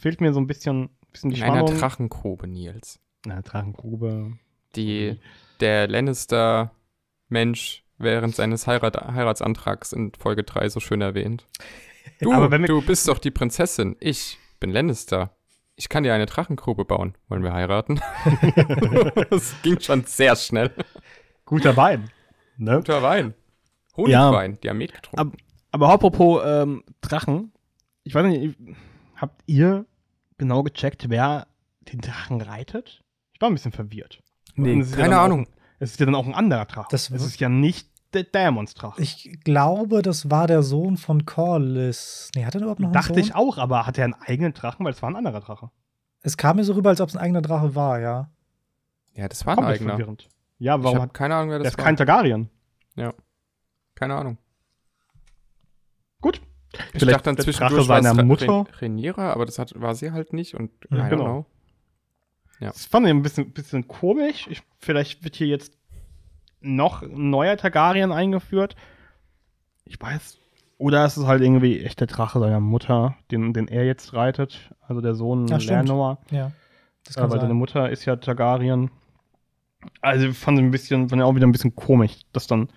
Fehlt 0.00 0.20
mir 0.20 0.32
so 0.32 0.40
ein 0.40 0.46
bisschen, 0.46 0.88
bisschen 1.12 1.30
die 1.30 1.36
in 1.36 1.42
Spannung. 1.42 1.68
einer 1.68 1.78
Drachengrube, 1.78 2.46
Nils. 2.46 2.98
In 3.24 3.32
einer 3.32 3.42
Drachengrube. 3.42 4.38
Die, 4.74 5.20
der 5.60 5.88
Lannister-Mensch 5.88 7.84
während 7.98 8.34
seines 8.34 8.66
Heirat 8.66 8.96
Heiratsantrags 8.96 9.92
in 9.92 10.12
Folge 10.18 10.44
3 10.44 10.68
so 10.70 10.80
schön 10.80 11.00
erwähnt. 11.00 11.46
Du, 12.20 12.30
du 12.30 12.82
bist 12.82 13.08
doch 13.08 13.18
die 13.18 13.32
Prinzessin. 13.32 13.96
Ich 13.98 14.38
bin 14.60 14.70
Lannister. 14.70 15.36
Ich 15.74 15.88
kann 15.90 16.04
dir 16.04 16.14
eine 16.14 16.24
Drachengrube 16.24 16.84
bauen. 16.84 17.18
Wollen 17.28 17.42
wir 17.42 17.52
heiraten? 17.52 18.00
das 19.30 19.54
ging 19.62 19.80
schon 19.80 20.04
sehr 20.04 20.36
schnell. 20.36 20.72
Guter 21.46 21.76
Wein. 21.76 22.10
Ne? 22.58 22.76
Guter 22.76 23.02
Wein. 23.02 23.34
Honigwein, 23.96 24.52
ja, 24.52 24.58
die 24.58 24.68
haben 24.68 24.78
Met 24.78 24.92
getrunken. 24.92 25.18
Aber, 25.18 25.32
aber 25.70 25.88
apropos 25.88 26.42
ähm, 26.44 26.84
Drachen, 27.00 27.52
ich 28.04 28.14
weiß 28.14 28.26
nicht, 28.26 28.56
habt 29.14 29.42
ihr 29.46 29.86
genau 30.36 30.62
gecheckt, 30.62 31.08
wer 31.08 31.46
den 31.92 32.00
Drachen 32.00 32.40
reitet? 32.42 33.02
Ich 33.32 33.40
war 33.40 33.48
ein 33.48 33.54
bisschen 33.54 33.72
verwirrt. 33.72 34.22
Nee, 34.54 34.82
keine 34.84 35.14
ja 35.14 35.24
Ahnung. 35.24 35.46
Auch, 35.46 35.50
es 35.78 35.92
ist 35.92 36.00
ja 36.00 36.06
dann 36.06 36.14
auch 36.14 36.26
ein 36.26 36.34
anderer 36.34 36.64
Drache. 36.64 36.88
Das 36.90 37.10
es 37.10 37.22
ist 37.22 37.40
ja 37.40 37.48
nicht 37.48 37.88
der 38.12 38.24
Dämonsdrache. 38.24 39.00
Ich 39.00 39.38
glaube, 39.44 40.02
das 40.02 40.30
war 40.30 40.46
der 40.46 40.62
Sohn 40.62 40.96
von 40.96 41.26
Corlys. 41.26 42.30
Nee, 42.34 42.44
hat 42.44 42.54
er 42.54 42.62
überhaupt 42.62 42.80
noch 42.80 42.88
einen 42.88 42.94
Dachte 42.94 43.14
Sohn? 43.14 43.22
ich 43.22 43.34
auch, 43.34 43.58
aber 43.58 43.86
hat 43.86 43.98
er 43.98 44.04
einen 44.04 44.14
eigenen 44.14 44.52
Drachen? 44.52 44.84
Weil 44.84 44.92
es 44.92 45.02
war 45.02 45.10
ein 45.10 45.16
anderer 45.16 45.40
Drache. 45.40 45.70
Es 46.22 46.36
kam 46.36 46.56
mir 46.56 46.64
so 46.64 46.72
rüber, 46.72 46.90
als 46.90 47.00
ob 47.00 47.08
es 47.08 47.16
ein 47.16 47.22
eigener 47.22 47.42
Drache 47.42 47.74
war, 47.74 48.00
ja. 48.00 48.30
Ja, 49.14 49.28
das 49.28 49.46
war 49.46 49.52
ein 49.52 49.56
Komplett 49.56 49.80
eigener. 49.80 49.96
Verwirrend. 49.96 50.28
Ja, 50.58 50.82
warum? 50.82 50.96
Ich 50.96 51.02
hat 51.02 51.14
keine 51.14 51.34
Ahnung, 51.34 51.50
wer 51.50 51.58
das 51.58 51.64
der 51.64 51.70
ist 51.72 51.84
kein 51.84 51.96
Targaryen. 51.96 52.48
Ja. 52.94 53.12
Keine 53.94 54.14
Ahnung. 54.14 54.38
Gut. 56.20 56.40
Ich 56.72 57.00
Vielleicht 57.00 57.18
dachte 57.18 57.34
dann 57.34 57.38
zwischendurch 57.38 57.86
seiner 57.86 58.22
Mutter. 58.22 58.66
Reniera, 58.80 59.32
aber 59.32 59.46
das 59.46 59.58
hat, 59.58 59.72
war 59.80 59.94
sie 59.94 60.12
halt 60.12 60.32
nicht 60.32 60.54
und 60.54 60.70
ja, 60.90 61.08
genau. 61.08 61.46
Ja. 62.60 62.68
Das 62.68 62.86
fand 62.86 63.06
ich 63.06 63.10
ein 63.10 63.22
bisschen, 63.22 63.52
bisschen 63.52 63.86
komisch. 63.86 64.46
Ich, 64.50 64.62
vielleicht 64.78 65.24
wird 65.24 65.36
hier 65.36 65.46
jetzt 65.46 65.76
noch 66.60 67.02
ein 67.02 67.30
neuer 67.30 67.56
Targaryen 67.56 68.12
eingeführt. 68.12 68.76
Ich 69.84 70.00
weiß. 70.00 70.38
Oder 70.78 71.04
es 71.04 71.16
ist 71.16 71.26
halt 71.26 71.42
irgendwie 71.42 71.82
echt 71.82 72.00
der 72.00 72.06
Drache 72.06 72.38
seiner 72.40 72.60
Mutter, 72.60 73.16
den, 73.30 73.52
den 73.52 73.68
er 73.68 73.84
jetzt 73.84 74.12
reitet. 74.14 74.70
Also 74.80 75.00
der 75.00 75.14
Sohn 75.14 75.46
ja, 75.46 75.58
Lernor. 75.58 76.18
Ja. 76.30 76.52
Das 77.04 77.14
kann 77.14 77.24
Aber 77.24 77.40
seine 77.40 77.54
Mutter 77.54 77.88
ist 77.90 78.04
ja 78.04 78.16
Targaryen. 78.16 78.90
Also 80.00 80.32
fand 80.32 80.58
ich 80.58 80.64
ein 80.64 80.70
bisschen, 80.70 81.08
fand 81.08 81.20
ich 81.20 81.24
auch 81.24 81.34
wieder 81.34 81.46
ein 81.46 81.52
bisschen 81.52 81.74
komisch, 81.74 82.20
dass 82.32 82.46
dann 82.46 82.68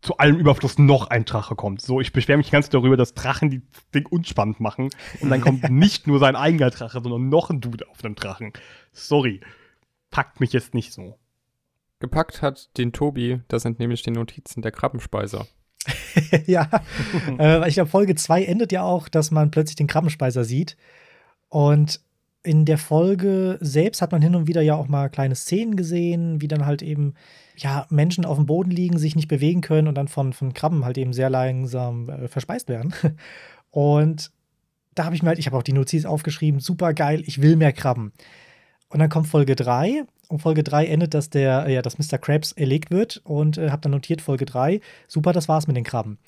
zu 0.00 0.16
allem 0.18 0.36
Überfluss 0.36 0.78
noch 0.78 1.08
ein 1.08 1.24
Drache 1.24 1.56
kommt. 1.56 1.80
So, 1.80 2.00
ich 2.00 2.12
beschwere 2.12 2.38
mich 2.38 2.50
ganz 2.50 2.68
darüber, 2.68 2.96
dass 2.96 3.14
Drachen 3.14 3.50
die 3.50 3.62
Ding 3.94 4.06
unspannend 4.06 4.60
machen. 4.60 4.90
Und 5.20 5.30
dann 5.30 5.40
kommt 5.40 5.62
nicht 5.70 6.06
nur 6.06 6.18
sein 6.18 6.36
eigener 6.36 6.70
Drache, 6.70 7.00
sondern 7.02 7.28
noch 7.28 7.50
ein 7.50 7.60
Dude 7.60 7.88
auf 7.88 7.98
dem 7.98 8.14
Drachen. 8.14 8.52
Sorry. 8.92 9.40
Packt 10.10 10.40
mich 10.40 10.52
jetzt 10.52 10.74
nicht 10.74 10.92
so. 10.92 11.18
Gepackt 12.00 12.42
hat 12.42 12.76
den 12.78 12.92
Tobi, 12.92 13.40
das 13.48 13.62
sind 13.62 13.80
nämlich 13.80 14.02
die 14.02 14.12
Notizen 14.12 14.62
der 14.62 14.70
Krabbenspeiser. 14.70 15.46
ja, 16.46 16.68
äh, 17.38 17.68
ich 17.68 17.74
glaube, 17.74 17.90
Folge 17.90 18.14
2 18.14 18.44
endet 18.44 18.72
ja 18.72 18.82
auch, 18.82 19.08
dass 19.08 19.30
man 19.30 19.50
plötzlich 19.50 19.76
den 19.76 19.86
Krabbenspeiser 19.88 20.44
sieht. 20.44 20.76
Und 21.48 22.00
in 22.42 22.64
der 22.64 22.78
Folge 22.78 23.58
selbst 23.60 24.00
hat 24.00 24.12
man 24.12 24.22
hin 24.22 24.34
und 24.34 24.46
wieder 24.46 24.62
ja 24.62 24.74
auch 24.76 24.88
mal 24.88 25.10
kleine 25.10 25.34
Szenen 25.34 25.76
gesehen, 25.76 26.40
wie 26.40 26.48
dann 26.48 26.66
halt 26.66 26.82
eben 26.82 27.14
ja, 27.56 27.86
Menschen 27.90 28.24
auf 28.24 28.36
dem 28.36 28.46
Boden 28.46 28.70
liegen, 28.70 28.98
sich 28.98 29.16
nicht 29.16 29.28
bewegen 29.28 29.60
können 29.60 29.88
und 29.88 29.96
dann 29.96 30.08
von, 30.08 30.32
von 30.32 30.54
Krabben 30.54 30.84
halt 30.84 30.98
eben 30.98 31.12
sehr 31.12 31.30
langsam 31.30 32.08
äh, 32.08 32.28
verspeist 32.28 32.68
werden. 32.68 32.94
Und 33.70 34.30
da 34.94 35.04
habe 35.04 35.14
ich 35.14 35.22
mir 35.22 35.28
halt, 35.28 35.38
ich 35.38 35.46
habe 35.46 35.56
auch 35.56 35.62
die 35.62 35.72
Notiz 35.72 36.04
aufgeschrieben, 36.04 36.60
super 36.60 36.94
geil, 36.94 37.22
ich 37.26 37.42
will 37.42 37.56
mehr 37.56 37.72
Krabben. 37.72 38.12
Und 38.88 39.00
dann 39.00 39.10
kommt 39.10 39.26
Folge 39.28 39.54
3 39.54 40.04
und 40.28 40.40
Folge 40.40 40.62
3 40.62 40.86
endet, 40.86 41.14
dass 41.14 41.30
der, 41.30 41.66
äh, 41.66 41.74
ja, 41.74 41.82
dass 41.82 41.98
Mr. 41.98 42.18
Krabs 42.18 42.52
erlegt 42.52 42.90
wird 42.90 43.20
und 43.24 43.58
äh, 43.58 43.70
habe 43.70 43.82
dann 43.82 43.92
notiert 43.92 44.22
Folge 44.22 44.46
3, 44.46 44.80
super, 45.06 45.32
das 45.32 45.48
war's 45.48 45.66
mit 45.66 45.76
den 45.76 45.84
Krabben. 45.84 46.18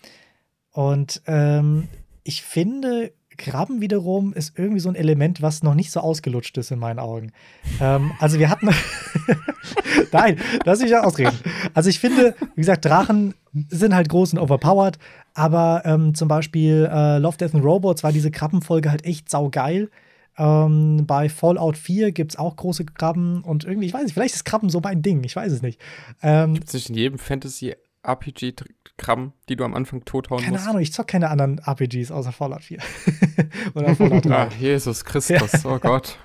Und 0.72 1.22
ähm, 1.26 1.88
ich 2.22 2.42
finde, 2.42 3.12
Krabben 3.40 3.80
wiederum 3.80 4.34
ist 4.34 4.58
irgendwie 4.58 4.80
so 4.80 4.90
ein 4.90 4.94
Element, 4.94 5.40
was 5.40 5.62
noch 5.62 5.74
nicht 5.74 5.90
so 5.90 6.00
ausgelutscht 6.00 6.58
ist 6.58 6.70
in 6.70 6.78
meinen 6.78 6.98
Augen. 6.98 7.32
ähm, 7.80 8.12
also 8.18 8.38
wir 8.38 8.50
hatten. 8.50 8.68
Nein, 10.12 10.38
lass 10.64 10.80
mich 10.80 10.90
ja 10.90 11.02
ausreden. 11.02 11.38
Also 11.72 11.88
ich 11.88 11.98
finde, 11.98 12.34
wie 12.54 12.60
gesagt, 12.60 12.84
Drachen 12.84 13.34
sind 13.68 13.94
halt 13.94 14.08
groß 14.08 14.34
und 14.34 14.40
overpowered, 14.40 14.98
aber 15.34 15.82
ähm, 15.86 16.14
zum 16.14 16.28
Beispiel 16.28 16.88
äh, 16.92 17.18
Love, 17.18 17.38
Death 17.38 17.54
and 17.54 17.64
Robots 17.64 18.02
war 18.02 18.12
diese 18.12 18.30
Krabbenfolge 18.30 18.90
halt 18.90 19.04
echt 19.06 19.30
saugeil. 19.30 19.90
Ähm, 20.36 21.04
bei 21.06 21.28
Fallout 21.28 21.78
4 21.78 22.12
gibt 22.12 22.32
es 22.32 22.38
auch 22.38 22.56
große 22.56 22.84
Krabben 22.84 23.42
und 23.42 23.64
irgendwie, 23.64 23.86
ich 23.86 23.94
weiß 23.94 24.04
nicht, 24.04 24.14
vielleicht 24.14 24.34
ist 24.34 24.44
Krabben 24.44 24.68
so 24.68 24.80
mein 24.80 25.02
Ding, 25.02 25.24
ich 25.24 25.34
weiß 25.34 25.50
es 25.50 25.62
nicht. 25.62 25.80
Ähm, 26.22 26.54
gibt 26.54 26.68
es 26.68 26.74
nicht 26.74 26.90
in 26.90 26.94
jedem 26.94 27.18
Fantasy 27.18 27.74
RPG-Kram, 28.02 29.32
die 29.48 29.56
du 29.56 29.64
am 29.64 29.74
Anfang 29.74 30.04
tothauen 30.04 30.40
keine 30.40 30.52
musst? 30.52 30.64
Keine 30.64 30.70
Ahnung, 30.70 30.82
ich 30.82 30.92
zock 30.92 31.06
keine 31.06 31.28
anderen 31.28 31.58
RPGs 31.58 32.10
außer 32.10 32.32
Fallout 32.32 32.62
4. 32.62 32.78
Oder 33.74 33.94
Fallout 33.94 34.24
3. 34.24 34.34
Ach, 34.34 34.52
Jesus 34.54 35.04
Christus, 35.04 35.52
ja. 35.52 35.70
oh 35.70 35.78
Gott. 35.78 36.18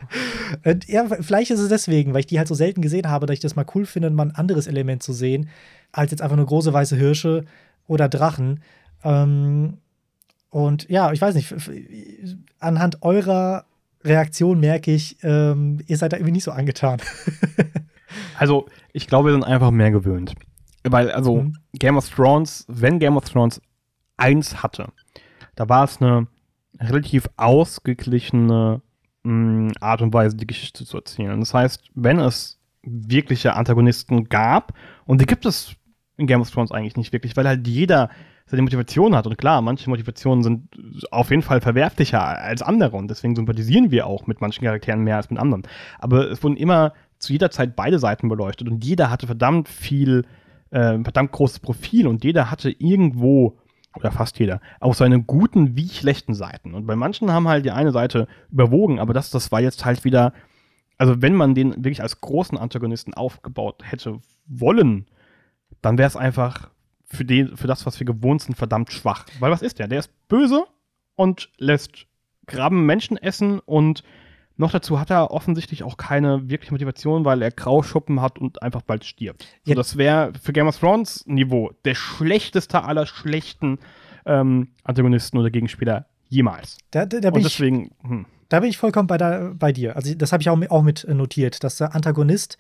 ja, 0.88 1.06
vielleicht 1.20 1.52
ist 1.52 1.60
es 1.60 1.70
deswegen, 1.70 2.14
weil 2.14 2.22
ich 2.22 2.28
die 2.28 2.38
halt 2.38 2.48
so 2.48 2.56
selten 2.56 2.82
gesehen 2.82 3.10
habe, 3.10 3.26
dass 3.26 3.34
ich 3.34 3.42
das 3.42 3.56
mal 3.56 3.66
cool 3.76 3.86
finde, 3.86 4.10
mal 4.10 4.28
ein 4.28 4.36
anderes 4.36 4.68
Element 4.68 5.04
zu 5.04 5.12
sehen, 5.12 5.50
als 5.92 6.12
jetzt 6.12 6.22
einfach 6.22 6.38
nur 6.38 6.46
große 6.46 6.72
weiße 6.72 6.96
Hirsche 6.96 7.46
oder 7.88 8.08
Drachen. 8.08 8.62
Ähm, 9.04 9.78
und 10.50 10.90
ja, 10.90 11.12
ich 11.12 11.22
weiß 11.22 11.36
nicht, 11.36 11.54
anhand 12.60 13.02
eurer 13.02 13.66
Reaktion 14.06 14.60
merke 14.60 14.92
ich, 14.92 15.18
ähm, 15.24 15.82
ihr 15.88 15.98
seid 15.98 16.14
da 16.14 16.18
irgendwie 16.18 16.32
nicht 16.32 16.44
so 16.44 16.52
angetan. 16.52 17.02
also, 18.40 18.68
ich 18.94 19.08
glaube, 19.08 19.30
wir 19.30 19.34
sind 19.34 19.44
einfach 19.44 19.72
mehr 19.72 19.92
gewöhnt. 19.92 20.36
Weil, 20.88 21.12
also, 21.12 21.44
mhm. 21.44 21.58
Game 21.74 21.98
of 21.98 22.10
Thrones, 22.10 22.66
wenn 22.68 23.00
Game 23.00 23.18
of 23.18 23.30
Thrones 23.30 23.62
eins 24.18 24.62
hatte, 24.62 24.90
da 25.56 25.68
war 25.68 25.84
es 25.84 26.02
eine 26.02 26.28
relativ 26.80 27.28
ausgeglichene 27.38 28.82
mh, 29.24 29.34
mm, 29.34 29.72
Art 29.80 30.02
und 30.02 30.14
Weise, 30.14 30.36
die 30.36 30.48
Geschichte 30.48 30.86
zu 30.86 30.98
erzählen. 30.98 31.40
Das 31.40 31.54
heißt, 31.54 31.90
wenn 31.96 32.20
es 32.20 32.60
wirkliche 32.84 33.56
Antagonisten 33.56 34.30
gab, 34.30 34.74
und 35.06 35.22
die 35.22 35.26
gibt 35.26 35.46
es 35.46 35.76
in 36.18 36.28
Game 36.28 36.42
of 36.42 36.52
Thrones 36.52 36.72
eigentlich 36.72 36.98
nicht 36.98 37.14
wirklich, 37.14 37.36
weil 37.36 37.48
halt 37.48 37.68
jeder 37.68 38.10
seine 38.46 38.62
Motivation 38.62 39.16
hat. 39.16 39.26
Und 39.26 39.38
klar, 39.38 39.62
manche 39.62 39.90
Motivationen 39.90 40.44
sind 40.44 40.70
auf 41.12 41.32
jeden 41.32 41.42
Fall 41.42 41.62
verwerflicher 41.62 42.22
als 42.22 42.62
andere 42.62 42.96
und 42.96 43.10
deswegen 43.10 43.36
sympathisieren 43.36 43.92
wir 43.92 44.06
auch 44.06 44.28
mit 44.28 44.40
manchen 44.40 44.64
Charakteren 44.64 45.02
mehr 45.02 45.18
als 45.18 45.30
mit 45.30 45.40
anderen. 45.40 45.64
Aber 46.00 46.30
es 46.30 46.44
wurden 46.44 46.58
immer 46.58 46.94
zu 47.18 47.34
jeder 47.34 47.50
Zeit 47.50 47.76
beide 47.76 47.98
Seiten 47.98 48.30
beleuchtet 48.30 48.68
und 48.70 48.84
jeder 48.84 49.10
hatte 49.10 49.26
verdammt 49.26 49.68
viel 49.68 50.26
äh, 50.76 51.02
verdammt 51.04 51.32
großes 51.32 51.62
Profil 51.62 52.06
und 52.06 52.26
jeder 52.26 52.52
hatte 52.52 52.70
irgendwo, 52.70 53.58
oder 53.96 54.12
fast 54.12 54.38
jeder, 54.40 54.60
auch 54.82 54.94
seine 54.94 55.24
guten 55.24 55.78
wie 55.78 55.88
schlechten 55.88 56.34
Seiten. 56.34 56.74
Und 56.74 56.86
bei 56.86 56.98
manchen 56.98 57.32
haben 57.32 57.48
halt 57.48 57.64
die 57.64 57.72
eine 57.72 57.94
Seite 57.94 58.28
überwogen, 58.52 59.00
aber 59.00 59.14
das, 59.14 59.30
das 59.30 59.54
war 59.54 59.62
jetzt 59.62 59.86
halt 59.86 60.04
wieder, 60.04 60.34
also 60.98 61.22
wenn 61.22 61.34
man 61.34 61.56
den 61.56 61.76
wirklich 61.76 62.02
als 62.02 62.20
großen 62.20 62.58
Antagonisten 62.58 63.14
aufgebaut 63.14 63.84
hätte 63.84 64.20
wollen, 64.48 65.08
dann 65.82 65.98
wäre 65.98 66.08
es 66.08 66.18
einfach 66.18 66.70
für, 67.06 67.24
den, 67.24 67.56
für 67.56 67.68
das, 67.68 67.86
was 67.86 67.98
wir 68.02 68.06
gewohnt 68.06 68.42
sind, 68.42 68.56
verdammt 68.56 68.92
schwach. 68.92 69.28
Weil 69.40 69.52
was 69.52 69.62
ist 69.62 69.80
der? 69.80 69.88
Der 69.88 70.00
ist 70.00 70.28
böse 70.28 70.66
und 71.16 71.50
lässt 71.58 72.06
Graben 72.48 72.86
Menschen 72.86 73.16
essen 73.16 73.60
und 73.60 74.04
noch 74.58 74.72
dazu 74.72 75.00
hat 75.00 75.10
er 75.10 75.32
offensichtlich 75.32 75.84
auch 75.84 75.98
keine 75.98 76.50
wirkliche 76.50 76.74
Motivation, 76.74 77.26
weil 77.26 77.42
er 77.42 77.52
Grauschuppen 77.52 78.22
hat 78.22 78.40
und 78.40 78.62
einfach 78.62 78.82
bald 78.82 79.04
stirbt. 79.04 79.44
Ja. 79.66 79.74
So, 79.74 79.74
das 79.76 79.98
wäre 79.98 80.32
für 80.42 80.54
Game 80.54 80.68
of 80.68 80.80
Thrones 80.80 81.26
Niveau 81.28 81.72
der 81.84 81.96
schlechteste 81.96 82.84
aller 82.84 83.06
schlechten 83.06 83.80
ähm, 84.26 84.70
Antagonisten 84.84 85.38
oder 85.38 85.50
Gegenspieler 85.50 86.06
jemals. 86.30 86.78
Da, 86.92 87.06
da, 87.06 87.20
da 87.20 87.30
und 87.30 87.44
deswegen. 87.44 87.92
Ich, 88.04 88.10
hm. 88.10 88.26
Da 88.48 88.60
bin 88.60 88.70
ich 88.70 88.78
vollkommen 88.78 89.08
bei, 89.08 89.18
da, 89.18 89.54
bei 89.56 89.72
dir. 89.72 89.96
Also, 89.96 90.14
das 90.14 90.32
habe 90.32 90.42
ich 90.42 90.50
auch, 90.50 90.60
auch 90.70 90.84
mit 90.84 91.08
notiert, 91.08 91.64
dass 91.64 91.78
der 91.78 91.96
Antagonist 91.96 92.58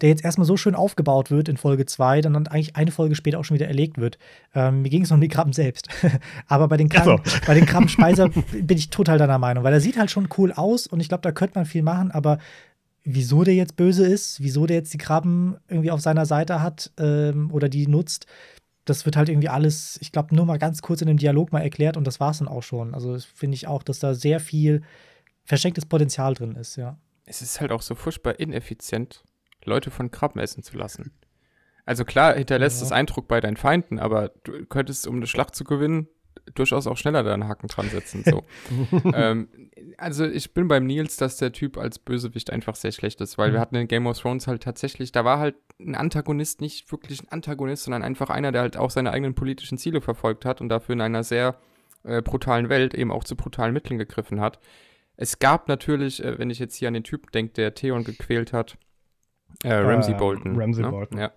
der 0.00 0.10
jetzt 0.10 0.24
erstmal 0.24 0.46
so 0.46 0.56
schön 0.56 0.74
aufgebaut 0.74 1.30
wird 1.30 1.48
in 1.48 1.56
Folge 1.56 1.86
2, 1.86 2.20
dann, 2.20 2.34
dann 2.34 2.46
eigentlich 2.46 2.76
eine 2.76 2.90
Folge 2.90 3.14
später 3.14 3.38
auch 3.38 3.44
schon 3.44 3.56
wieder 3.56 3.68
erlegt 3.68 3.98
wird. 3.98 4.18
Ähm, 4.54 4.82
mir 4.82 4.90
ging 4.90 5.02
es 5.02 5.10
noch 5.10 5.16
um 5.16 5.20
die 5.20 5.28
Krabben 5.28 5.52
selbst. 5.52 5.88
Aber 6.46 6.68
bei 6.68 6.76
den, 6.76 6.88
Krabben, 6.88 7.20
so. 7.24 7.38
bei 7.46 7.54
den 7.54 7.66
Krabbenspeiser 7.66 8.28
bin 8.52 8.76
ich 8.76 8.90
total 8.90 9.18
deiner 9.18 9.38
Meinung, 9.38 9.64
weil 9.64 9.72
er 9.72 9.80
sieht 9.80 9.98
halt 9.98 10.10
schon 10.10 10.28
cool 10.36 10.52
aus 10.52 10.86
und 10.86 11.00
ich 11.00 11.08
glaube, 11.08 11.22
da 11.22 11.32
könnte 11.32 11.58
man 11.58 11.66
viel 11.66 11.82
machen, 11.82 12.10
aber 12.10 12.38
wieso 13.04 13.44
der 13.44 13.54
jetzt 13.54 13.76
böse 13.76 14.04
ist, 14.04 14.40
wieso 14.42 14.66
der 14.66 14.78
jetzt 14.78 14.92
die 14.92 14.98
Krabben 14.98 15.56
irgendwie 15.68 15.92
auf 15.92 16.00
seiner 16.00 16.26
Seite 16.26 16.60
hat 16.60 16.90
ähm, 16.98 17.50
oder 17.52 17.68
die 17.68 17.86
nutzt, 17.86 18.26
das 18.84 19.04
wird 19.04 19.16
halt 19.16 19.28
irgendwie 19.28 19.48
alles, 19.48 19.98
ich 20.00 20.12
glaube, 20.12 20.34
nur 20.34 20.44
mal 20.44 20.58
ganz 20.58 20.82
kurz 20.82 21.00
in 21.02 21.08
dem 21.08 21.16
Dialog 21.16 21.52
mal 21.52 21.60
erklärt 21.60 21.96
und 21.96 22.06
das 22.06 22.20
war 22.20 22.32
es 22.32 22.38
dann 22.38 22.48
auch 22.48 22.62
schon. 22.62 22.94
Also 22.94 23.16
finde 23.34 23.54
ich 23.54 23.66
auch, 23.68 23.82
dass 23.82 24.00
da 24.00 24.14
sehr 24.14 24.40
viel 24.40 24.82
verschenktes 25.44 25.86
Potenzial 25.86 26.34
drin 26.34 26.56
ist, 26.56 26.76
ja. 26.76 26.98
Es 27.24 27.42
ist 27.42 27.60
halt 27.60 27.72
auch 27.72 27.82
so 27.82 27.94
furchtbar 27.94 28.38
ineffizient 28.38 29.24
Leute 29.66 29.90
von 29.90 30.10
Krabben 30.10 30.40
essen 30.40 30.62
zu 30.62 30.76
lassen. 30.76 31.12
Also 31.84 32.04
klar 32.04 32.34
hinterlässt 32.34 32.82
es 32.82 32.90
ja. 32.90 32.96
Eindruck 32.96 33.28
bei 33.28 33.40
deinen 33.40 33.56
Feinden, 33.56 33.98
aber 33.98 34.30
du 34.44 34.66
könntest, 34.66 35.06
um 35.06 35.16
eine 35.16 35.26
Schlacht 35.26 35.54
zu 35.54 35.64
gewinnen, 35.64 36.08
durchaus 36.54 36.86
auch 36.86 36.96
schneller 36.96 37.22
deinen 37.22 37.48
Haken 37.48 37.68
dran 37.68 37.88
setzen. 37.88 38.22
So. 38.24 38.44
ähm, 39.14 39.48
also 39.98 40.24
ich 40.26 40.52
bin 40.54 40.68
beim 40.68 40.86
Nils, 40.86 41.16
dass 41.16 41.36
der 41.36 41.52
Typ 41.52 41.76
als 41.76 41.98
Bösewicht 41.98 42.50
einfach 42.50 42.76
sehr 42.76 42.92
schlecht 42.92 43.20
ist, 43.20 43.38
weil 43.38 43.50
mhm. 43.50 43.54
wir 43.54 43.60
hatten 43.60 43.76
in 43.76 43.88
Game 43.88 44.06
of 44.06 44.18
Thrones 44.18 44.46
halt 44.46 44.62
tatsächlich, 44.62 45.12
da 45.12 45.24
war 45.24 45.38
halt 45.38 45.56
ein 45.80 45.94
Antagonist 45.94 46.60
nicht 46.60 46.90
wirklich 46.90 47.22
ein 47.22 47.28
Antagonist, 47.30 47.84
sondern 47.84 48.02
einfach 48.02 48.30
einer, 48.30 48.52
der 48.52 48.62
halt 48.62 48.76
auch 48.76 48.90
seine 48.90 49.12
eigenen 49.12 49.34
politischen 49.34 49.78
Ziele 49.78 50.00
verfolgt 50.00 50.44
hat 50.44 50.60
und 50.60 50.68
dafür 50.68 50.94
in 50.94 51.00
einer 51.00 51.24
sehr 51.24 51.56
äh, 52.04 52.22
brutalen 52.22 52.68
Welt 52.68 52.94
eben 52.94 53.10
auch 53.10 53.24
zu 53.24 53.36
brutalen 53.36 53.72
Mitteln 53.72 53.98
gegriffen 53.98 54.40
hat. 54.40 54.58
Es 55.16 55.38
gab 55.38 55.68
natürlich, 55.68 56.22
äh, 56.22 56.38
wenn 56.38 56.50
ich 56.50 56.58
jetzt 56.58 56.76
hier 56.76 56.88
an 56.88 56.94
den 56.94 57.04
Typ 57.04 57.32
denke, 57.32 57.54
der 57.54 57.74
Theon 57.74 58.04
gequält 58.04 58.52
hat, 58.52 58.78
äh, 59.62 59.74
Ramsey 59.74 60.14
äh, 60.14 60.18
Bolton. 60.18 60.58
Ramsey 60.58 60.84
ne? 60.84 60.90
Bolton. 60.90 61.18
Ja. 61.18 61.32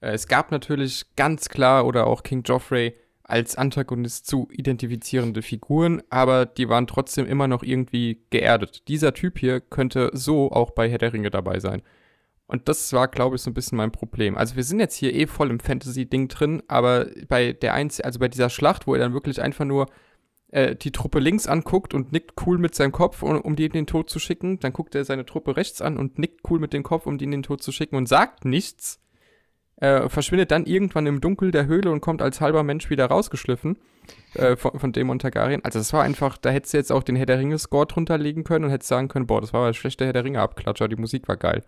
Äh, 0.00 0.12
es 0.12 0.28
gab 0.28 0.50
natürlich 0.50 1.14
ganz 1.16 1.48
klar 1.48 1.86
oder 1.86 2.06
auch 2.06 2.22
King 2.22 2.42
Joffrey 2.42 2.94
als 3.22 3.56
Antagonist 3.56 4.26
zu 4.26 4.48
identifizierende 4.50 5.42
Figuren, 5.42 6.02
aber 6.10 6.46
die 6.46 6.68
waren 6.68 6.88
trotzdem 6.88 7.26
immer 7.26 7.46
noch 7.46 7.62
irgendwie 7.62 8.24
geerdet. 8.30 8.88
Dieser 8.88 9.14
Typ 9.14 9.38
hier 9.38 9.60
könnte 9.60 10.10
so 10.12 10.50
auch 10.50 10.72
bei 10.72 10.90
Herr 10.90 10.98
der 10.98 11.12
Ringe 11.12 11.30
dabei 11.30 11.60
sein. 11.60 11.82
Und 12.48 12.68
das 12.68 12.92
war, 12.92 13.06
glaube 13.06 13.36
ich, 13.36 13.42
so 13.42 13.50
ein 13.50 13.54
bisschen 13.54 13.78
mein 13.78 13.92
Problem. 13.92 14.36
Also 14.36 14.56
wir 14.56 14.64
sind 14.64 14.80
jetzt 14.80 14.96
hier 14.96 15.14
eh 15.14 15.28
voll 15.28 15.50
im 15.50 15.60
Fantasy-Ding 15.60 16.26
drin, 16.26 16.60
aber 16.66 17.06
bei 17.28 17.52
der 17.52 17.74
Einz 17.74 18.00
also 18.00 18.18
bei 18.18 18.26
dieser 18.26 18.50
Schlacht, 18.50 18.88
wo 18.88 18.94
er 18.94 18.98
dann 18.98 19.14
wirklich 19.14 19.40
einfach 19.40 19.64
nur 19.64 19.86
äh, 20.50 20.74
die 20.76 20.92
Truppe 20.92 21.20
links 21.20 21.46
anguckt 21.46 21.94
und 21.94 22.12
nickt 22.12 22.34
cool 22.46 22.58
mit 22.58 22.74
seinem 22.74 22.92
Kopf, 22.92 23.22
um, 23.22 23.40
um 23.40 23.56
die 23.56 23.66
in 23.66 23.72
den 23.72 23.86
Tod 23.86 24.10
zu 24.10 24.18
schicken. 24.18 24.58
Dann 24.60 24.72
guckt 24.72 24.94
er 24.94 25.04
seine 25.04 25.24
Truppe 25.24 25.56
rechts 25.56 25.80
an 25.80 25.96
und 25.96 26.18
nickt 26.18 26.40
cool 26.50 26.58
mit 26.58 26.72
dem 26.72 26.82
Kopf, 26.82 27.06
um 27.06 27.18
die 27.18 27.24
in 27.24 27.30
den 27.30 27.42
Tod 27.42 27.62
zu 27.62 27.72
schicken 27.72 27.96
und 27.96 28.08
sagt 28.08 28.44
nichts. 28.44 29.00
Äh, 29.76 30.10
verschwindet 30.10 30.50
dann 30.50 30.66
irgendwann 30.66 31.06
im 31.06 31.22
Dunkel 31.22 31.52
der 31.52 31.66
Höhle 31.66 31.90
und 31.90 32.02
kommt 32.02 32.20
als 32.20 32.42
halber 32.42 32.62
Mensch 32.62 32.90
wieder 32.90 33.06
rausgeschliffen 33.06 33.78
äh, 34.34 34.54
von, 34.54 34.78
von 34.78 34.92
Dämon 34.92 35.18
Targaryen. 35.18 35.64
Also 35.64 35.78
das 35.78 35.94
war 35.94 36.02
einfach, 36.02 36.36
da 36.36 36.50
hättest 36.50 36.74
du 36.74 36.78
jetzt 36.78 36.92
auch 36.92 37.02
den 37.02 37.16
Herr 37.16 37.24
der 37.24 37.38
Ringe-Score 37.38 37.86
drunter 37.86 38.18
legen 38.18 38.44
können 38.44 38.66
und 38.66 38.70
hättest 38.70 38.90
sagen 38.90 39.08
können, 39.08 39.26
boah, 39.26 39.40
das 39.40 39.54
war 39.54 39.66
ein 39.66 39.72
schlechter 39.72 40.04
Herr 40.04 40.12
der 40.12 40.24
Ringe-Abklatscher, 40.24 40.88
die 40.88 40.96
Musik 40.96 41.28
war 41.28 41.38
geil. 41.38 41.64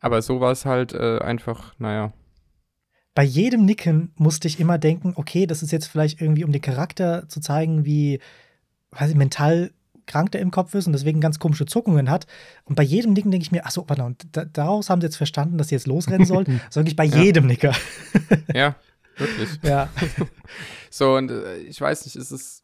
Aber 0.00 0.22
so 0.22 0.40
war 0.40 0.52
es 0.52 0.64
halt 0.64 0.94
äh, 0.94 1.18
einfach, 1.18 1.74
naja, 1.78 2.14
bei 3.14 3.22
jedem 3.22 3.64
Nicken 3.64 4.12
musste 4.16 4.48
ich 4.48 4.58
immer 4.58 4.78
denken, 4.78 5.12
okay, 5.16 5.46
das 5.46 5.62
ist 5.62 5.70
jetzt 5.70 5.86
vielleicht 5.86 6.20
irgendwie, 6.20 6.44
um 6.44 6.52
den 6.52 6.62
Charakter 6.62 7.28
zu 7.28 7.40
zeigen, 7.40 7.84
wie, 7.84 8.20
weiß 8.90 9.10
ich, 9.10 9.16
mental 9.16 9.70
krank 10.06 10.32
der 10.32 10.40
im 10.40 10.50
Kopf 10.50 10.74
ist 10.74 10.86
und 10.86 10.92
deswegen 10.92 11.20
ganz 11.20 11.38
komische 11.38 11.64
Zuckungen 11.64 12.10
hat. 12.10 12.26
Und 12.64 12.74
bei 12.74 12.82
jedem 12.82 13.12
Nicken 13.12 13.30
denke 13.30 13.44
ich 13.44 13.52
mir, 13.52 13.64
ach 13.64 13.70
so, 13.70 13.84
warte, 13.88 14.04
und 14.04 14.26
da, 14.32 14.44
daraus 14.44 14.90
haben 14.90 15.00
sie 15.00 15.06
jetzt 15.06 15.16
verstanden, 15.16 15.56
dass 15.58 15.68
sie 15.68 15.76
jetzt 15.76 15.86
losrennen 15.86 16.26
sollen. 16.26 16.60
Sag 16.70 16.86
ich 16.86 16.96
bei 16.96 17.04
ja. 17.04 17.22
jedem 17.22 17.46
Nicker. 17.46 17.72
ja. 18.52 18.76
Wirklich. 19.16 19.48
Ja. 19.62 19.88
So, 20.90 21.16
und 21.16 21.28
äh, 21.28 21.56
ich 21.56 21.80
weiß 21.80 22.04
nicht, 22.04 22.14
ist. 22.14 22.30
Es 22.30 22.62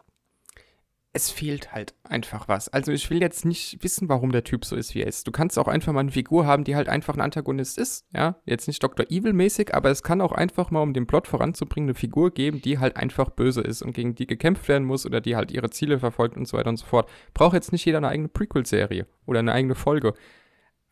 fehlt 1.15 1.73
halt 1.73 1.95
einfach 2.05 2.47
was. 2.47 2.69
Also 2.69 2.93
ich 2.93 3.11
will 3.11 3.21
jetzt 3.21 3.45
nicht 3.45 3.83
wissen, 3.83 4.09
warum 4.09 4.31
der 4.31 4.45
Typ 4.45 4.65
so 4.65 4.77
ist, 4.77 4.95
wie 4.95 5.01
er 5.01 5.09
ist. 5.09 5.27
Du 5.27 5.33
kannst 5.33 5.59
auch 5.59 5.67
einfach 5.67 5.93
mal 5.93 6.01
eine 6.01 6.13
Figur 6.13 6.47
haben, 6.47 6.63
die 6.63 6.77
halt 6.77 6.89
einfach 6.89 7.15
ein 7.15 7.21
Antagonist 7.21 7.79
ist, 7.79 8.07
ja. 8.15 8.37
Jetzt 8.45 8.69
nicht 8.69 8.81
Dr. 8.83 9.07
Evil-mäßig, 9.11 9.75
aber 9.75 9.91
es 9.91 10.05
kann 10.05 10.21
auch 10.21 10.31
einfach 10.31 10.71
mal, 10.71 10.83
um 10.83 10.95
den 10.95 11.09
Plot 11.09 11.27
voranzubringen, 11.27 11.89
eine 11.89 11.95
Figur 11.95 12.31
geben, 12.33 12.63
die 12.63 12.79
halt 12.79 12.97
einfach 12.97 13.31
böse 13.31 13.61
ist 13.61 13.83
und 13.83 13.93
gegen 13.93 14.15
die 14.15 14.29
gekämpft 14.29 14.69
werden 14.69 14.87
muss 14.87 15.05
oder 15.05 15.21
die 15.21 15.35
halt 15.35 15.51
ihre 15.51 15.71
Ziele 15.71 15.99
verfolgt 15.99 16.37
und 16.37 16.47
so 16.47 16.57
weiter 16.57 16.71
und 16.71 16.77
so 16.77 16.87
fort. 16.87 17.11
Braucht 17.35 17.55
jetzt 17.55 17.73
nicht 17.73 17.85
jeder 17.85 17.99
eine 17.99 18.09
eigene 18.09 18.29
Prequel-Serie 18.29 19.07
oder 19.27 19.41
eine 19.41 19.53
eigene 19.53 19.75
Folge. 19.75 20.15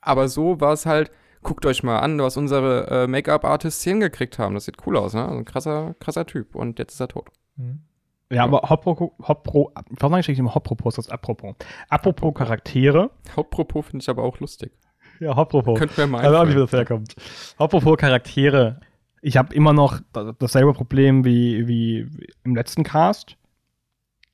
Aber 0.01 0.29
so 0.29 0.61
war 0.61 0.73
es 0.73 0.85
halt, 0.85 1.13
guckt 1.43 1.65
euch 1.65 1.85
mal 1.85 2.01
an, 2.01 2.19
was 2.19 2.37
unsere 2.37 2.89
äh, 2.89 3.07
Make-up-Artists 3.07 3.85
hingekriegt 3.85 4.41
haben. 4.41 4.55
Das 4.55 4.65
sieht 4.65 4.85
cool 4.87 4.97
aus, 4.97 5.15
ne? 5.15 5.25
Also 5.25 5.39
ein 5.39 5.45
krasser, 5.45 5.95
krasser 6.01 6.27
Typ. 6.27 6.57
Und 6.57 6.81
jetzt 6.81 6.95
ist 6.95 7.01
er 7.01 7.09
tot. 7.09 7.29
Mhm. 7.57 7.83
Ja, 8.31 8.45
aber 8.45 8.69
Hopro, 8.69 9.15
Hopro, 9.27 9.73
warum 9.91 10.13
sage 10.23 10.33
ich 10.33 10.39
immer 10.39 10.55
Hopropos, 10.55 10.97
das 10.97 11.07
ist 11.07 11.13
apropos. 11.13 11.55
Apropos 11.89 12.35
Charaktere. 12.35 13.11
Hauptpropos 13.35 13.87
finde 13.87 14.03
ich 14.03 14.09
aber 14.11 14.23
auch 14.23 14.39
lustig. 14.41 14.73
Ja, 15.21 15.35
Hopropos. 15.35 15.79
Könnte 15.79 16.01
mir 16.03 16.07
mal 16.09 16.25
Also 16.25 16.37
auch 16.37 16.45
nicht, 16.45 16.55
wie 16.57 16.61
das 16.61 16.73
herkommt. 16.73 17.15
Apropos 17.57 17.97
Charaktere. 17.97 18.81
Ich 19.23 19.37
habe 19.37 19.55
immer 19.55 19.73
noch 19.73 20.01
da- 20.13 20.33
dasselbe 20.39 20.75
Problem 20.75 21.25
wie, 21.25 21.67
wie 21.67 22.07
im 22.45 22.55
letzten 22.55 22.85
Cast. 22.85 23.37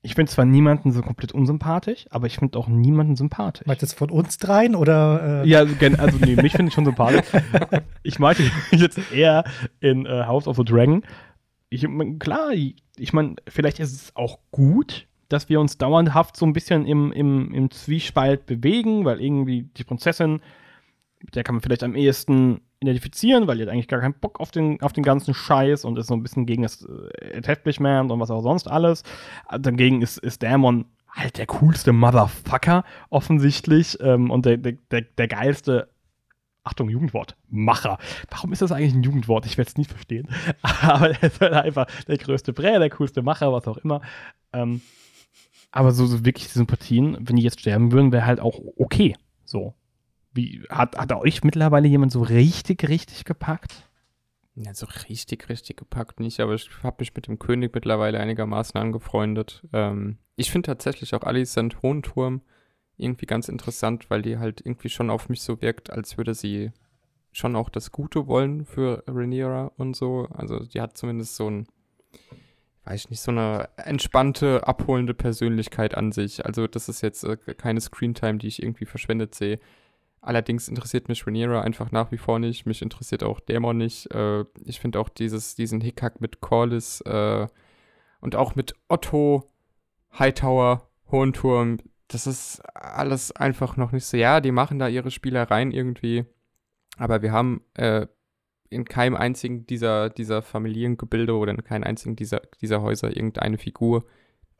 Ich 0.02 0.14
finde 0.16 0.30
zwar 0.30 0.44
niemanden 0.44 0.92
so 0.92 1.00
komplett 1.00 1.32
unsympathisch, 1.32 2.06
aber 2.10 2.26
ich 2.26 2.36
finde 2.36 2.58
auch 2.58 2.68
niemanden 2.68 3.16
sympathisch. 3.16 3.66
Meinst 3.66 3.80
du 3.80 3.86
jetzt 3.86 3.96
von 3.98 4.10
uns 4.10 4.36
dreien 4.36 4.74
oder? 4.74 5.42
Äh, 5.44 5.48
Ja, 5.48 5.60
also, 5.60 5.74
also 5.96 6.18
nee, 6.18 6.36
mich 6.36 6.52
finde 6.52 6.68
ich 6.68 6.74
schon 6.74 6.84
sympathisch. 6.84 7.24
ich 8.02 8.18
meinte 8.18 8.42
jetzt 8.72 9.00
eher 9.12 9.44
in 9.80 10.04
äh, 10.04 10.24
House 10.26 10.46
of 10.46 10.56
the 10.58 10.64
Dragon. 10.64 11.02
Ich, 11.74 12.18
klar, 12.18 12.52
ich, 12.52 13.12
meine, 13.12 13.36
vielleicht 13.48 13.80
ist 13.80 13.92
es 13.92 14.16
auch 14.16 14.38
gut, 14.50 15.06
dass 15.28 15.48
wir 15.48 15.60
uns 15.60 15.78
dauerhaft 15.78 16.36
so 16.36 16.46
ein 16.46 16.52
bisschen 16.52 16.86
im, 16.86 17.10
im, 17.12 17.52
im 17.52 17.70
Zwiespalt 17.70 18.46
bewegen, 18.46 19.04
weil 19.04 19.20
irgendwie 19.20 19.62
die 19.76 19.84
Prinzessin, 19.84 20.40
mit 21.20 21.34
der 21.34 21.42
kann 21.42 21.56
man 21.56 21.62
vielleicht 21.62 21.82
am 21.82 21.96
ehesten 21.96 22.60
identifizieren, 22.80 23.46
weil 23.46 23.56
die 23.56 23.62
hat 23.62 23.70
eigentlich 23.70 23.88
gar 23.88 24.00
keinen 24.00 24.14
Bock 24.14 24.40
auf 24.40 24.50
den, 24.50 24.80
auf 24.82 24.92
den 24.92 25.02
ganzen 25.02 25.34
Scheiß 25.34 25.84
und 25.84 25.98
ist 25.98 26.06
so 26.06 26.14
ein 26.14 26.22
bisschen 26.22 26.46
gegen 26.46 26.62
das 26.62 26.86
äh, 26.86 27.30
Establishment 27.32 28.12
und 28.12 28.20
was 28.20 28.30
auch 28.30 28.42
sonst 28.42 28.68
alles. 28.68 29.02
Dagegen 29.50 30.02
ist, 30.02 30.18
ist 30.18 30.42
Dämon 30.42 30.84
halt 31.10 31.38
der 31.38 31.46
coolste 31.46 31.92
Motherfucker 31.92 32.84
offensichtlich 33.10 33.98
ähm, 34.00 34.30
und 34.30 34.46
der, 34.46 34.58
der, 34.58 34.74
der, 34.90 35.02
der 35.02 35.28
geilste 35.28 35.88
Achtung, 36.64 36.88
Jugendwort. 36.88 37.36
Macher. 37.50 37.98
Warum 38.30 38.52
ist 38.52 38.62
das 38.62 38.72
eigentlich 38.72 38.94
ein 38.94 39.02
Jugendwort? 39.02 39.44
Ich 39.44 39.58
werde 39.58 39.68
es 39.68 39.76
nie 39.76 39.84
verstehen. 39.84 40.28
Aber 40.62 41.10
er 41.10 41.22
ist 41.22 41.40
halt 41.40 41.52
einfach 41.52 41.86
der 42.08 42.16
größte 42.16 42.54
Brä, 42.54 42.78
der 42.78 42.90
coolste 42.90 43.22
Macher, 43.22 43.52
was 43.52 43.68
auch 43.68 43.76
immer. 43.76 44.00
Ähm, 44.52 44.80
aber 45.70 45.90
so, 45.90 46.06
so 46.06 46.24
wirklich 46.24 46.46
die 46.46 46.52
Sympathien, 46.52 47.16
wenn 47.20 47.34
die 47.34 47.42
jetzt 47.42 47.58
sterben 47.58 47.90
würden, 47.90 48.12
wäre 48.12 48.26
halt 48.26 48.38
auch 48.38 48.60
okay. 48.76 49.16
So. 49.44 49.74
Wie, 50.32 50.62
hat, 50.70 50.96
hat 50.96 51.12
euch 51.12 51.42
mittlerweile 51.42 51.88
jemand 51.88 52.12
so 52.12 52.22
richtig, 52.22 52.88
richtig 52.88 53.24
gepackt? 53.24 53.88
Ja, 54.54 54.72
so 54.72 54.86
richtig, 55.08 55.48
richtig 55.48 55.76
gepackt 55.76 56.20
nicht, 56.20 56.38
aber 56.38 56.54
ich 56.54 56.70
habe 56.84 56.96
mich 57.00 57.12
mit 57.12 57.26
dem 57.26 57.40
König 57.40 57.74
mittlerweile 57.74 58.20
einigermaßen 58.20 58.80
angefreundet. 58.80 59.64
Ähm, 59.72 60.18
ich 60.36 60.52
finde 60.52 60.68
tatsächlich 60.68 61.12
auch 61.14 61.22
Alicent 61.24 61.82
Hohenturm 61.82 62.42
irgendwie 62.96 63.26
ganz 63.26 63.48
interessant, 63.48 64.10
weil 64.10 64.22
die 64.22 64.38
halt 64.38 64.60
irgendwie 64.64 64.88
schon 64.88 65.10
auf 65.10 65.28
mich 65.28 65.42
so 65.42 65.60
wirkt, 65.60 65.90
als 65.90 66.16
würde 66.16 66.34
sie 66.34 66.72
schon 67.32 67.56
auch 67.56 67.68
das 67.68 67.90
Gute 67.90 68.26
wollen 68.26 68.64
für 68.64 69.02
Rhaenyra 69.06 69.72
und 69.76 69.96
so. 69.96 70.28
Also 70.30 70.60
die 70.60 70.80
hat 70.80 70.96
zumindest 70.96 71.36
so 71.36 71.50
ein, 71.50 71.66
weiß 72.84 73.04
ich 73.04 73.10
nicht, 73.10 73.20
so 73.20 73.32
eine 73.32 73.68
entspannte, 73.76 74.66
abholende 74.66 75.14
Persönlichkeit 75.14 75.96
an 75.96 76.12
sich. 76.12 76.46
Also 76.46 76.66
das 76.68 76.88
ist 76.88 77.02
jetzt 77.02 77.24
äh, 77.24 77.36
keine 77.36 77.80
Screentime, 77.80 78.38
die 78.38 78.46
ich 78.46 78.62
irgendwie 78.62 78.86
verschwendet 78.86 79.34
sehe. 79.34 79.58
Allerdings 80.20 80.68
interessiert 80.68 81.08
mich 81.08 81.26
Rhaenyra 81.26 81.60
einfach 81.60 81.90
nach 81.90 82.12
wie 82.12 82.18
vor 82.18 82.38
nicht. 82.38 82.66
Mich 82.66 82.82
interessiert 82.82 83.24
auch 83.24 83.40
Dämon 83.40 83.76
nicht. 83.76 84.10
Äh, 84.14 84.44
ich 84.64 84.78
finde 84.78 85.00
auch 85.00 85.08
dieses, 85.08 85.56
diesen 85.56 85.80
Hickhack 85.80 86.20
mit 86.20 86.40
Corlys 86.40 87.00
äh, 87.02 87.46
und 88.20 88.36
auch 88.36 88.54
mit 88.54 88.74
Otto, 88.88 89.50
Hightower, 90.16 90.88
Hohenturm, 91.10 91.78
das 92.08 92.26
ist 92.26 92.60
alles 92.74 93.32
einfach 93.32 93.76
noch 93.76 93.92
nicht 93.92 94.04
so. 94.04 94.16
Ja, 94.16 94.40
die 94.40 94.52
machen 94.52 94.78
da 94.78 94.88
ihre 94.88 95.10
Spielereien 95.10 95.70
irgendwie. 95.70 96.24
Aber 96.96 97.22
wir 97.22 97.32
haben 97.32 97.62
äh, 97.74 98.06
in 98.68 98.84
keinem 98.84 99.16
einzigen 99.16 99.66
dieser, 99.66 100.10
dieser 100.10 100.42
Familiengebilde 100.42 101.34
oder 101.34 101.52
in 101.52 101.64
keinem 101.64 101.84
einzigen 101.84 102.16
dieser, 102.16 102.40
dieser 102.60 102.82
Häuser 102.82 103.16
irgendeine 103.16 103.58
Figur, 103.58 104.04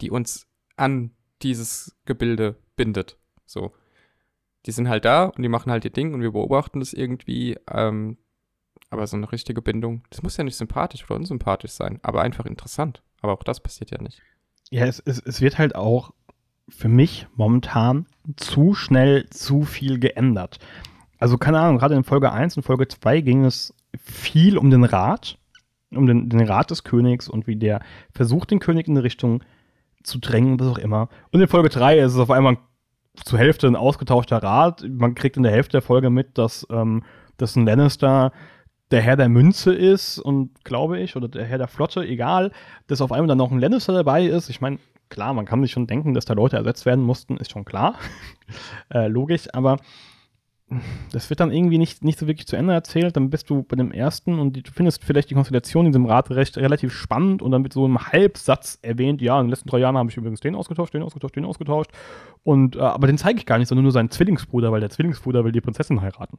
die 0.00 0.10
uns 0.10 0.46
an 0.76 1.10
dieses 1.42 1.96
Gebilde 2.04 2.56
bindet. 2.76 3.18
So 3.46 3.72
die 4.66 4.72
sind 4.72 4.88
halt 4.88 5.04
da 5.04 5.26
und 5.26 5.42
die 5.42 5.48
machen 5.48 5.70
halt 5.70 5.84
ihr 5.84 5.92
Ding 5.92 6.14
und 6.14 6.22
wir 6.22 6.32
beobachten 6.32 6.80
das 6.80 6.92
irgendwie. 6.92 7.58
Ähm, 7.70 8.18
aber 8.90 9.06
so 9.06 9.16
eine 9.16 9.30
richtige 9.32 9.60
Bindung, 9.60 10.04
das 10.10 10.22
muss 10.22 10.36
ja 10.36 10.44
nicht 10.44 10.56
sympathisch 10.56 11.04
oder 11.04 11.16
unsympathisch 11.16 11.72
sein, 11.72 11.98
aber 12.02 12.22
einfach 12.22 12.46
interessant. 12.46 13.02
Aber 13.20 13.32
auch 13.32 13.42
das 13.42 13.60
passiert 13.60 13.90
ja 13.90 14.00
nicht. 14.00 14.22
Ja, 14.70 14.86
es, 14.86 15.02
es, 15.04 15.20
es 15.20 15.40
wird 15.40 15.58
halt 15.58 15.74
auch 15.74 16.12
für 16.68 16.88
mich 16.88 17.26
momentan 17.34 18.06
zu 18.36 18.74
schnell 18.74 19.28
zu 19.30 19.62
viel 19.62 19.98
geändert. 19.98 20.58
Also 21.18 21.38
keine 21.38 21.60
Ahnung, 21.60 21.78
gerade 21.78 21.94
in 21.94 22.04
Folge 22.04 22.32
1 22.32 22.56
und 22.56 22.62
Folge 22.62 22.88
2 22.88 23.20
ging 23.20 23.44
es 23.44 23.74
viel 23.98 24.58
um 24.58 24.70
den 24.70 24.84
Rat, 24.84 25.38
um 25.90 26.06
den, 26.06 26.28
den 26.28 26.40
Rat 26.40 26.70
des 26.70 26.84
Königs 26.84 27.28
und 27.28 27.46
wie 27.46 27.56
der 27.56 27.80
versucht, 28.12 28.50
den 28.50 28.60
König 28.60 28.88
in 28.88 28.94
eine 28.94 29.04
Richtung 29.04 29.42
zu 30.02 30.18
drängen, 30.18 30.58
was 30.60 30.68
auch 30.68 30.78
immer. 30.78 31.08
Und 31.32 31.40
in 31.40 31.48
Folge 31.48 31.68
3 31.68 31.98
ist 31.98 32.12
es 32.12 32.18
auf 32.18 32.30
einmal 32.30 32.58
zur 33.24 33.38
Hälfte 33.38 33.66
ein 33.66 33.76
ausgetauschter 33.76 34.42
Rat. 34.42 34.84
Man 34.88 35.14
kriegt 35.14 35.36
in 35.36 35.44
der 35.44 35.52
Hälfte 35.52 35.72
der 35.72 35.82
Folge 35.82 36.10
mit, 36.10 36.36
dass, 36.36 36.66
ähm, 36.70 37.04
dass 37.36 37.56
ein 37.56 37.66
Lannister 37.66 38.32
der 38.90 39.00
Herr 39.00 39.16
der 39.16 39.28
Münze 39.28 39.74
ist 39.74 40.18
und 40.18 40.64
glaube 40.64 41.00
ich, 41.00 41.16
oder 41.16 41.28
der 41.28 41.44
Herr 41.44 41.58
der 41.58 41.68
Flotte, 41.68 42.04
egal, 42.06 42.52
dass 42.86 43.00
auf 43.00 43.12
einmal 43.12 43.28
dann 43.28 43.38
noch 43.38 43.50
ein 43.50 43.58
Lannister 43.58 43.92
dabei 43.92 44.26
ist. 44.26 44.50
Ich 44.50 44.60
meine, 44.60 44.78
klar, 45.08 45.34
man 45.34 45.46
kann 45.46 45.62
sich 45.62 45.72
schon 45.72 45.86
denken, 45.86 46.14
dass 46.14 46.24
da 46.24 46.34
Leute 46.34 46.56
ersetzt 46.56 46.86
werden 46.86 47.04
mussten, 47.04 47.36
ist 47.36 47.50
schon 47.50 47.64
klar. 47.64 47.98
äh, 48.90 49.08
logisch, 49.08 49.48
aber 49.52 49.78
das 51.12 51.28
wird 51.30 51.40
dann 51.40 51.52
irgendwie 51.52 51.78
nicht, 51.78 52.02
nicht 52.02 52.18
so 52.18 52.26
wirklich 52.26 52.46
zu 52.46 52.56
Ende 52.56 52.72
erzählt. 52.72 53.16
Dann 53.16 53.30
bist 53.30 53.50
du 53.50 53.62
bei 53.62 53.76
dem 53.76 53.92
ersten 53.92 54.38
und 54.38 54.56
du 54.56 54.72
findest 54.72 55.04
vielleicht 55.04 55.30
die 55.30 55.34
Konstellation 55.34 55.86
in 55.86 55.92
diesem 55.92 56.06
Rat 56.06 56.30
recht, 56.30 56.56
relativ 56.56 56.92
spannend 56.92 57.42
und 57.42 57.50
dann 57.50 57.62
wird 57.62 57.72
so 57.72 57.84
im 57.84 57.98
Halbsatz 57.98 58.78
erwähnt, 58.82 59.20
ja, 59.20 59.38
in 59.38 59.46
den 59.46 59.50
letzten 59.50 59.68
drei 59.68 59.78
Jahren 59.78 59.96
habe 59.96 60.10
ich 60.10 60.16
übrigens 60.16 60.40
den 60.40 60.54
ausgetauscht, 60.54 60.94
den 60.94 61.02
ausgetauscht, 61.02 61.36
den 61.36 61.44
ausgetauscht. 61.44 61.90
Und, 62.42 62.76
äh, 62.76 62.80
aber 62.80 63.06
den 63.06 63.18
zeige 63.18 63.38
ich 63.38 63.46
gar 63.46 63.58
nicht, 63.58 63.68
sondern 63.68 63.84
nur 63.84 63.92
seinen 63.92 64.10
Zwillingsbruder, 64.10 64.72
weil 64.72 64.80
der 64.80 64.90
Zwillingsbruder 64.90 65.44
will 65.44 65.52
die 65.52 65.60
Prinzessin 65.60 66.00
heiraten. 66.00 66.38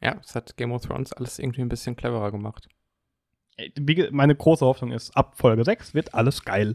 Ja, 0.00 0.14
das 0.16 0.34
hat 0.34 0.56
Game 0.56 0.72
of 0.72 0.82
Thrones 0.82 1.12
alles 1.12 1.38
irgendwie 1.38 1.62
ein 1.62 1.68
bisschen 1.68 1.96
cleverer 1.96 2.30
gemacht. 2.30 2.68
Meine 4.10 4.34
große 4.34 4.64
Hoffnung 4.64 4.92
ist, 4.92 5.16
ab 5.16 5.34
Folge 5.36 5.64
6 5.64 5.94
wird 5.94 6.14
alles 6.14 6.44
geil. 6.44 6.74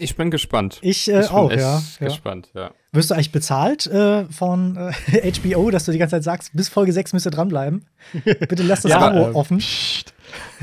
Ich 0.00 0.16
bin 0.16 0.30
gespannt. 0.30 0.78
Ich, 0.80 1.10
äh, 1.10 1.20
ich 1.20 1.28
bin 1.28 1.36
auch, 1.36 1.50
echt 1.50 1.60
ja. 1.60 1.82
ja. 2.00 2.06
gespannt, 2.06 2.50
ja. 2.54 2.70
Wirst 2.92 3.10
du 3.10 3.14
eigentlich 3.14 3.32
bezahlt 3.32 3.86
äh, 3.86 4.24
von 4.26 4.76
äh, 4.76 5.32
HBO, 5.40 5.70
dass 5.70 5.84
du 5.84 5.92
die 5.92 5.98
ganze 5.98 6.16
Zeit 6.16 6.24
sagst, 6.24 6.50
bis 6.54 6.68
Folge 6.68 6.92
6 6.92 7.12
müsst 7.12 7.26
ihr 7.26 7.30
dranbleiben? 7.30 7.84
Bitte 8.24 8.62
lass 8.62 8.82
das 8.82 8.92
Ja, 8.92 9.08
Abo 9.08 9.30
äh, 9.30 9.34
offen. 9.34 9.58
Psst. 9.58 10.14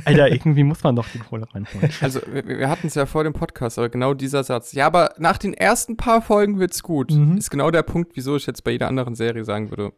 Alter, 0.05 0.31
irgendwie 0.31 0.63
muss 0.63 0.81
man 0.83 0.95
doch 0.95 1.07
die 1.13 1.19
Kohle 1.19 1.45
reinholen. 1.53 1.89
Also, 2.01 2.21
wir, 2.31 2.47
wir 2.47 2.69
hatten 2.69 2.87
es 2.87 2.95
ja 2.95 3.05
vor 3.05 3.23
dem 3.23 3.33
Podcast, 3.33 3.77
aber 3.77 3.89
genau 3.89 4.13
dieser 4.13 4.43
Satz. 4.43 4.73
Ja, 4.73 4.87
aber 4.87 5.13
nach 5.17 5.37
den 5.37 5.53
ersten 5.53 5.97
paar 5.97 6.21
Folgen 6.21 6.59
wird's 6.59 6.81
gut. 6.83 7.11
Mhm. 7.11 7.37
Ist 7.37 7.51
genau 7.51 7.69
der 7.69 7.83
Punkt, 7.83 8.13
wieso 8.15 8.35
ich 8.35 8.47
jetzt 8.47 8.63
bei 8.63 8.71
jeder 8.71 8.87
anderen 8.87 9.15
Serie 9.15 9.45
sagen 9.45 9.69
würde, 9.69 9.93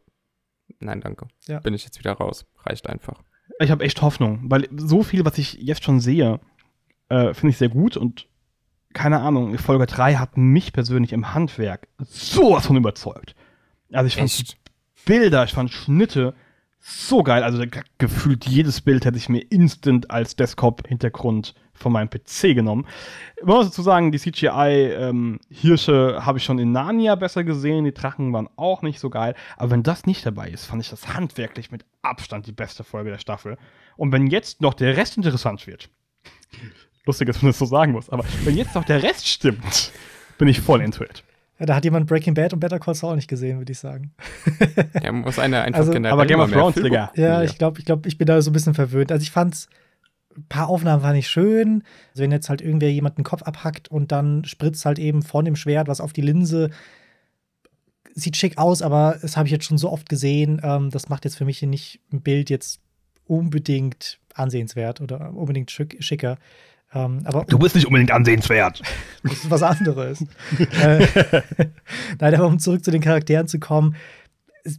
nein, 0.79 1.01
danke. 1.01 1.27
Ja. 1.47 1.59
Bin 1.59 1.73
ich 1.73 1.85
jetzt 1.85 1.99
wieder 1.99 2.13
raus. 2.13 2.45
Reicht 2.65 2.89
einfach. 2.89 3.21
Ich 3.59 3.71
habe 3.71 3.83
echt 3.83 4.01
Hoffnung, 4.01 4.39
weil 4.43 4.67
so 4.75 5.03
viel, 5.03 5.25
was 5.25 5.37
ich 5.37 5.53
jetzt 5.53 5.83
schon 5.83 5.99
sehe, 5.99 6.39
äh, 7.09 7.33
finde 7.33 7.49
ich 7.49 7.57
sehr 7.57 7.69
gut 7.69 7.97
und 7.97 8.27
keine 8.93 9.19
Ahnung, 9.21 9.57
Folge 9.57 9.85
3 9.85 10.15
hat 10.15 10.37
mich 10.37 10.73
persönlich 10.73 11.13
im 11.13 11.33
Handwerk 11.33 11.87
sowas 11.99 12.67
von 12.67 12.77
überzeugt. 12.77 13.35
Also 13.91 14.07
ich 14.07 14.15
fand 14.15 14.25
Echt? 14.27 14.57
Bilder, 15.05 15.43
ich 15.43 15.53
fand 15.53 15.71
Schnitte 15.71 16.33
so 16.79 17.23
geil. 17.23 17.43
Also 17.43 17.59
ge- 17.59 17.83
gefühlt 17.97 18.45
jedes 18.45 18.81
Bild 18.81 19.05
hätte 19.05 19.17
ich 19.17 19.29
mir 19.29 19.39
instant 19.51 20.11
als 20.11 20.35
Desktop-Hintergrund 20.35 21.55
von 21.73 21.91
meinem 21.91 22.09
PC 22.09 22.55
genommen. 22.55 22.85
Man 23.43 23.57
muss 23.57 23.67
dazu 23.67 23.81
sagen, 23.81 24.11
die 24.11 24.19
CGI-Hirsche 24.19 26.25
habe 26.25 26.37
ich 26.37 26.43
schon 26.43 26.59
in 26.59 26.71
Narnia 26.71 27.15
besser 27.15 27.43
gesehen, 27.43 27.85
die 27.85 27.93
Drachen 27.93 28.33
waren 28.33 28.49
auch 28.55 28.81
nicht 28.81 28.99
so 28.99 29.09
geil. 29.09 29.35
Aber 29.57 29.71
wenn 29.71 29.83
das 29.83 30.05
nicht 30.05 30.25
dabei 30.25 30.49
ist, 30.49 30.65
fand 30.65 30.81
ich 30.81 30.89
das 30.89 31.13
handwerklich 31.13 31.71
mit 31.71 31.85
Abstand 32.01 32.47
die 32.47 32.51
beste 32.51 32.83
Folge 32.83 33.11
der 33.11 33.17
Staffel. 33.19 33.57
Und 33.97 34.11
wenn 34.11 34.27
jetzt 34.27 34.61
noch 34.61 34.73
der 34.73 34.97
Rest 34.97 35.17
interessant 35.17 35.67
wird, 35.67 35.89
lustig, 37.09 37.27
dass 37.27 37.41
man 37.41 37.49
das 37.49 37.59
so 37.59 37.65
sagen 37.65 37.91
muss, 37.91 38.09
aber 38.09 38.23
wenn 38.43 38.55
jetzt 38.55 38.75
noch 38.75 38.85
der 38.85 39.01
Rest 39.03 39.27
stimmt, 39.27 39.91
bin 40.37 40.47
ich 40.47 40.61
voll 40.61 40.81
into 40.81 41.03
it. 41.03 41.23
Ja, 41.59 41.65
da 41.65 41.75
hat 41.75 41.83
jemand 41.83 42.07
Breaking 42.07 42.33
Bad 42.35 42.53
und 42.53 42.59
Better 42.61 42.79
Call 42.79 42.95
Saul 42.95 43.15
nicht 43.17 43.27
gesehen, 43.27 43.57
würde 43.57 43.71
ich 43.71 43.79
sagen. 43.79 44.13
Ja, 45.03 45.11
muss 45.11 45.37
einer 45.39 45.63
einfach 45.63 45.79
Also- 45.81 45.91
generell 45.91 46.13
aber 46.13 46.25
Game 46.25 46.39
of 46.39 46.51
Thrones, 46.51 46.75
Digga. 46.75 47.11
Ja, 47.15 47.43
ich 47.43 47.57
glaube, 47.57 47.79
ich, 47.79 47.85
glaub, 47.85 48.05
ich 48.05 48.17
bin 48.17 48.27
da 48.27 48.41
so 48.41 48.49
ein 48.49 48.53
bisschen 48.53 48.73
verwöhnt. 48.73 49.11
Also 49.11 49.23
ich 49.23 49.31
fand's 49.31 49.67
ein 50.37 50.45
paar 50.47 50.69
Aufnahmen 50.69 51.01
fand 51.01 51.17
ich 51.17 51.27
schön. 51.27 51.83
Also 52.11 52.23
wenn 52.23 52.31
jetzt 52.31 52.47
halt 52.49 52.61
irgendwer 52.61 52.89
jemanden 52.91 53.17
den 53.17 53.23
Kopf 53.25 53.41
abhackt 53.43 53.89
und 53.89 54.11
dann 54.13 54.45
spritzt 54.45 54.85
halt 54.85 54.99
eben 54.99 55.21
von 55.21 55.43
dem 55.43 55.57
Schwert 55.57 55.89
was 55.89 55.99
auf 55.99 56.13
die 56.13 56.21
Linse. 56.21 56.69
Sieht 58.15 58.37
schick 58.37 58.57
aus, 58.57 58.81
aber 58.81 59.17
das 59.21 59.35
habe 59.35 59.47
ich 59.47 59.51
jetzt 59.51 59.65
schon 59.65 59.77
so 59.77 59.91
oft 59.91 60.07
gesehen. 60.07 60.61
Ähm, 60.63 60.89
das 60.91 61.09
macht 61.09 61.25
jetzt 61.25 61.35
für 61.35 61.45
mich 61.45 61.61
nicht 61.61 61.99
ein 62.13 62.21
Bild 62.21 62.49
jetzt 62.49 62.79
unbedingt 63.25 64.19
ansehenswert 64.33 65.01
oder 65.01 65.33
unbedingt 65.33 65.71
schick, 65.71 65.97
schicker. 66.01 66.37
Ähm, 66.93 67.21
aber 67.25 67.45
du 67.45 67.59
bist 67.59 67.75
nicht 67.75 67.85
unbedingt 67.85 68.11
ansehenswert. 68.11 68.81
das 69.23 69.33
ist 69.33 69.51
was 69.51 69.63
anderes. 69.63 70.25
äh, 70.81 71.05
Nein, 72.19 72.35
aber 72.35 72.47
um 72.47 72.59
zurück 72.59 72.83
zu 72.83 72.91
den 72.91 73.01
Charakteren 73.01 73.47
zu 73.47 73.59
kommen, 73.59 73.95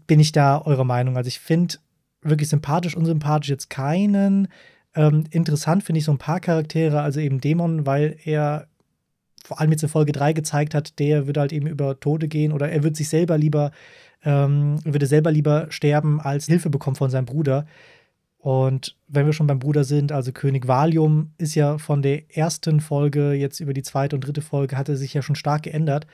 bin 0.06 0.20
ich 0.20 0.32
da 0.32 0.60
eurer 0.60 0.84
Meinung. 0.84 1.16
Also 1.16 1.28
ich 1.28 1.40
finde 1.40 1.76
wirklich 2.22 2.48
sympathisch, 2.48 2.96
unsympathisch 2.96 3.48
jetzt 3.48 3.70
keinen. 3.70 4.48
Ähm, 4.94 5.24
interessant 5.30 5.84
finde 5.84 6.00
ich 6.00 6.04
so 6.04 6.12
ein 6.12 6.18
paar 6.18 6.40
Charaktere, 6.40 7.00
also 7.00 7.20
eben 7.20 7.40
Dämon, 7.40 7.86
weil 7.86 8.16
er 8.24 8.66
vor 9.44 9.60
allem 9.60 9.70
jetzt 9.70 9.82
in 9.82 9.88
Folge 9.88 10.12
3 10.12 10.32
gezeigt 10.32 10.74
hat, 10.74 10.98
der 10.98 11.26
würde 11.26 11.40
halt 11.40 11.52
eben 11.52 11.66
über 11.66 11.98
Tode 11.98 12.28
gehen 12.28 12.52
oder 12.52 12.70
er 12.70 12.82
würde 12.82 12.96
sich 12.96 13.08
selber 13.08 13.38
lieber, 13.38 13.70
ähm, 14.24 14.78
würde 14.84 15.06
selber 15.06 15.30
lieber 15.30 15.66
sterben, 15.70 16.20
als 16.20 16.46
Hilfe 16.46 16.70
bekommen 16.70 16.96
von 16.96 17.10
seinem 17.10 17.24
Bruder. 17.24 17.66
Und 18.40 18.96
wenn 19.06 19.26
wir 19.26 19.34
schon 19.34 19.46
beim 19.46 19.58
Bruder 19.58 19.84
sind, 19.84 20.12
also 20.12 20.32
König 20.32 20.66
Valium 20.66 21.32
ist 21.36 21.54
ja 21.54 21.76
von 21.76 22.00
der 22.00 22.34
ersten 22.36 22.80
Folge 22.80 23.34
jetzt 23.34 23.60
über 23.60 23.74
die 23.74 23.82
zweite 23.82 24.16
und 24.16 24.22
dritte 24.22 24.40
Folge 24.40 24.78
hat 24.78 24.88
er 24.88 24.96
sich 24.96 25.12
ja 25.12 25.20
schon 25.20 25.36
stark 25.36 25.64
geändert. 25.64 26.06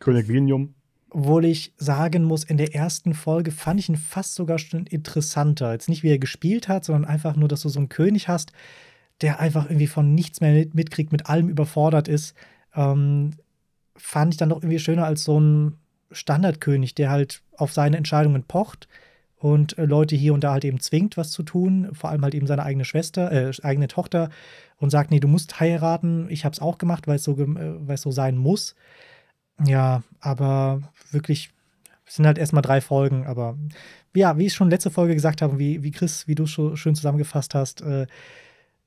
König 0.00 0.26
Valium. 0.26 0.74
Obwohl 1.10 1.44
ich 1.44 1.74
sagen 1.76 2.24
muss, 2.24 2.44
in 2.44 2.56
der 2.56 2.74
ersten 2.74 3.12
Folge 3.12 3.50
fand 3.50 3.78
ich 3.78 3.90
ihn 3.90 3.96
fast 3.96 4.34
sogar 4.34 4.58
schon 4.58 4.86
interessanter. 4.86 5.72
Jetzt 5.72 5.90
nicht, 5.90 6.02
wie 6.02 6.10
er 6.10 6.18
gespielt 6.18 6.68
hat, 6.68 6.86
sondern 6.86 7.04
einfach 7.04 7.36
nur, 7.36 7.48
dass 7.48 7.60
du 7.60 7.68
so 7.68 7.78
einen 7.78 7.90
König 7.90 8.26
hast, 8.26 8.52
der 9.20 9.38
einfach 9.38 9.66
irgendwie 9.66 9.86
von 9.86 10.14
nichts 10.14 10.40
mehr 10.40 10.66
mitkriegt, 10.72 11.12
mit 11.12 11.26
allem 11.26 11.50
überfordert 11.50 12.08
ist. 12.08 12.34
Ähm, 12.74 13.32
fand 13.96 14.32
ich 14.32 14.38
dann 14.38 14.48
doch 14.48 14.62
irgendwie 14.62 14.78
schöner 14.78 15.04
als 15.04 15.24
so 15.24 15.38
ein 15.38 15.74
Standardkönig, 16.10 16.94
der 16.94 17.10
halt 17.10 17.42
auf 17.56 17.72
seine 17.72 17.98
Entscheidungen 17.98 18.44
pocht 18.44 18.88
und 19.38 19.76
äh, 19.78 19.84
Leute 19.84 20.16
hier 20.16 20.34
und 20.34 20.44
da 20.44 20.52
halt 20.52 20.64
eben 20.64 20.80
zwingt, 20.80 21.16
was 21.16 21.30
zu 21.30 21.42
tun, 21.42 21.90
vor 21.92 22.10
allem 22.10 22.22
halt 22.22 22.34
eben 22.34 22.46
seine 22.46 22.62
eigene 22.62 22.84
Schwester, 22.84 23.30
äh, 23.30 23.52
eigene 23.62 23.88
Tochter 23.88 24.30
und 24.78 24.90
sagt, 24.90 25.10
nee, 25.10 25.20
du 25.20 25.28
musst 25.28 25.60
heiraten. 25.60 26.26
Ich 26.30 26.44
habe 26.44 26.52
es 26.52 26.60
auch 26.60 26.78
gemacht, 26.78 27.06
weil 27.06 27.16
es 27.16 27.24
so, 27.24 27.36
äh, 27.38 27.96
so 27.96 28.10
sein 28.10 28.36
muss. 28.36 28.74
Ja, 29.64 30.02
aber 30.20 30.82
wirklich, 31.10 31.50
es 32.06 32.16
sind 32.16 32.26
halt 32.26 32.38
erstmal 32.38 32.62
drei 32.62 32.80
Folgen, 32.80 33.26
aber 33.26 33.56
ja, 34.14 34.38
wie 34.38 34.46
ich 34.46 34.54
schon 34.54 34.70
letzte 34.70 34.90
Folge 34.90 35.14
gesagt 35.14 35.42
habe, 35.42 35.58
wie, 35.58 35.82
wie 35.82 35.90
Chris, 35.90 36.26
wie 36.28 36.34
du 36.34 36.46
schon 36.46 36.76
schön 36.76 36.94
zusammengefasst 36.94 37.54
hast, 37.54 37.82
äh, 37.82 38.06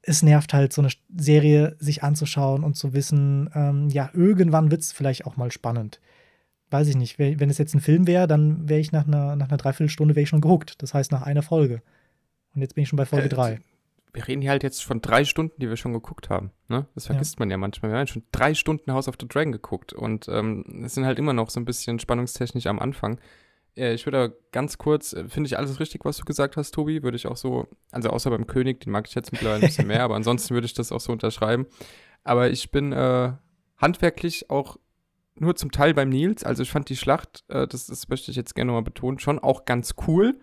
es 0.02 0.24
nervt 0.24 0.54
halt, 0.54 0.74
so 0.74 0.82
eine 0.82 0.92
Serie 1.16 1.76
sich 1.80 2.04
anzuschauen 2.04 2.64
und 2.64 2.76
zu 2.76 2.94
wissen, 2.94 3.50
ähm, 3.54 3.90
ja, 3.90 4.10
irgendwann 4.14 4.72
wird 4.72 4.82
es 4.82 4.92
vielleicht 4.92 5.26
auch 5.26 5.38
mal 5.38 5.52
spannend 5.52 6.00
weiß 6.72 6.88
ich 6.88 6.96
nicht, 6.96 7.20
wenn 7.20 7.50
es 7.50 7.58
jetzt 7.58 7.74
ein 7.74 7.82
Film 7.82 8.08
wäre, 8.08 8.28
dann 8.28 8.70
wäre 8.70 8.80
ich 8.80 8.92
nach 8.92 9.08
einer, 9.08 9.36
nach 9.36 9.50
einer 9.50 9.58
Dreiviertelstunde 9.58 10.16
wäre 10.16 10.24
ich 10.24 10.30
schon 10.30 10.42
gehuckt. 10.42 10.82
Das 10.82 10.94
heißt, 10.94 11.12
nach 11.12 11.24
einer 11.24 11.42
Folge. 11.42 11.82
Und 12.54 12.62
jetzt 12.62 12.76
bin 12.76 12.84
ich 12.84 12.90
schon 12.90 12.98
bei 12.98 13.06
Folge 13.06 13.30
3. 13.30 13.54
Äh, 13.54 13.60
wir 14.14 14.28
reden 14.28 14.42
hier 14.42 14.52
halt 14.52 14.64
jetzt 14.64 14.84
von 14.84 15.02
drei 15.02 15.24
Stunden, 15.24 15.54
die 15.60 15.70
wir 15.70 15.78
schon 15.78 15.94
geguckt 15.94 16.30
haben. 16.30 16.52
Ne? 16.68 16.88
Das 16.96 17.06
vergisst 17.08 17.36
ja. 17.36 17.40
man 17.40 17.52
ja 17.52 17.58
manchmal. 17.58 17.92
Wir 17.92 18.00
haben 18.00 18.08
schon 18.08 18.24
drei 18.32 18.54
Stunden 18.54 18.92
House 18.92 19.08
of 19.08 19.16
the 19.20 19.28
Dragon 19.28 19.52
geguckt 19.52 19.94
und 19.94 20.28
ähm, 20.30 20.84
es 20.84 20.96
sind 20.96 21.06
halt 21.06 21.20
immer 21.20 21.34
noch 21.34 21.50
so 21.50 21.60
ein 21.60 21.66
bisschen 21.66 22.00
spannungstechnisch 22.00 22.66
am 22.66 22.80
Anfang. 22.80 23.20
Äh, 23.76 23.94
ich 23.94 24.06
würde 24.06 24.36
ganz 24.52 24.78
kurz, 24.78 25.14
äh, 25.14 25.28
finde 25.28 25.48
ich 25.48 25.58
alles 25.58 25.80
richtig, 25.80 26.06
was 26.06 26.18
du 26.18 26.26
gesagt 26.26 26.58
hast, 26.58 26.72
Tobi, 26.72 27.04
würde 27.04 27.18
ich 27.18 27.28
auch 27.28 27.38
so, 27.38 27.68
also 27.92 28.10
außer 28.10 28.30
beim 28.32 28.48
König, 28.48 28.82
den 28.82 28.92
mag 28.92 29.08
ich 29.08 29.16
jetzt 29.16 29.32
mittlerweile 29.32 29.62
ein 29.62 29.68
bisschen 29.68 29.88
mehr, 29.88 30.04
aber 30.04 30.16
ansonsten 30.16 30.54
würde 30.54 30.66
ich 30.66 30.74
das 30.74 30.92
auch 30.92 31.02
so 31.02 31.12
unterschreiben. 31.12 31.68
Aber 32.24 32.50
ich 32.50 32.72
bin 32.72 32.92
äh, 32.92 33.34
handwerklich 33.78 34.50
auch 34.50 34.78
nur 35.42 35.56
zum 35.56 35.72
Teil 35.72 35.94
beim 35.94 36.10
Nils. 36.10 36.44
Also 36.44 36.64
ich 36.64 36.72
fand 36.72 36.90
die 36.90 36.96
Schlacht, 36.96 37.44
äh, 37.48 37.68
das, 37.68 37.88
das 37.88 38.10
möchte 38.10 38.32
ich 38.32 38.38
jetzt 38.38 38.56
gerne 38.56 38.68
nochmal 38.68 38.84
betonen, 38.84 39.20
schon 39.20 39.40
auch 39.40 39.66
ganz 39.66 39.96
cool. 40.08 40.40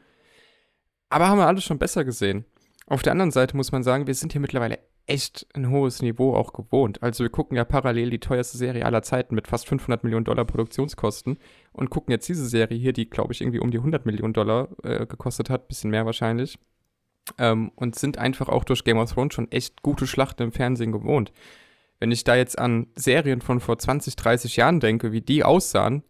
Aber 1.08 1.28
haben 1.28 1.38
wir 1.38 1.46
alles 1.46 1.64
schon 1.64 1.78
besser 1.78 2.04
gesehen. 2.04 2.44
Auf 2.86 3.02
der 3.02 3.12
anderen 3.12 3.30
Seite 3.30 3.56
muss 3.56 3.72
man 3.72 3.82
sagen, 3.82 4.06
wir 4.06 4.14
sind 4.14 4.32
hier 4.32 4.40
mittlerweile 4.40 4.78
echt 5.06 5.46
ein 5.54 5.70
hohes 5.70 6.02
Niveau 6.02 6.34
auch 6.34 6.52
gewohnt. 6.52 7.02
Also 7.02 7.24
wir 7.24 7.30
gucken 7.30 7.56
ja 7.56 7.64
parallel 7.64 8.10
die 8.10 8.18
teuerste 8.18 8.58
Serie 8.58 8.84
aller 8.84 9.02
Zeiten 9.02 9.34
mit 9.34 9.48
fast 9.48 9.68
500 9.68 10.04
Millionen 10.04 10.24
Dollar 10.24 10.44
Produktionskosten 10.44 11.38
und 11.72 11.90
gucken 11.90 12.12
jetzt 12.12 12.28
diese 12.28 12.46
Serie 12.46 12.78
hier, 12.78 12.92
die 12.92 13.08
glaube 13.08 13.32
ich 13.32 13.40
irgendwie 13.40 13.60
um 13.60 13.70
die 13.70 13.78
100 13.78 14.04
Millionen 14.06 14.32
Dollar 14.32 14.68
äh, 14.82 15.06
gekostet 15.06 15.48
hat, 15.50 15.68
bisschen 15.68 15.90
mehr 15.90 16.06
wahrscheinlich. 16.06 16.58
Ähm, 17.38 17.72
und 17.74 17.96
sind 17.96 18.18
einfach 18.18 18.48
auch 18.48 18.64
durch 18.64 18.84
Game 18.84 18.98
of 18.98 19.12
Thrones 19.12 19.34
schon 19.34 19.50
echt 19.50 19.82
gute 19.82 20.06
Schlachten 20.06 20.44
im 20.44 20.52
Fernsehen 20.52 20.92
gewohnt. 20.92 21.32
Wenn 21.98 22.10
ich 22.10 22.24
da 22.24 22.36
jetzt 22.36 22.58
an 22.58 22.88
Serien 22.94 23.40
von 23.40 23.60
vor 23.60 23.78
20, 23.78 24.16
30 24.16 24.56
Jahren 24.56 24.80
denke, 24.80 25.12
wie 25.12 25.22
die 25.22 25.44
aussahen, 25.44 26.02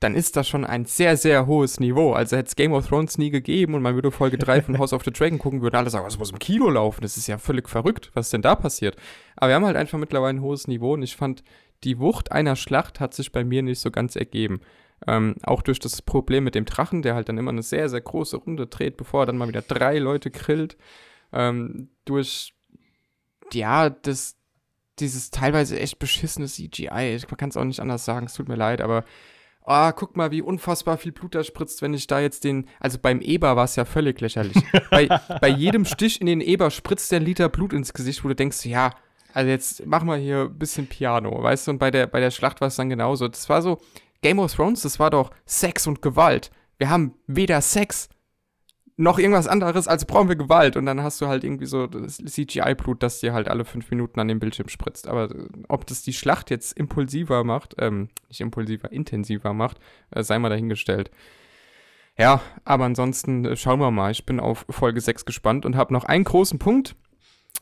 dann 0.00 0.14
ist 0.14 0.36
das 0.36 0.46
schon 0.46 0.64
ein 0.64 0.84
sehr, 0.84 1.16
sehr 1.16 1.46
hohes 1.46 1.80
Niveau. 1.80 2.12
Also 2.12 2.36
hätte 2.36 2.48
es 2.48 2.56
Game 2.56 2.72
of 2.72 2.86
Thrones 2.86 3.18
nie 3.18 3.30
gegeben 3.30 3.74
und 3.74 3.82
man 3.82 3.94
würde 3.94 4.12
Folge 4.12 4.38
3 4.38 4.62
von 4.62 4.78
House 4.78 4.92
of 4.92 5.04
the 5.04 5.10
Dragon 5.10 5.38
gucken, 5.38 5.60
würden 5.60 5.76
alle 5.76 5.90
sagen, 5.90 6.06
was 6.06 6.18
muss 6.18 6.30
im 6.30 6.38
Kino 6.38 6.68
laufen? 6.70 7.02
Das 7.02 7.16
ist 7.16 7.26
ja 7.26 7.38
völlig 7.38 7.68
verrückt. 7.68 8.10
Was 8.14 8.30
denn 8.30 8.42
da 8.42 8.54
passiert? 8.54 8.96
Aber 9.36 9.48
wir 9.48 9.54
haben 9.56 9.66
halt 9.66 9.76
einfach 9.76 9.98
mittlerweile 9.98 10.38
ein 10.38 10.42
hohes 10.42 10.68
Niveau 10.68 10.94
und 10.94 11.02
ich 11.02 11.16
fand, 11.16 11.42
die 11.84 11.98
Wucht 11.98 12.32
einer 12.32 12.56
Schlacht 12.56 13.00
hat 13.00 13.14
sich 13.14 13.32
bei 13.32 13.44
mir 13.44 13.62
nicht 13.62 13.80
so 13.80 13.90
ganz 13.90 14.14
ergeben. 14.14 14.60
Ähm, 15.06 15.36
auch 15.42 15.62
durch 15.62 15.78
das 15.78 16.02
Problem 16.02 16.44
mit 16.44 16.54
dem 16.54 16.64
Drachen, 16.64 17.02
der 17.02 17.14
halt 17.14 17.28
dann 17.28 17.38
immer 17.38 17.52
eine 17.52 17.62
sehr, 17.62 17.88
sehr 17.88 18.00
große 18.00 18.36
Runde 18.36 18.66
dreht, 18.66 18.96
bevor 18.96 19.22
er 19.22 19.26
dann 19.26 19.38
mal 19.38 19.48
wieder 19.48 19.62
drei 19.62 19.98
Leute 19.98 20.30
grillt. 20.30 20.76
Ähm, 21.32 21.90
durch, 22.04 22.54
ja, 23.52 23.90
das, 23.90 24.37
dieses 25.00 25.30
teilweise 25.30 25.78
echt 25.78 25.98
beschissene 25.98 26.46
CGI. 26.46 27.14
Ich, 27.16 27.28
man 27.28 27.36
kann 27.36 27.50
es 27.50 27.56
auch 27.56 27.64
nicht 27.64 27.80
anders 27.80 28.04
sagen, 28.04 28.26
es 28.26 28.34
tut 28.34 28.48
mir 28.48 28.56
leid, 28.56 28.80
aber 28.80 29.04
oh, 29.64 29.90
guck 29.92 30.16
mal, 30.16 30.30
wie 30.30 30.42
unfassbar 30.42 30.96
viel 30.96 31.12
Blut 31.12 31.34
da 31.34 31.44
spritzt, 31.44 31.82
wenn 31.82 31.94
ich 31.94 32.06
da 32.06 32.20
jetzt 32.20 32.44
den. 32.44 32.66
Also 32.80 32.98
beim 33.00 33.20
Eber 33.20 33.54
war 33.54 33.64
es 33.64 33.76
ja 33.76 33.84
völlig 33.84 34.20
lächerlich. 34.20 34.56
bei, 34.90 35.08
bei 35.40 35.48
jedem 35.48 35.84
Stich 35.84 36.20
in 36.20 36.26
den 36.26 36.40
Eber 36.40 36.70
spritzt 36.70 37.12
der 37.12 37.20
Liter 37.20 37.48
Blut 37.48 37.72
ins 37.72 37.92
Gesicht, 37.92 38.24
wo 38.24 38.28
du 38.28 38.34
denkst, 38.34 38.64
ja, 38.64 38.94
also 39.34 39.50
jetzt 39.50 39.86
machen 39.86 40.08
wir 40.08 40.16
hier 40.16 40.42
ein 40.42 40.58
bisschen 40.58 40.86
Piano, 40.86 41.42
weißt 41.42 41.66
du? 41.66 41.72
Und 41.72 41.78
bei 41.78 41.90
der, 41.90 42.06
bei 42.06 42.20
der 42.20 42.30
Schlacht 42.30 42.60
war 42.60 42.68
es 42.68 42.76
dann 42.76 42.88
genauso. 42.88 43.28
Das 43.28 43.48
war 43.48 43.60
so, 43.60 43.78
Game 44.22 44.38
of 44.38 44.54
Thrones, 44.54 44.82
das 44.82 44.98
war 44.98 45.10
doch 45.10 45.30
Sex 45.44 45.86
und 45.86 46.02
Gewalt. 46.02 46.50
Wir 46.78 46.88
haben 46.88 47.14
weder 47.26 47.60
Sex 47.60 48.08
noch 48.98 49.20
irgendwas 49.20 49.46
anderes, 49.46 49.86
als 49.86 50.04
brauchen 50.04 50.28
wir 50.28 50.34
Gewalt. 50.34 50.76
Und 50.76 50.84
dann 50.84 51.02
hast 51.02 51.20
du 51.20 51.28
halt 51.28 51.44
irgendwie 51.44 51.66
so 51.66 51.86
das 51.86 52.18
CGI-Blut, 52.18 53.02
das 53.02 53.20
dir 53.20 53.32
halt 53.32 53.48
alle 53.48 53.64
fünf 53.64 53.88
Minuten 53.90 54.18
an 54.18 54.26
den 54.26 54.40
Bildschirm 54.40 54.68
spritzt. 54.68 55.06
Aber 55.06 55.30
äh, 55.30 55.48
ob 55.68 55.86
das 55.86 56.02
die 56.02 56.12
Schlacht 56.12 56.50
jetzt 56.50 56.76
impulsiver 56.76 57.44
macht, 57.44 57.76
ähm, 57.78 58.08
nicht 58.28 58.40
impulsiver, 58.40 58.90
intensiver 58.90 59.54
macht, 59.54 59.78
äh, 60.10 60.24
sei 60.24 60.38
mal 60.40 60.48
dahingestellt. 60.48 61.12
Ja, 62.18 62.42
aber 62.64 62.86
ansonsten 62.86 63.44
äh, 63.44 63.56
schauen 63.56 63.78
wir 63.78 63.92
mal. 63.92 64.10
Ich 64.10 64.26
bin 64.26 64.40
auf 64.40 64.66
Folge 64.68 65.00
6 65.00 65.24
gespannt 65.24 65.64
und 65.64 65.76
habe 65.76 65.92
noch 65.92 66.04
einen 66.04 66.24
großen 66.24 66.58
Punkt. 66.58 66.96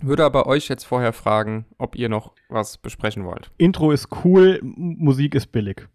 Würde 0.00 0.24
aber 0.24 0.46
euch 0.46 0.68
jetzt 0.68 0.84
vorher 0.84 1.12
fragen, 1.12 1.66
ob 1.76 1.96
ihr 1.96 2.08
noch 2.08 2.32
was 2.48 2.78
besprechen 2.78 3.24
wollt. 3.24 3.50
Intro 3.58 3.92
ist 3.92 4.08
cool, 4.24 4.58
Musik 4.62 5.34
ist 5.34 5.52
billig. 5.52 5.86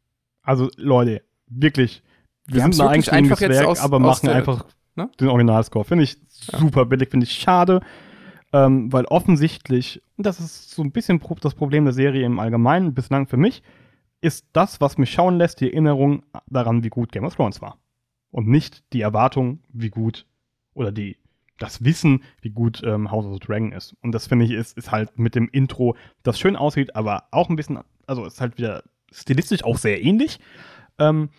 Also 0.44 0.70
Leute, 0.78 1.24
wirklich. 1.48 2.04
Wir, 2.46 2.64
wir 2.64 2.74
sind 2.74 2.86
eigentlich 2.86 3.12
einfach 3.12 3.42
jetzt 3.42 3.58
Werk, 3.58 3.68
aus, 3.68 3.80
aber 3.80 3.98
machen 4.00 4.30
einfach 4.30 4.66
Ne? 4.96 5.10
Den 5.20 5.30
Originalscore. 5.30 5.86
Finde 5.86 6.04
ich 6.04 6.18
ja. 6.52 6.60
super 6.60 6.86
billig, 6.86 7.10
finde 7.10 7.26
ich 7.26 7.34
schade, 7.34 7.82
ähm, 8.54 8.92
weil 8.92 9.06
offensichtlich, 9.06 10.02
und 10.18 10.26
das 10.26 10.40
ist 10.40 10.72
so 10.72 10.82
ein 10.82 10.92
bisschen 10.92 11.22
das 11.42 11.56
Problem 11.56 11.86
der 11.86 11.94
Serie 11.94 12.26
im 12.26 12.40
Allgemeinen, 12.40 12.94
bislang 12.94 13.28
für 13.28 13.38
mich, 13.38 13.64
ist 14.22 14.46
das, 14.54 14.82
was 14.82 14.98
mich 14.98 15.12
schauen 15.12 15.38
lässt, 15.38 15.62
die 15.62 15.72
Erinnerung 15.72 16.24
daran, 16.48 16.84
wie 16.84 16.90
gut 16.90 17.12
Game 17.12 17.26
of 17.26 17.36
Thrones 17.36 17.62
war. 17.62 17.78
Und 18.30 18.48
nicht 18.48 18.84
die 18.94 19.02
Erwartung, 19.02 19.60
wie 19.70 19.90
gut, 19.90 20.26
oder 20.74 20.92
die, 20.92 21.18
das 21.58 21.84
Wissen, 21.84 22.24
wie 22.42 22.50
gut 22.50 22.82
ähm, 22.84 23.12
House 23.12 23.26
of 23.26 23.34
the 23.34 23.40
Dragon 23.40 23.72
ist. 23.72 23.96
Und 24.02 24.14
das 24.14 24.28
finde 24.28 24.46
ich, 24.46 24.52
ist, 24.52 24.78
ist 24.78 24.92
halt 24.92 25.18
mit 25.18 25.36
dem 25.36 25.48
Intro, 25.50 25.96
das 26.24 26.40
schön 26.40 26.56
aussieht, 26.56 26.96
aber 26.96 27.26
auch 27.32 27.50
ein 27.50 27.56
bisschen, 27.56 27.80
also 28.08 28.26
ist 28.26 28.42
halt 28.42 28.58
wieder 28.58 28.84
stilistisch 29.12 29.64
auch 29.64 29.78
sehr 29.78 30.04
ähnlich. 30.04 30.40
Ähm, 30.98 31.30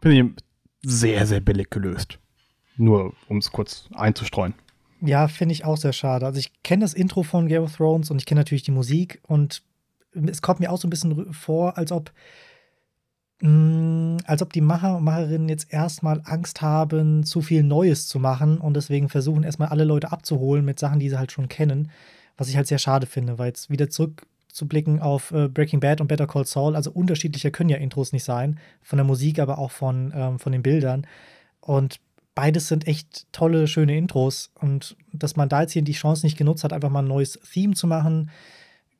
finde 0.00 0.16
ich 0.16 0.44
sehr, 0.82 1.26
sehr 1.26 1.40
billig 1.40 1.70
gelöst. 1.70 2.19
Nur 2.80 3.12
um 3.28 3.36
es 3.36 3.52
kurz 3.52 3.90
einzustreuen. 3.94 4.54
Ja, 5.02 5.28
finde 5.28 5.52
ich 5.52 5.66
auch 5.66 5.76
sehr 5.76 5.92
schade. 5.92 6.24
Also 6.24 6.38
ich 6.38 6.62
kenne 6.62 6.80
das 6.80 6.94
Intro 6.94 7.22
von 7.22 7.46
Game 7.46 7.62
of 7.62 7.76
Thrones 7.76 8.10
und 8.10 8.18
ich 8.18 8.24
kenne 8.24 8.40
natürlich 8.40 8.62
die 8.62 8.70
Musik 8.70 9.20
und 9.26 9.62
es 10.14 10.40
kommt 10.40 10.60
mir 10.60 10.72
auch 10.72 10.78
so 10.78 10.86
ein 10.86 10.90
bisschen 10.90 11.32
vor, 11.34 11.76
als 11.76 11.92
ob 11.92 12.10
mh, 13.42 13.50
mm, 13.50 14.16
als 14.24 14.40
ob 14.40 14.54
die 14.54 14.62
Macher 14.62 14.96
und 14.96 15.04
Macherinnen 15.04 15.50
jetzt 15.50 15.70
erstmal 15.70 16.22
Angst 16.24 16.62
haben, 16.62 17.22
zu 17.24 17.42
viel 17.42 17.62
Neues 17.62 18.08
zu 18.08 18.18
machen 18.18 18.58
und 18.58 18.74
deswegen 18.74 19.10
versuchen 19.10 19.42
erstmal 19.42 19.68
alle 19.68 19.84
Leute 19.84 20.10
abzuholen 20.10 20.64
mit 20.64 20.78
Sachen, 20.78 21.00
die 21.00 21.10
sie 21.10 21.18
halt 21.18 21.32
schon 21.32 21.48
kennen, 21.48 21.90
was 22.38 22.48
ich 22.48 22.56
halt 22.56 22.66
sehr 22.66 22.78
schade 22.78 23.06
finde, 23.06 23.38
weil 23.38 23.48
jetzt 23.48 23.68
wieder 23.68 23.90
zurückzublicken 23.90 25.00
auf 25.00 25.32
äh, 25.32 25.48
Breaking 25.48 25.80
Bad 25.80 26.00
und 26.00 26.08
Better 26.08 26.26
Call 26.26 26.46
Saul, 26.46 26.76
also 26.76 26.90
unterschiedlicher 26.90 27.50
können 27.50 27.68
ja 27.68 27.76
Intros 27.76 28.14
nicht 28.14 28.24
sein, 28.24 28.58
von 28.80 28.96
der 28.96 29.04
Musik, 29.04 29.38
aber 29.38 29.58
auch 29.58 29.70
von, 29.70 30.12
ähm, 30.14 30.38
von 30.38 30.52
den 30.52 30.62
Bildern 30.62 31.06
und 31.60 32.00
beides 32.40 32.68
sind 32.68 32.86
echt 32.86 33.30
tolle, 33.32 33.66
schöne 33.66 33.98
Intros. 33.98 34.50
Und 34.58 34.96
dass 35.12 35.36
man 35.36 35.50
da 35.50 35.60
jetzt 35.60 35.72
hier 35.72 35.82
die 35.82 35.92
Chance 35.92 36.24
nicht 36.24 36.38
genutzt 36.38 36.64
hat, 36.64 36.72
einfach 36.72 36.88
mal 36.88 37.00
ein 37.02 37.06
neues 37.08 37.38
Theme 37.52 37.74
zu 37.74 37.86
machen. 37.86 38.30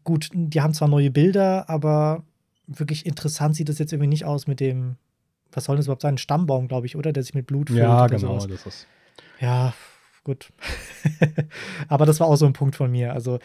Gut, 0.05 0.29
die 0.35 0.61
haben 0.61 0.75
zwar 0.75 0.89
neue 0.89 1.11
Bilder, 1.11 1.71
aber 1.71 2.23
wirklich 2.67 3.07
interessant 3.07 3.57
sieht 3.57 3.71
das 3.71 3.79
jetzt 3.79 3.95
irgendwie 3.95 4.09
nicht 4.09 4.27
aus 4.27 4.47
mit 4.47 4.61
dem, 4.61 4.97
was 5.53 5.65
soll 5.65 5.77
das 5.77 5.87
überhaupt 5.87 6.03
sein? 6.03 6.17
Ein 6.17 6.19
Stammbaum, 6.19 6.69
glaube 6.69 6.85
ich, 6.87 6.97
oder? 6.97 7.15
Der 7.15 7.23
sich 7.23 7.33
mit 7.33 7.47
Blut 7.47 7.71
füllt. 7.71 7.81
Ja, 7.81 8.05
oder 8.05 8.17
genau, 8.17 8.41
sowas. 8.41 8.63
das 8.63 8.75
ist. 8.75 8.87
Ja, 9.41 9.73
gut. 10.23 10.53
aber 11.89 12.05
das 12.05 12.21
war 12.21 12.27
auch 12.27 12.37
so 12.37 12.45
ein 12.45 12.53
Punkt 12.53 12.77
von 12.77 12.91
mir. 12.91 13.15
Also, 13.15 13.39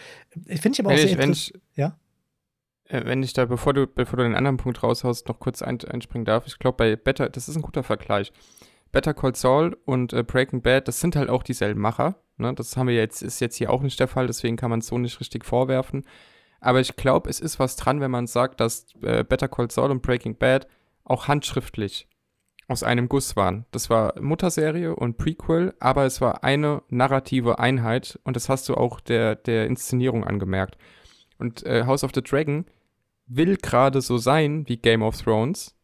finde 0.46 0.72
ich 0.74 0.80
aber 0.82 0.90
auch 0.90 0.92
Wenn 0.92 0.98
sehr 0.98 1.12
ich, 1.12 1.18
wenn 1.18 1.30
interessant. 1.30 1.62
ich, 1.72 1.78
Ja? 1.78 1.98
äh, 2.90 3.06
wenn 3.06 3.24
ich 3.24 3.32
da, 3.32 3.46
bevor 3.46 3.74
du, 3.74 3.88
bevor 3.88 4.18
du 4.18 4.24
den 4.24 4.36
anderen 4.36 4.58
Punkt 4.58 4.84
raushaust, 4.84 5.30
noch 5.30 5.40
kurz 5.40 5.62
ein, 5.62 5.80
einspringen 5.86 6.26
darf, 6.26 6.48
ich 6.48 6.60
glaube, 6.60 6.76
bei 6.76 6.96
Better, 6.98 7.30
das 7.30 7.48
ist 7.48 7.56
ein 7.56 7.62
guter 7.62 7.84
Vergleich. 7.84 8.34
Better 8.92 9.14
Call 9.14 9.36
Saul 9.36 9.78
und 9.86 10.14
äh, 10.14 10.24
Breaking 10.24 10.62
Bad, 10.62 10.88
das 10.88 11.00
sind 11.00 11.16
halt 11.16 11.30
auch 11.30 11.44
dieselben 11.44 11.82
Macher. 11.82 12.16
Ne? 12.38 12.54
Das 12.54 12.78
haben 12.78 12.88
wir 12.88 12.96
jetzt, 12.96 13.22
ist 13.22 13.40
jetzt 13.40 13.56
hier 13.56 13.72
auch 13.72 13.82
nicht 13.82 14.00
der 14.00 14.08
Fall, 14.08 14.28
deswegen 14.28 14.56
kann 14.56 14.70
man 14.70 14.80
es 14.80 14.88
so 14.88 14.98
nicht 14.98 15.20
richtig 15.20 15.46
vorwerfen. 15.46 16.06
Aber 16.60 16.80
ich 16.80 16.96
glaube, 16.96 17.30
es 17.30 17.40
ist 17.40 17.60
was 17.60 17.76
dran, 17.76 18.02
wenn 18.02 18.12
man 18.12 18.28
sagt, 18.28 18.60
dass 18.60 18.88
äh, 19.02 19.24
Better 19.24 19.48
Call 19.48 19.70
Saul 19.70 19.92
und 19.92 20.02
Breaking 20.02 20.38
Bad 20.38 20.68
auch 21.04 21.28
handschriftlich 21.28 22.08
aus 22.68 22.84
einem 22.84 23.08
Guss 23.08 23.36
waren. 23.36 23.66
Das 23.72 23.90
war 23.90 24.20
Mutterserie 24.20 24.96
und 24.96 25.18
Prequel, 25.18 25.76
aber 25.80 26.06
es 26.06 26.22
war 26.22 26.44
eine 26.44 26.82
narrative 26.90 27.60
Einheit 27.60 28.20
und 28.24 28.36
das 28.36 28.50
hast 28.50 28.68
du 28.70 28.76
auch 28.76 29.00
der, 29.00 29.36
der 29.36 29.68
Inszenierung 29.68 30.24
angemerkt. 30.24 30.78
Und 31.38 31.64
äh, 31.66 31.84
House 31.86 32.04
of 32.04 32.12
the 32.16 32.24
Dragon 32.24 32.66
will 33.28 33.58
gerade 33.58 34.02
so 34.02 34.18
sein 34.18 34.68
wie 34.68 34.78
Game 34.78 35.04
of 35.04 35.22
Thrones 35.22 35.76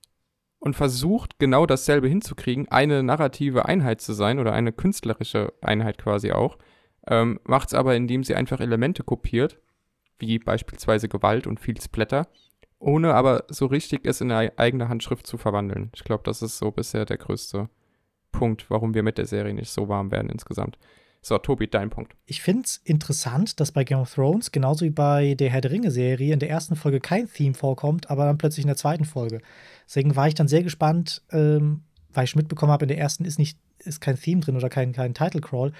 und 0.62 0.76
versucht 0.76 1.40
genau 1.40 1.66
dasselbe 1.66 2.08
hinzukriegen, 2.08 2.70
eine 2.70 3.02
narrative 3.02 3.66
Einheit 3.66 4.00
zu 4.00 4.14
sein 4.14 4.38
oder 4.38 4.54
eine 4.54 4.72
künstlerische 4.72 5.54
Einheit 5.60 5.98
quasi 5.98 6.32
auch, 6.32 6.60
ähm, 7.08 7.40
macht 7.44 7.70
es 7.70 7.74
aber, 7.74 7.96
indem 7.96 8.24
sie 8.24 8.36
einfach 8.36 8.60
Elemente 8.60 9.04
kopiert, 9.04 9.60
wie 10.20 10.38
beispielsweise 10.38 11.10
Gewalt 11.10 11.48
und 11.48 11.60
viel 11.60 11.82
Splatter, 11.82 12.28
ohne 12.78 13.16
aber 13.16 13.46
so 13.50 13.66
richtig 13.66 14.06
es 14.06 14.22
in 14.22 14.32
eine 14.32 14.56
eigene 14.60 14.88
Handschrift 14.88 15.26
zu 15.26 15.40
verwandeln. 15.40 15.90
Ich 15.96 16.04
glaube, 16.04 16.22
das 16.26 16.44
ist 16.44 16.60
so 16.60 16.70
bisher 16.70 17.06
der 17.06 17.18
größte 17.18 17.68
Punkt, 18.32 18.70
warum 18.70 18.94
wir 18.94 19.02
mit 19.02 19.18
der 19.18 19.26
Serie 19.26 19.56
nicht 19.56 19.72
so 19.72 19.90
warm 19.90 20.12
werden 20.12 20.30
insgesamt. 20.30 20.78
So, 21.24 21.38
Tobi, 21.38 21.68
dein 21.68 21.92
Punkt. 21.92 22.16
Ich 22.26 22.42
finde 22.42 22.64
es 22.66 22.82
interessant, 22.84 23.60
dass 23.60 23.72
bei 23.72 23.84
Game 23.84 24.00
of 24.00 24.12
Thrones, 24.12 24.52
genauso 24.52 24.86
wie 24.86 24.90
bei 24.90 25.36
der 25.36 25.52
Herr 25.52 25.62
der 25.62 25.70
Ringe-Serie, 25.70 26.34
in 26.34 26.40
der 26.40 26.50
ersten 26.50 26.76
Folge 26.76 27.00
kein 27.00 27.32
Theme 27.32 27.54
vorkommt, 27.54 28.10
aber 28.10 28.26
dann 28.26 28.40
plötzlich 28.40 28.64
in 28.64 28.70
der 28.70 28.76
zweiten 28.76 29.06
Folge. 29.06 29.40
Deswegen 29.88 30.16
war 30.16 30.28
ich 30.28 30.34
dann 30.34 30.48
sehr 30.48 30.64
gespannt, 30.64 31.22
ähm, 31.32 31.84
weil 32.12 32.24
ich 32.24 32.36
mitbekommen 32.36 32.72
habe, 32.72 32.86
in 32.86 32.90
der 32.90 32.98
ersten 32.98 33.24
ist 33.24 33.38
nicht, 33.38 33.60
ist 33.78 34.02
kein 34.02 34.20
Theme 34.20 34.42
drin 34.42 34.56
oder 34.56 34.70
kein, 34.70 34.94
kein 34.94 35.14
Title 35.14 35.42
Crawl. 35.42 35.74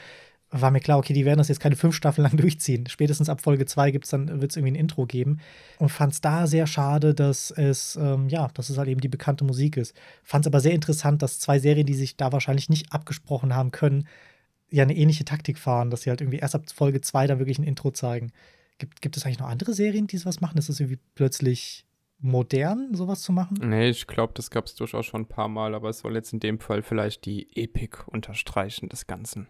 War 0.52 0.70
mir 0.70 0.80
klar, 0.80 1.00
okay, 1.00 1.14
die 1.14 1.26
werden 1.26 1.40
das 1.40 1.48
jetzt 1.48 1.60
keine 1.60 1.76
fünf 1.76 1.96
Staffeln 1.96 2.24
lang 2.24 2.38
durchziehen. 2.38 2.86
Spätestens 2.86 3.28
ab 3.28 3.42
Folge 3.42 3.66
2 3.66 3.90
gibt's 3.90 4.10
dann, 4.10 4.42
wird 4.42 4.52
es 4.52 4.58
irgendwie 4.58 4.74
ein 4.74 4.80
Intro 4.80 5.08
geben. 5.08 5.40
Und 5.80 5.90
fand 5.90 6.14
es 6.14 6.22
da 6.22 6.46
sehr 6.46 6.68
schade, 6.68 7.16
dass 7.16 7.50
es, 7.50 7.96
ähm, 7.96 8.30
ja, 8.30 8.50
dass 8.54 8.70
es 8.70 8.78
halt 8.78 8.90
eben 8.90 9.02
die 9.02 9.08
bekannte 9.08 9.44
Musik 9.44 9.76
ist. 9.78 9.96
Fand 10.24 10.46
es 10.46 10.52
aber 10.52 10.60
sehr 10.60 10.74
interessant, 10.74 11.24
dass 11.24 11.40
zwei 11.40 11.58
Serien, 11.58 11.88
die 11.88 11.96
sich 11.96 12.16
da 12.16 12.32
wahrscheinlich 12.32 12.70
nicht 12.70 12.94
abgesprochen 12.94 13.56
haben 13.56 13.72
können, 13.72 14.08
ja 14.72 14.84
eine 14.84 14.96
ähnliche 14.96 15.26
Taktik 15.26 15.58
fahren, 15.58 15.90
dass 15.90 16.04
sie 16.04 16.10
halt 16.10 16.22
irgendwie 16.22 16.40
erst 16.40 16.56
ab 16.56 16.64
Folge 16.74 17.02
2 17.02 17.28
dann 17.28 17.40
wirklich 17.40 17.60
ein 17.60 17.64
Intro 17.64 17.92
zeigen. 17.92 18.32
Gibt, 18.78 19.02
gibt 19.02 19.18
es 19.18 19.26
eigentlich 19.26 19.40
noch 19.40 19.50
andere 19.50 19.74
Serien, 19.74 20.08
die 20.08 20.18
sowas 20.18 20.42
machen? 20.42 20.58
Ist 20.58 20.70
es 20.70 20.80
irgendwie 20.80 21.00
plötzlich 21.14 21.86
modern, 22.20 22.94
sowas 22.94 23.22
zu 23.22 23.32
machen? 23.32 23.58
Nee, 23.62 23.90
ich 23.90 24.08
glaube, 24.08 24.34
das 24.36 24.50
gab 24.50 24.66
es 24.66 24.76
durchaus 24.76 25.06
schon 25.06 25.22
ein 25.22 25.28
paar 25.28 25.50
Mal, 25.50 25.76
aber 25.76 25.90
es 25.90 26.00
soll 26.00 26.16
jetzt 26.16 26.34
in 26.34 26.40
dem 26.40 26.60
Fall 26.60 26.82
vielleicht 26.82 27.26
die 27.26 27.48
Epik 27.56 28.08
unterstreichen 28.08 28.90
des 28.90 29.08
Ganzen. 29.08 29.48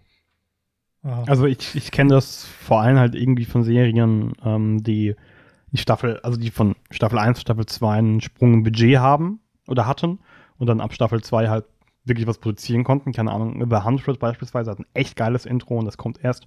Aha. 1.03 1.24
Also 1.28 1.45
ich, 1.45 1.76
ich 1.76 1.91
kenne 1.91 2.13
das 2.13 2.45
vor 2.45 2.82
allem 2.82 2.97
halt 2.97 3.15
irgendwie 3.15 3.45
von 3.45 3.63
Serien, 3.63 4.34
ähm, 4.43 4.84
die 4.84 5.15
die 5.72 5.78
Staffel, 5.78 6.19
also 6.22 6.38
die 6.38 6.51
von 6.51 6.76
Staffel 6.89 7.17
1, 7.17 7.41
Staffel 7.41 7.65
2 7.65 7.97
einen 7.97 8.22
Sprung 8.22 8.53
im 8.55 8.63
Budget 8.63 8.97
haben 8.97 9.39
oder 9.67 9.88
hatten 9.88 10.19
und 10.57 10.67
dann 10.67 10.82
ab 10.82 10.93
Staffel 10.93 11.24
2 11.24 11.49
halt 11.49 11.65
wirklich 12.03 12.27
was 12.27 12.37
produzieren 12.39 12.83
konnten. 12.83 13.11
Keine 13.13 13.31
Ahnung, 13.31 13.63
The 13.69 13.75
100 13.75 14.19
beispielsweise 14.19 14.71
hat 14.71 14.79
ein 14.79 14.85
echt 14.93 15.15
geiles 15.15 15.45
Intro 15.45 15.77
und 15.77 15.85
das 15.85 15.97
kommt 15.97 16.23
erst 16.23 16.45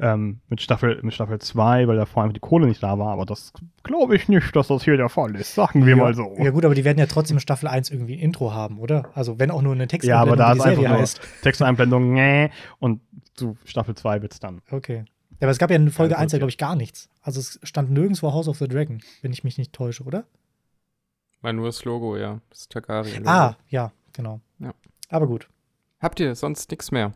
ähm, 0.00 0.40
mit, 0.48 0.60
Staffel, 0.60 0.98
mit 1.02 1.14
Staffel 1.14 1.38
2, 1.38 1.86
weil 1.86 1.96
da 1.96 2.06
vor 2.06 2.22
allem 2.22 2.32
die 2.32 2.40
Kohle 2.40 2.66
nicht 2.66 2.82
da 2.82 2.98
war. 2.98 3.12
Aber 3.12 3.26
das 3.26 3.52
glaube 3.82 4.16
ich 4.16 4.28
nicht, 4.28 4.54
dass 4.56 4.68
das 4.68 4.84
hier 4.84 4.96
der 4.96 5.08
Fall 5.08 5.34
ist. 5.36 5.54
Sagen 5.54 5.84
wir 5.84 5.96
ja, 5.96 6.02
mal 6.02 6.14
so. 6.14 6.34
Ja, 6.38 6.50
gut, 6.50 6.64
aber 6.64 6.74
die 6.74 6.84
werden 6.84 6.98
ja 6.98 7.06
trotzdem 7.06 7.36
in 7.36 7.40
Staffel 7.40 7.68
1 7.68 7.90
irgendwie 7.90 8.14
ein 8.14 8.20
Intro 8.20 8.52
haben, 8.52 8.78
oder? 8.78 9.10
Also, 9.14 9.38
wenn 9.38 9.50
auch 9.50 9.62
nur 9.62 9.74
eine 9.74 9.86
Ja, 10.02 10.20
aber 10.20 10.36
Texteinblendung, 10.36 10.36
da 10.36 10.44
die 10.44 10.60
einfach 10.60 10.64
Serie 10.74 10.88
nur 10.88 10.98
heißt. 10.98 11.20
Texteinblendung, 11.42 12.12
nee, 12.14 12.50
und 12.78 13.00
zu 13.34 13.56
Staffel 13.64 13.94
2 13.94 14.22
wird's 14.22 14.40
dann. 14.40 14.62
Okay. 14.70 15.04
Ja, 15.32 15.46
aber 15.46 15.50
es 15.50 15.58
gab 15.58 15.70
ja 15.70 15.76
in 15.76 15.90
Folge 15.90 16.14
Ja, 16.14 16.18
1 16.18 16.32
ja, 16.32 16.38
glaube 16.38 16.50
ich, 16.50 16.58
gar 16.58 16.76
nichts. 16.76 17.08
Also, 17.22 17.40
es 17.40 17.60
stand 17.62 17.90
nirgendwo 17.90 18.32
House 18.32 18.48
of 18.48 18.58
the 18.58 18.68
Dragon, 18.68 19.00
wenn 19.22 19.32
ich 19.32 19.44
mich 19.44 19.58
nicht 19.58 19.72
täusche, 19.72 20.04
oder? 20.04 20.24
War 21.42 21.52
nur 21.52 21.66
das 21.66 21.84
Logo, 21.84 22.16
ja. 22.16 22.40
Das 22.50 22.68
Targaryen. 22.68 23.26
Ah, 23.26 23.56
ja, 23.68 23.92
genau. 24.12 24.40
Ja. 24.58 24.74
Aber 25.10 25.26
gut. 25.26 25.48
Habt 26.00 26.18
ihr 26.20 26.34
sonst 26.34 26.70
nichts 26.70 26.90
mehr? 26.90 27.12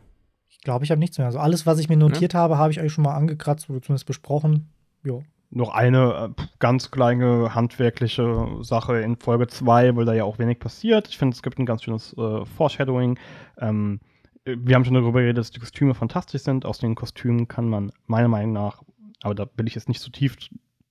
Ich 0.47 0.59
glaube, 0.59 0.85
ich 0.85 0.91
habe 0.91 0.99
nichts 0.99 1.17
mehr. 1.17 1.27
Also, 1.27 1.39
alles, 1.39 1.65
was 1.65 1.79
ich 1.79 1.89
mir 1.89 1.97
notiert 1.97 2.33
habe, 2.33 2.57
habe 2.57 2.71
ich 2.71 2.79
euch 2.79 2.91
schon 2.91 3.03
mal 3.03 3.15
angekratzt 3.15 3.69
oder 3.69 3.81
zumindest 3.81 4.05
besprochen. 4.05 4.69
Jo. 5.03 5.23
noch 5.51 5.69
eine 5.69 6.33
äh, 6.37 6.43
ganz 6.59 6.89
kleine 6.91 7.53
handwerkliche 7.53 8.47
Sache 8.61 8.99
in 9.01 9.15
Folge 9.15 9.47
2, 9.47 9.95
weil 9.95 10.05
da 10.05 10.13
ja 10.13 10.23
auch 10.23 10.39
wenig 10.39 10.59
passiert. 10.59 11.07
Ich 11.07 11.17
finde, 11.17 11.35
es 11.35 11.43
gibt 11.43 11.59
ein 11.59 11.65
ganz 11.65 11.83
schönes 11.83 12.13
äh, 12.17 12.45
Foreshadowing. 12.45 13.17
Ähm, 13.59 13.99
äh, 14.45 14.55
wir 14.59 14.75
haben 14.75 14.83
schon 14.83 14.95
darüber 14.95 15.21
geredet, 15.21 15.37
dass 15.37 15.51
die 15.51 15.59
Kostüme 15.59 15.93
fantastisch 15.93 16.41
sind. 16.41 16.65
Aus 16.65 16.79
den 16.79 16.95
Kostümen 16.95 17.47
kann 17.47 17.69
man 17.69 17.91
meiner 18.07 18.27
Meinung 18.27 18.53
nach, 18.53 18.81
aber 19.21 19.35
da 19.35 19.47
will 19.55 19.67
ich 19.67 19.75
jetzt 19.75 19.87
nicht 19.87 20.01
zu 20.01 20.09
tief 20.09 20.35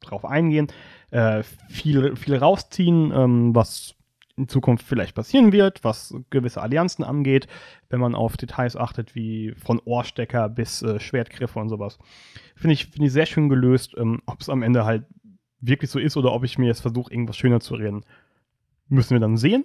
drauf 0.01 0.25
eingehen, 0.25 0.69
äh, 1.11 1.43
viel, 1.69 2.15
viel 2.17 2.37
rausziehen, 2.37 3.13
ähm, 3.15 3.55
was 3.55 3.95
in 4.37 4.49
Zukunft 4.49 4.85
vielleicht 4.87 5.15
passieren 5.15 5.53
wird, 5.53 5.85
was 5.85 6.15
gewisse 6.31 6.61
Allianzen 6.61 7.05
angeht, 7.05 7.47
wenn 7.89 8.01
man 8.01 8.15
auf 8.15 8.37
Details 8.37 8.77
achtet, 8.77 9.15
wie 9.15 9.55
von 9.57 9.81
Ohrstecker 9.85 10.49
bis 10.49 10.83
äh, 10.83 10.99
Schwertgriffe 10.99 11.59
und 11.59 11.69
sowas. 11.69 11.99
Finde 12.57 12.75
ich, 12.75 12.87
finde 12.87 13.07
ich 13.07 13.13
sehr 13.13 13.27
schön 13.27 13.49
gelöst. 13.49 13.95
Ähm, 13.97 14.23
ob 14.27 14.41
es 14.41 14.49
am 14.49 14.63
Ende 14.63 14.85
halt 14.85 15.05
wirklich 15.61 15.91
so 15.91 15.99
ist 15.99 16.17
oder 16.17 16.33
ob 16.33 16.45
ich 16.45 16.59
mir 16.59 16.67
jetzt 16.67 16.81
versuche, 16.81 17.13
irgendwas 17.13 17.37
schöner 17.37 17.61
zu 17.61 17.75
reden, 17.75 18.05
müssen 18.89 19.11
wir 19.11 19.21
dann 19.21 19.37
sehen. 19.37 19.65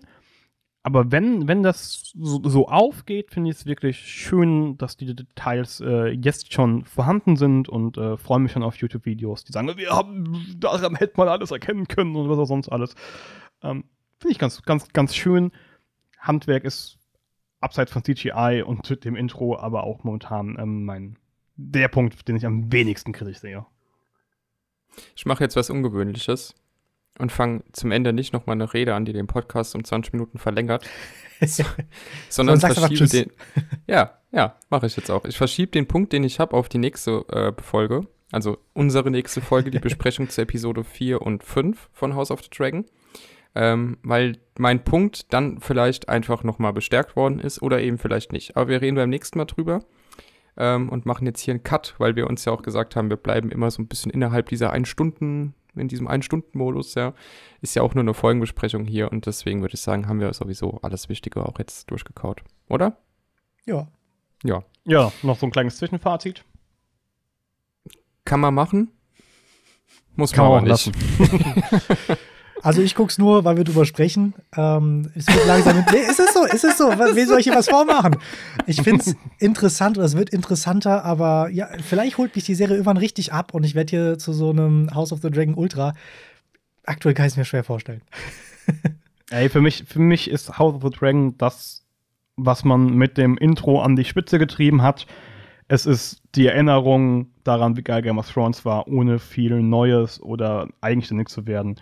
Aber 0.82 1.12
wenn, 1.12 1.48
wenn 1.48 1.62
das 1.62 2.14
so, 2.16 2.42
so 2.44 2.68
aufgeht, 2.70 3.32
finde 3.32 3.50
ich 3.50 3.58
es 3.58 3.66
wirklich 3.66 3.98
schön, 4.00 4.78
dass 4.78 4.96
die 4.96 5.14
Details 5.14 5.82
äh, 5.82 6.08
jetzt 6.10 6.54
schon 6.54 6.86
vorhanden 6.86 7.36
sind 7.36 7.68
und 7.68 7.98
äh, 7.98 8.16
freue 8.18 8.40
mich 8.40 8.54
schon 8.54 8.64
auf 8.64 8.78
YouTube-Videos, 8.78 9.44
die 9.44 9.52
sagen, 9.52 9.70
wir 9.76 9.90
haben, 9.90 10.56
daran 10.58 10.96
hätte 10.96 11.16
man 11.18 11.28
alles 11.28 11.52
erkennen 11.52 11.88
können 11.88 12.16
und 12.16 12.30
was 12.30 12.40
auch 12.40 12.46
sonst 12.46 12.70
alles. 12.70 12.96
Ähm, 13.62 13.84
finde 14.20 14.34
ich 14.34 14.40
ganz, 14.40 14.62
ganz, 14.64 14.88
ganz 14.90 15.16
schön. 15.16 15.52
Handwerk 16.20 16.66
ist 16.66 16.98
abseits 17.62 17.92
von 17.92 18.04
CGI 18.04 18.64
und 18.66 19.04
dem 19.04 19.16
Intro, 19.16 19.58
aber 19.58 19.84
auch 19.84 20.04
momentan 20.04 20.58
ähm, 20.60 20.86
mein 20.86 21.18
der 21.56 21.90
Punkt, 21.90 22.28
den 22.28 22.38
ich 22.38 22.46
am 22.46 22.72
wenigsten 22.72 23.12
kritisch 23.12 23.40
sehe. 23.40 23.66
Ich 25.16 25.26
mache 25.26 25.44
jetzt 25.44 25.56
was 25.56 25.70
Ungewöhnliches 25.70 26.56
und 27.18 27.32
fange 27.32 27.64
zum 27.74 27.92
Ende 27.92 28.14
nicht 28.14 28.34
nochmal 28.34 28.56
eine 28.56 28.74
Rede 28.74 28.96
an, 28.96 29.06
die 29.06 29.14
den 29.14 29.28
Podcast 29.28 29.76
um 29.76 29.84
20 29.84 30.14
Minuten 30.14 30.38
verlängert, 30.38 30.90
so, 31.46 31.64
sondern 32.30 32.60
verschiebe 32.60 33.08
den. 33.08 33.32
Ja, 33.88 34.20
ja, 34.32 34.56
mache 34.70 34.86
ich 34.86 34.96
jetzt 34.96 35.12
auch. 35.12 35.26
Ich 35.26 35.38
verschiebe 35.38 35.72
den 35.72 35.88
Punkt, 35.88 36.14
den 36.14 36.24
ich 36.24 36.40
habe, 36.40 36.56
auf 36.56 36.70
die 36.70 36.78
nächste 36.78 37.26
äh, 37.30 37.62
Folge. 37.62 38.08
Also 38.32 38.58
unsere 38.74 39.12
nächste 39.12 39.42
Folge, 39.42 39.72
die 39.72 39.80
Besprechung 39.80 40.30
zu 40.30 40.42
Episode 40.42 40.84
4 40.84 41.22
und 41.22 41.44
5 41.44 41.90
von 41.92 42.16
House 42.16 42.32
of 42.32 42.42
the 42.42 42.50
Dragon. 42.50 42.86
Ähm, 43.56 43.98
weil 44.04 44.38
mein 44.58 44.84
Punkt 44.84 45.34
dann 45.34 45.60
vielleicht 45.60 46.08
einfach 46.08 46.44
nochmal 46.44 46.74
bestärkt 46.74 47.16
worden 47.16 47.40
ist 47.40 47.62
oder 47.62 47.82
eben 47.82 47.98
vielleicht 47.98 48.32
nicht. 48.32 48.56
Aber 48.56 48.68
wir 48.70 48.82
reden 48.82 48.96
beim 48.96 49.10
nächsten 49.10 49.40
Mal 49.40 49.46
drüber 49.46 49.84
ähm, 50.58 50.90
und 50.90 51.06
machen 51.06 51.26
jetzt 51.26 51.42
hier 51.42 51.54
einen 51.54 51.64
Cut, 51.64 51.96
weil 51.98 52.16
wir 52.16 52.28
uns 52.28 52.46
ja 52.46 52.54
auch 52.54 52.62
gesagt 52.62 52.96
haben, 52.96 53.10
wir 53.10 53.18
bleiben 53.18 53.52
immer 53.52 53.72
so 53.72 53.82
ein 53.82 53.88
bisschen 53.88 54.12
innerhalb 54.12 54.50
dieser 54.50 54.72
ein 54.72 54.86
Stunden, 54.86 55.56
in 55.76 55.88
diesem 55.88 56.08
Ein-Stunden-Modus, 56.08 56.96
ja. 56.96 57.14
Ist 57.62 57.76
ja 57.76 57.82
auch 57.82 57.94
nur 57.94 58.04
eine 58.04 58.14
Folgenbesprechung 58.14 58.86
hier 58.86 59.12
und 59.12 59.26
deswegen 59.26 59.62
würde 59.62 59.76
ich 59.76 59.82
sagen, 59.82 60.08
haben 60.08 60.20
wir 60.20 60.32
sowieso 60.34 60.80
alles 60.82 61.10
Wichtige 61.10 61.46
auch 61.46 61.58
jetzt 61.58 61.90
durchgekaut. 61.90 62.42
Oder? 62.68 62.98
Ja. 63.66 63.88
Ja. 64.44 64.64
Ja, 64.86 65.12
noch 65.24 65.38
so 65.38 65.46
ein 65.46 65.52
kleines 65.52 65.78
Zwischenfazit. 65.78 66.44
Kann 68.26 68.40
man 68.40 68.54
machen. 68.54 68.92
Muss 70.16 70.34
Kann 70.34 70.46
man 70.46 70.54
aber 70.54 70.74
auch 70.74 70.86
nicht. 70.86 70.92
Also 72.62 72.82
ich 72.82 72.96
guck's 72.96 73.18
nur, 73.18 73.46
weil 73.46 73.58
wir 73.58 73.64
drüber 73.64 73.86
sprechen. 73.86 74.34
Ähm, 74.56 75.12
es 75.16 75.28
wird 75.28 75.48
langsam. 75.48 75.86
nee, 75.92 76.00
ist 76.00 76.20
es 76.20 76.34
so? 76.34 76.44
Ist 76.46 76.64
es 76.64 76.78
so? 76.78 76.90
Wie 76.90 77.24
soll 77.24 77.40
ich 77.40 77.46
hier 77.46 77.56
was 77.56 77.70
vormachen? 77.70 78.18
Ich 78.68 78.82
find's 78.82 79.16
interessant 79.40 79.98
oder 79.98 80.06
es 80.06 80.18
wird 80.18 80.30
interessanter, 80.30 81.06
aber 81.06 81.50
ja, 81.50 81.70
vielleicht 81.84 82.18
holt 82.18 82.36
mich 82.36 82.44
die 82.44 82.56
Serie 82.56 82.76
irgendwann 82.76 82.98
richtig 82.98 83.32
ab 83.32 83.54
und 83.54 83.64
ich 83.64 83.76
werde 83.76 83.90
hier 83.90 84.18
zu 84.18 84.34
so 84.34 84.50
einem 84.50 84.94
House 84.94 85.14
of 85.14 85.22
the 85.22 85.32
Dragon 85.32 85.54
Ultra. 85.54 85.94
Aktuell 86.86 87.14
kann 87.14 87.28
ich 87.28 87.34
es 87.34 87.38
mir 87.38 87.46
schwer 87.46 87.64
vorstellen. 87.64 88.02
Ey, 89.30 89.50
für 89.50 89.62
mich, 89.62 89.86
für 89.88 90.00
mich 90.00 90.30
ist 90.30 90.58
House 90.58 90.76
of 90.76 90.82
the 90.82 90.90
Dragon 90.90 91.38
das, 91.38 91.86
was 92.36 92.64
man 92.66 92.96
mit 92.96 93.18
dem 93.18 93.38
Intro 93.38 93.82
an 93.82 93.96
die 93.96 94.06
Spitze 94.06 94.40
getrieben 94.40 94.82
hat. 94.82 95.06
Es 95.68 95.86
ist 95.86 96.24
die 96.36 96.48
Erinnerung 96.48 97.28
daran, 97.44 97.78
wie 97.78 97.84
geil 97.84 98.02
Game 98.02 98.18
of 98.18 98.30
Thrones 98.30 98.66
war, 98.66 98.88
ohne 98.88 99.20
viel 99.20 99.62
Neues 99.62 100.20
oder 100.20 100.68
eigenständig 100.82 101.30
zu 101.30 101.46
werden. 101.46 101.80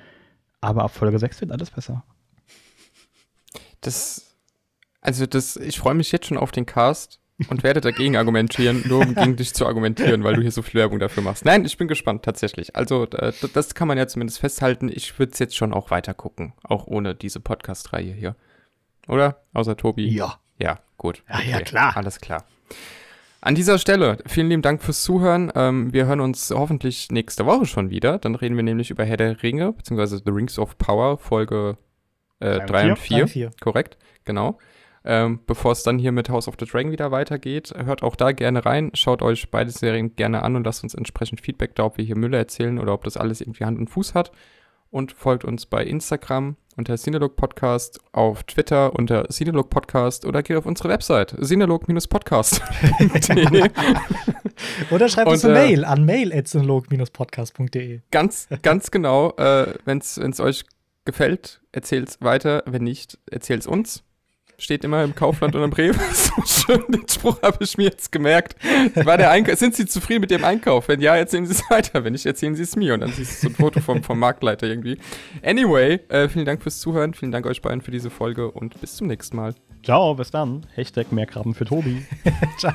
Aber 0.61 0.83
ab 0.83 0.93
Folge 0.93 1.19
6 1.19 1.41
wird 1.41 1.51
alles 1.51 1.71
besser. 1.71 2.03
Das, 3.81 4.35
also 5.01 5.25
das, 5.25 5.55
ich 5.55 5.77
freue 5.79 5.93
mich 5.93 6.11
jetzt 6.11 6.25
schon 6.25 6.37
auf 6.37 6.51
den 6.51 6.65
Cast 6.65 7.19
und 7.49 7.63
werde 7.63 7.81
dagegen 7.81 8.17
argumentieren, 8.17 8.83
nur 8.87 9.01
um 9.01 9.13
gegen 9.13 9.35
dich 9.35 9.53
zu 9.53 9.67
argumentieren, 9.67 10.23
weil 10.23 10.35
du 10.35 10.41
hier 10.41 10.51
so 10.51 10.63
viel 10.63 10.79
Werbung 10.79 10.99
dafür 10.99 11.21
machst. 11.21 11.45
Nein, 11.45 11.65
ich 11.65 11.77
bin 11.77 11.87
gespannt, 11.87 12.23
tatsächlich. 12.23 12.75
Also, 12.75 13.05
äh, 13.05 13.31
das 13.53 13.75
kann 13.75 13.87
man 13.87 13.97
ja 13.97 14.07
zumindest 14.07 14.39
festhalten. 14.39 14.89
Ich 14.91 15.17
würde 15.19 15.33
es 15.33 15.39
jetzt 15.39 15.55
schon 15.55 15.73
auch 15.73 15.91
weiter 15.91 16.13
gucken, 16.13 16.53
auch 16.63 16.87
ohne 16.87 17.13
diese 17.13 17.39
Podcast-Reihe 17.39 18.13
hier. 18.13 18.35
Oder? 19.07 19.41
Außer 19.53 19.77
Tobi? 19.77 20.07
Ja. 20.07 20.39
Ja, 20.59 20.79
gut. 20.97 21.23
Ja, 21.29 21.41
ja, 21.41 21.61
klar. 21.61 21.95
Alles 21.95 22.19
klar. 22.19 22.45
An 23.47 23.55
dieser 23.55 23.79
Stelle, 23.79 24.17
vielen 24.25 24.49
lieben 24.49 24.61
Dank 24.61 24.83
fürs 24.83 25.03
Zuhören. 25.03 25.53
Ähm, 25.55 25.93
wir 25.93 26.05
hören 26.05 26.19
uns 26.19 26.51
hoffentlich 26.53 27.13
nächste 27.13 27.45
Woche 27.45 27.65
schon 27.65 27.89
wieder. 27.89 28.19
Dann 28.19 28.35
reden 28.35 28.57
wir 28.57 28.63
nämlich 28.63 28.91
über 28.91 29.05
Herr 29.05 29.15
der 29.15 29.41
Ringe, 29.41 29.71
beziehungsweise 29.71 30.17
The 30.17 30.31
Rings 30.31 30.59
of 30.59 30.77
Power, 30.77 31.17
Folge 31.17 31.77
3 32.41 32.65
äh, 32.67 32.89
und 32.89 32.99
4. 32.99 33.51
Korrekt, 33.61 33.97
genau. 34.25 34.59
Ähm, 35.05 35.39
Bevor 35.47 35.71
es 35.71 35.83
dann 35.83 35.97
hier 35.97 36.11
mit 36.11 36.27
House 36.27 36.49
of 36.49 36.55
the 36.59 36.65
Dragon 36.65 36.91
wieder 36.91 37.11
weitergeht, 37.11 37.73
hört 37.73 38.03
auch 38.03 38.17
da 38.17 38.33
gerne 38.33 38.65
rein, 38.65 38.91
schaut 38.95 39.21
euch 39.21 39.49
beide 39.49 39.71
Serien 39.71 40.17
gerne 40.17 40.43
an 40.43 40.57
und 40.57 40.65
lasst 40.65 40.83
uns 40.83 40.93
entsprechend 40.93 41.39
Feedback 41.39 41.73
da, 41.73 41.85
ob 41.85 41.97
wir 41.97 42.03
hier 42.03 42.17
Mülle 42.17 42.35
erzählen 42.35 42.77
oder 42.77 42.93
ob 42.93 43.05
das 43.05 43.15
alles 43.15 43.39
irgendwie 43.39 43.63
Hand 43.63 43.79
und 43.79 43.89
Fuß 43.89 44.13
hat. 44.13 44.33
Und 44.89 45.13
folgt 45.13 45.45
uns 45.45 45.65
bei 45.67 45.85
Instagram 45.85 46.57
unter 46.77 46.95
Cinelog 46.95 47.35
Podcast, 47.35 47.99
auf 48.11 48.43
Twitter 48.43 48.93
unter 48.93 49.27
Cinelog 49.29 49.69
Podcast 49.69 50.25
oder 50.25 50.43
geht 50.43 50.55
auf 50.57 50.65
unsere 50.65 50.89
Website 50.89 51.35
cinelog-podcast. 51.43 52.61
oder 54.91 55.09
schreibt 55.09 55.29
uns 55.29 55.43
eine 55.43 55.59
äh, 55.59 55.67
Mail 55.67 55.83
an 55.85 56.05
mail.cinelog-podcast.de. 56.05 58.01
Ganz, 58.11 58.47
ganz 58.61 58.91
genau. 58.91 59.31
Äh, 59.37 59.73
Wenn 59.85 59.97
es 59.97 60.39
euch 60.39 60.63
gefällt, 61.05 61.61
erzählt 61.71 62.09
es 62.09 62.21
weiter. 62.21 62.63
Wenn 62.67 62.83
nicht, 62.83 63.17
erzählt 63.29 63.61
es 63.61 63.67
uns 63.67 64.03
steht 64.59 64.83
immer 64.83 65.03
im 65.03 65.13
Kaufland 65.13 65.55
und 65.55 65.63
am 65.63 65.73
Rewe. 65.73 65.99
so 66.13 66.41
schön, 66.45 66.83
den 66.89 67.07
Spruch 67.07 67.41
habe 67.41 67.63
ich 67.63 67.77
mir 67.77 67.85
jetzt 67.85 68.11
gemerkt. 68.11 68.55
War 68.95 69.17
der 69.17 69.31
Einkauf, 69.31 69.55
sind 69.55 69.75
Sie 69.75 69.85
zufrieden 69.85 70.21
mit 70.21 70.31
dem 70.31 70.43
Einkauf? 70.43 70.87
Wenn 70.87 70.99
ja, 70.99 71.15
erzählen 71.15 71.45
Sie 71.45 71.53
es 71.53 71.61
weiter. 71.69 72.03
Wenn 72.03 72.13
nicht, 72.13 72.25
erzählen 72.25 72.55
Sie 72.55 72.63
es 72.63 72.75
mir. 72.75 72.93
Und 72.93 73.01
dann 73.01 73.11
siehst 73.11 73.43
du 73.43 73.47
so 73.47 73.53
ein 73.53 73.55
Foto 73.55 73.79
vom, 73.79 74.03
vom 74.03 74.19
Marktleiter 74.19 74.67
irgendwie. 74.67 74.97
Anyway, 75.43 75.99
äh, 76.09 76.27
vielen 76.27 76.45
Dank 76.45 76.63
fürs 76.63 76.79
Zuhören. 76.79 77.13
Vielen 77.13 77.31
Dank 77.31 77.45
euch 77.45 77.61
beiden 77.61 77.81
für 77.81 77.91
diese 77.91 78.09
Folge 78.09 78.51
und 78.51 78.79
bis 78.81 78.95
zum 78.95 79.07
nächsten 79.07 79.37
Mal. 79.37 79.53
Ciao, 79.83 80.15
bis 80.15 80.31
dann. 80.31 80.65
Hashtag 80.73 81.11
mehr 81.11 81.27
Krabben 81.27 81.53
für 81.53 81.65
Tobi. 81.65 82.05
Ciao. 82.57 82.73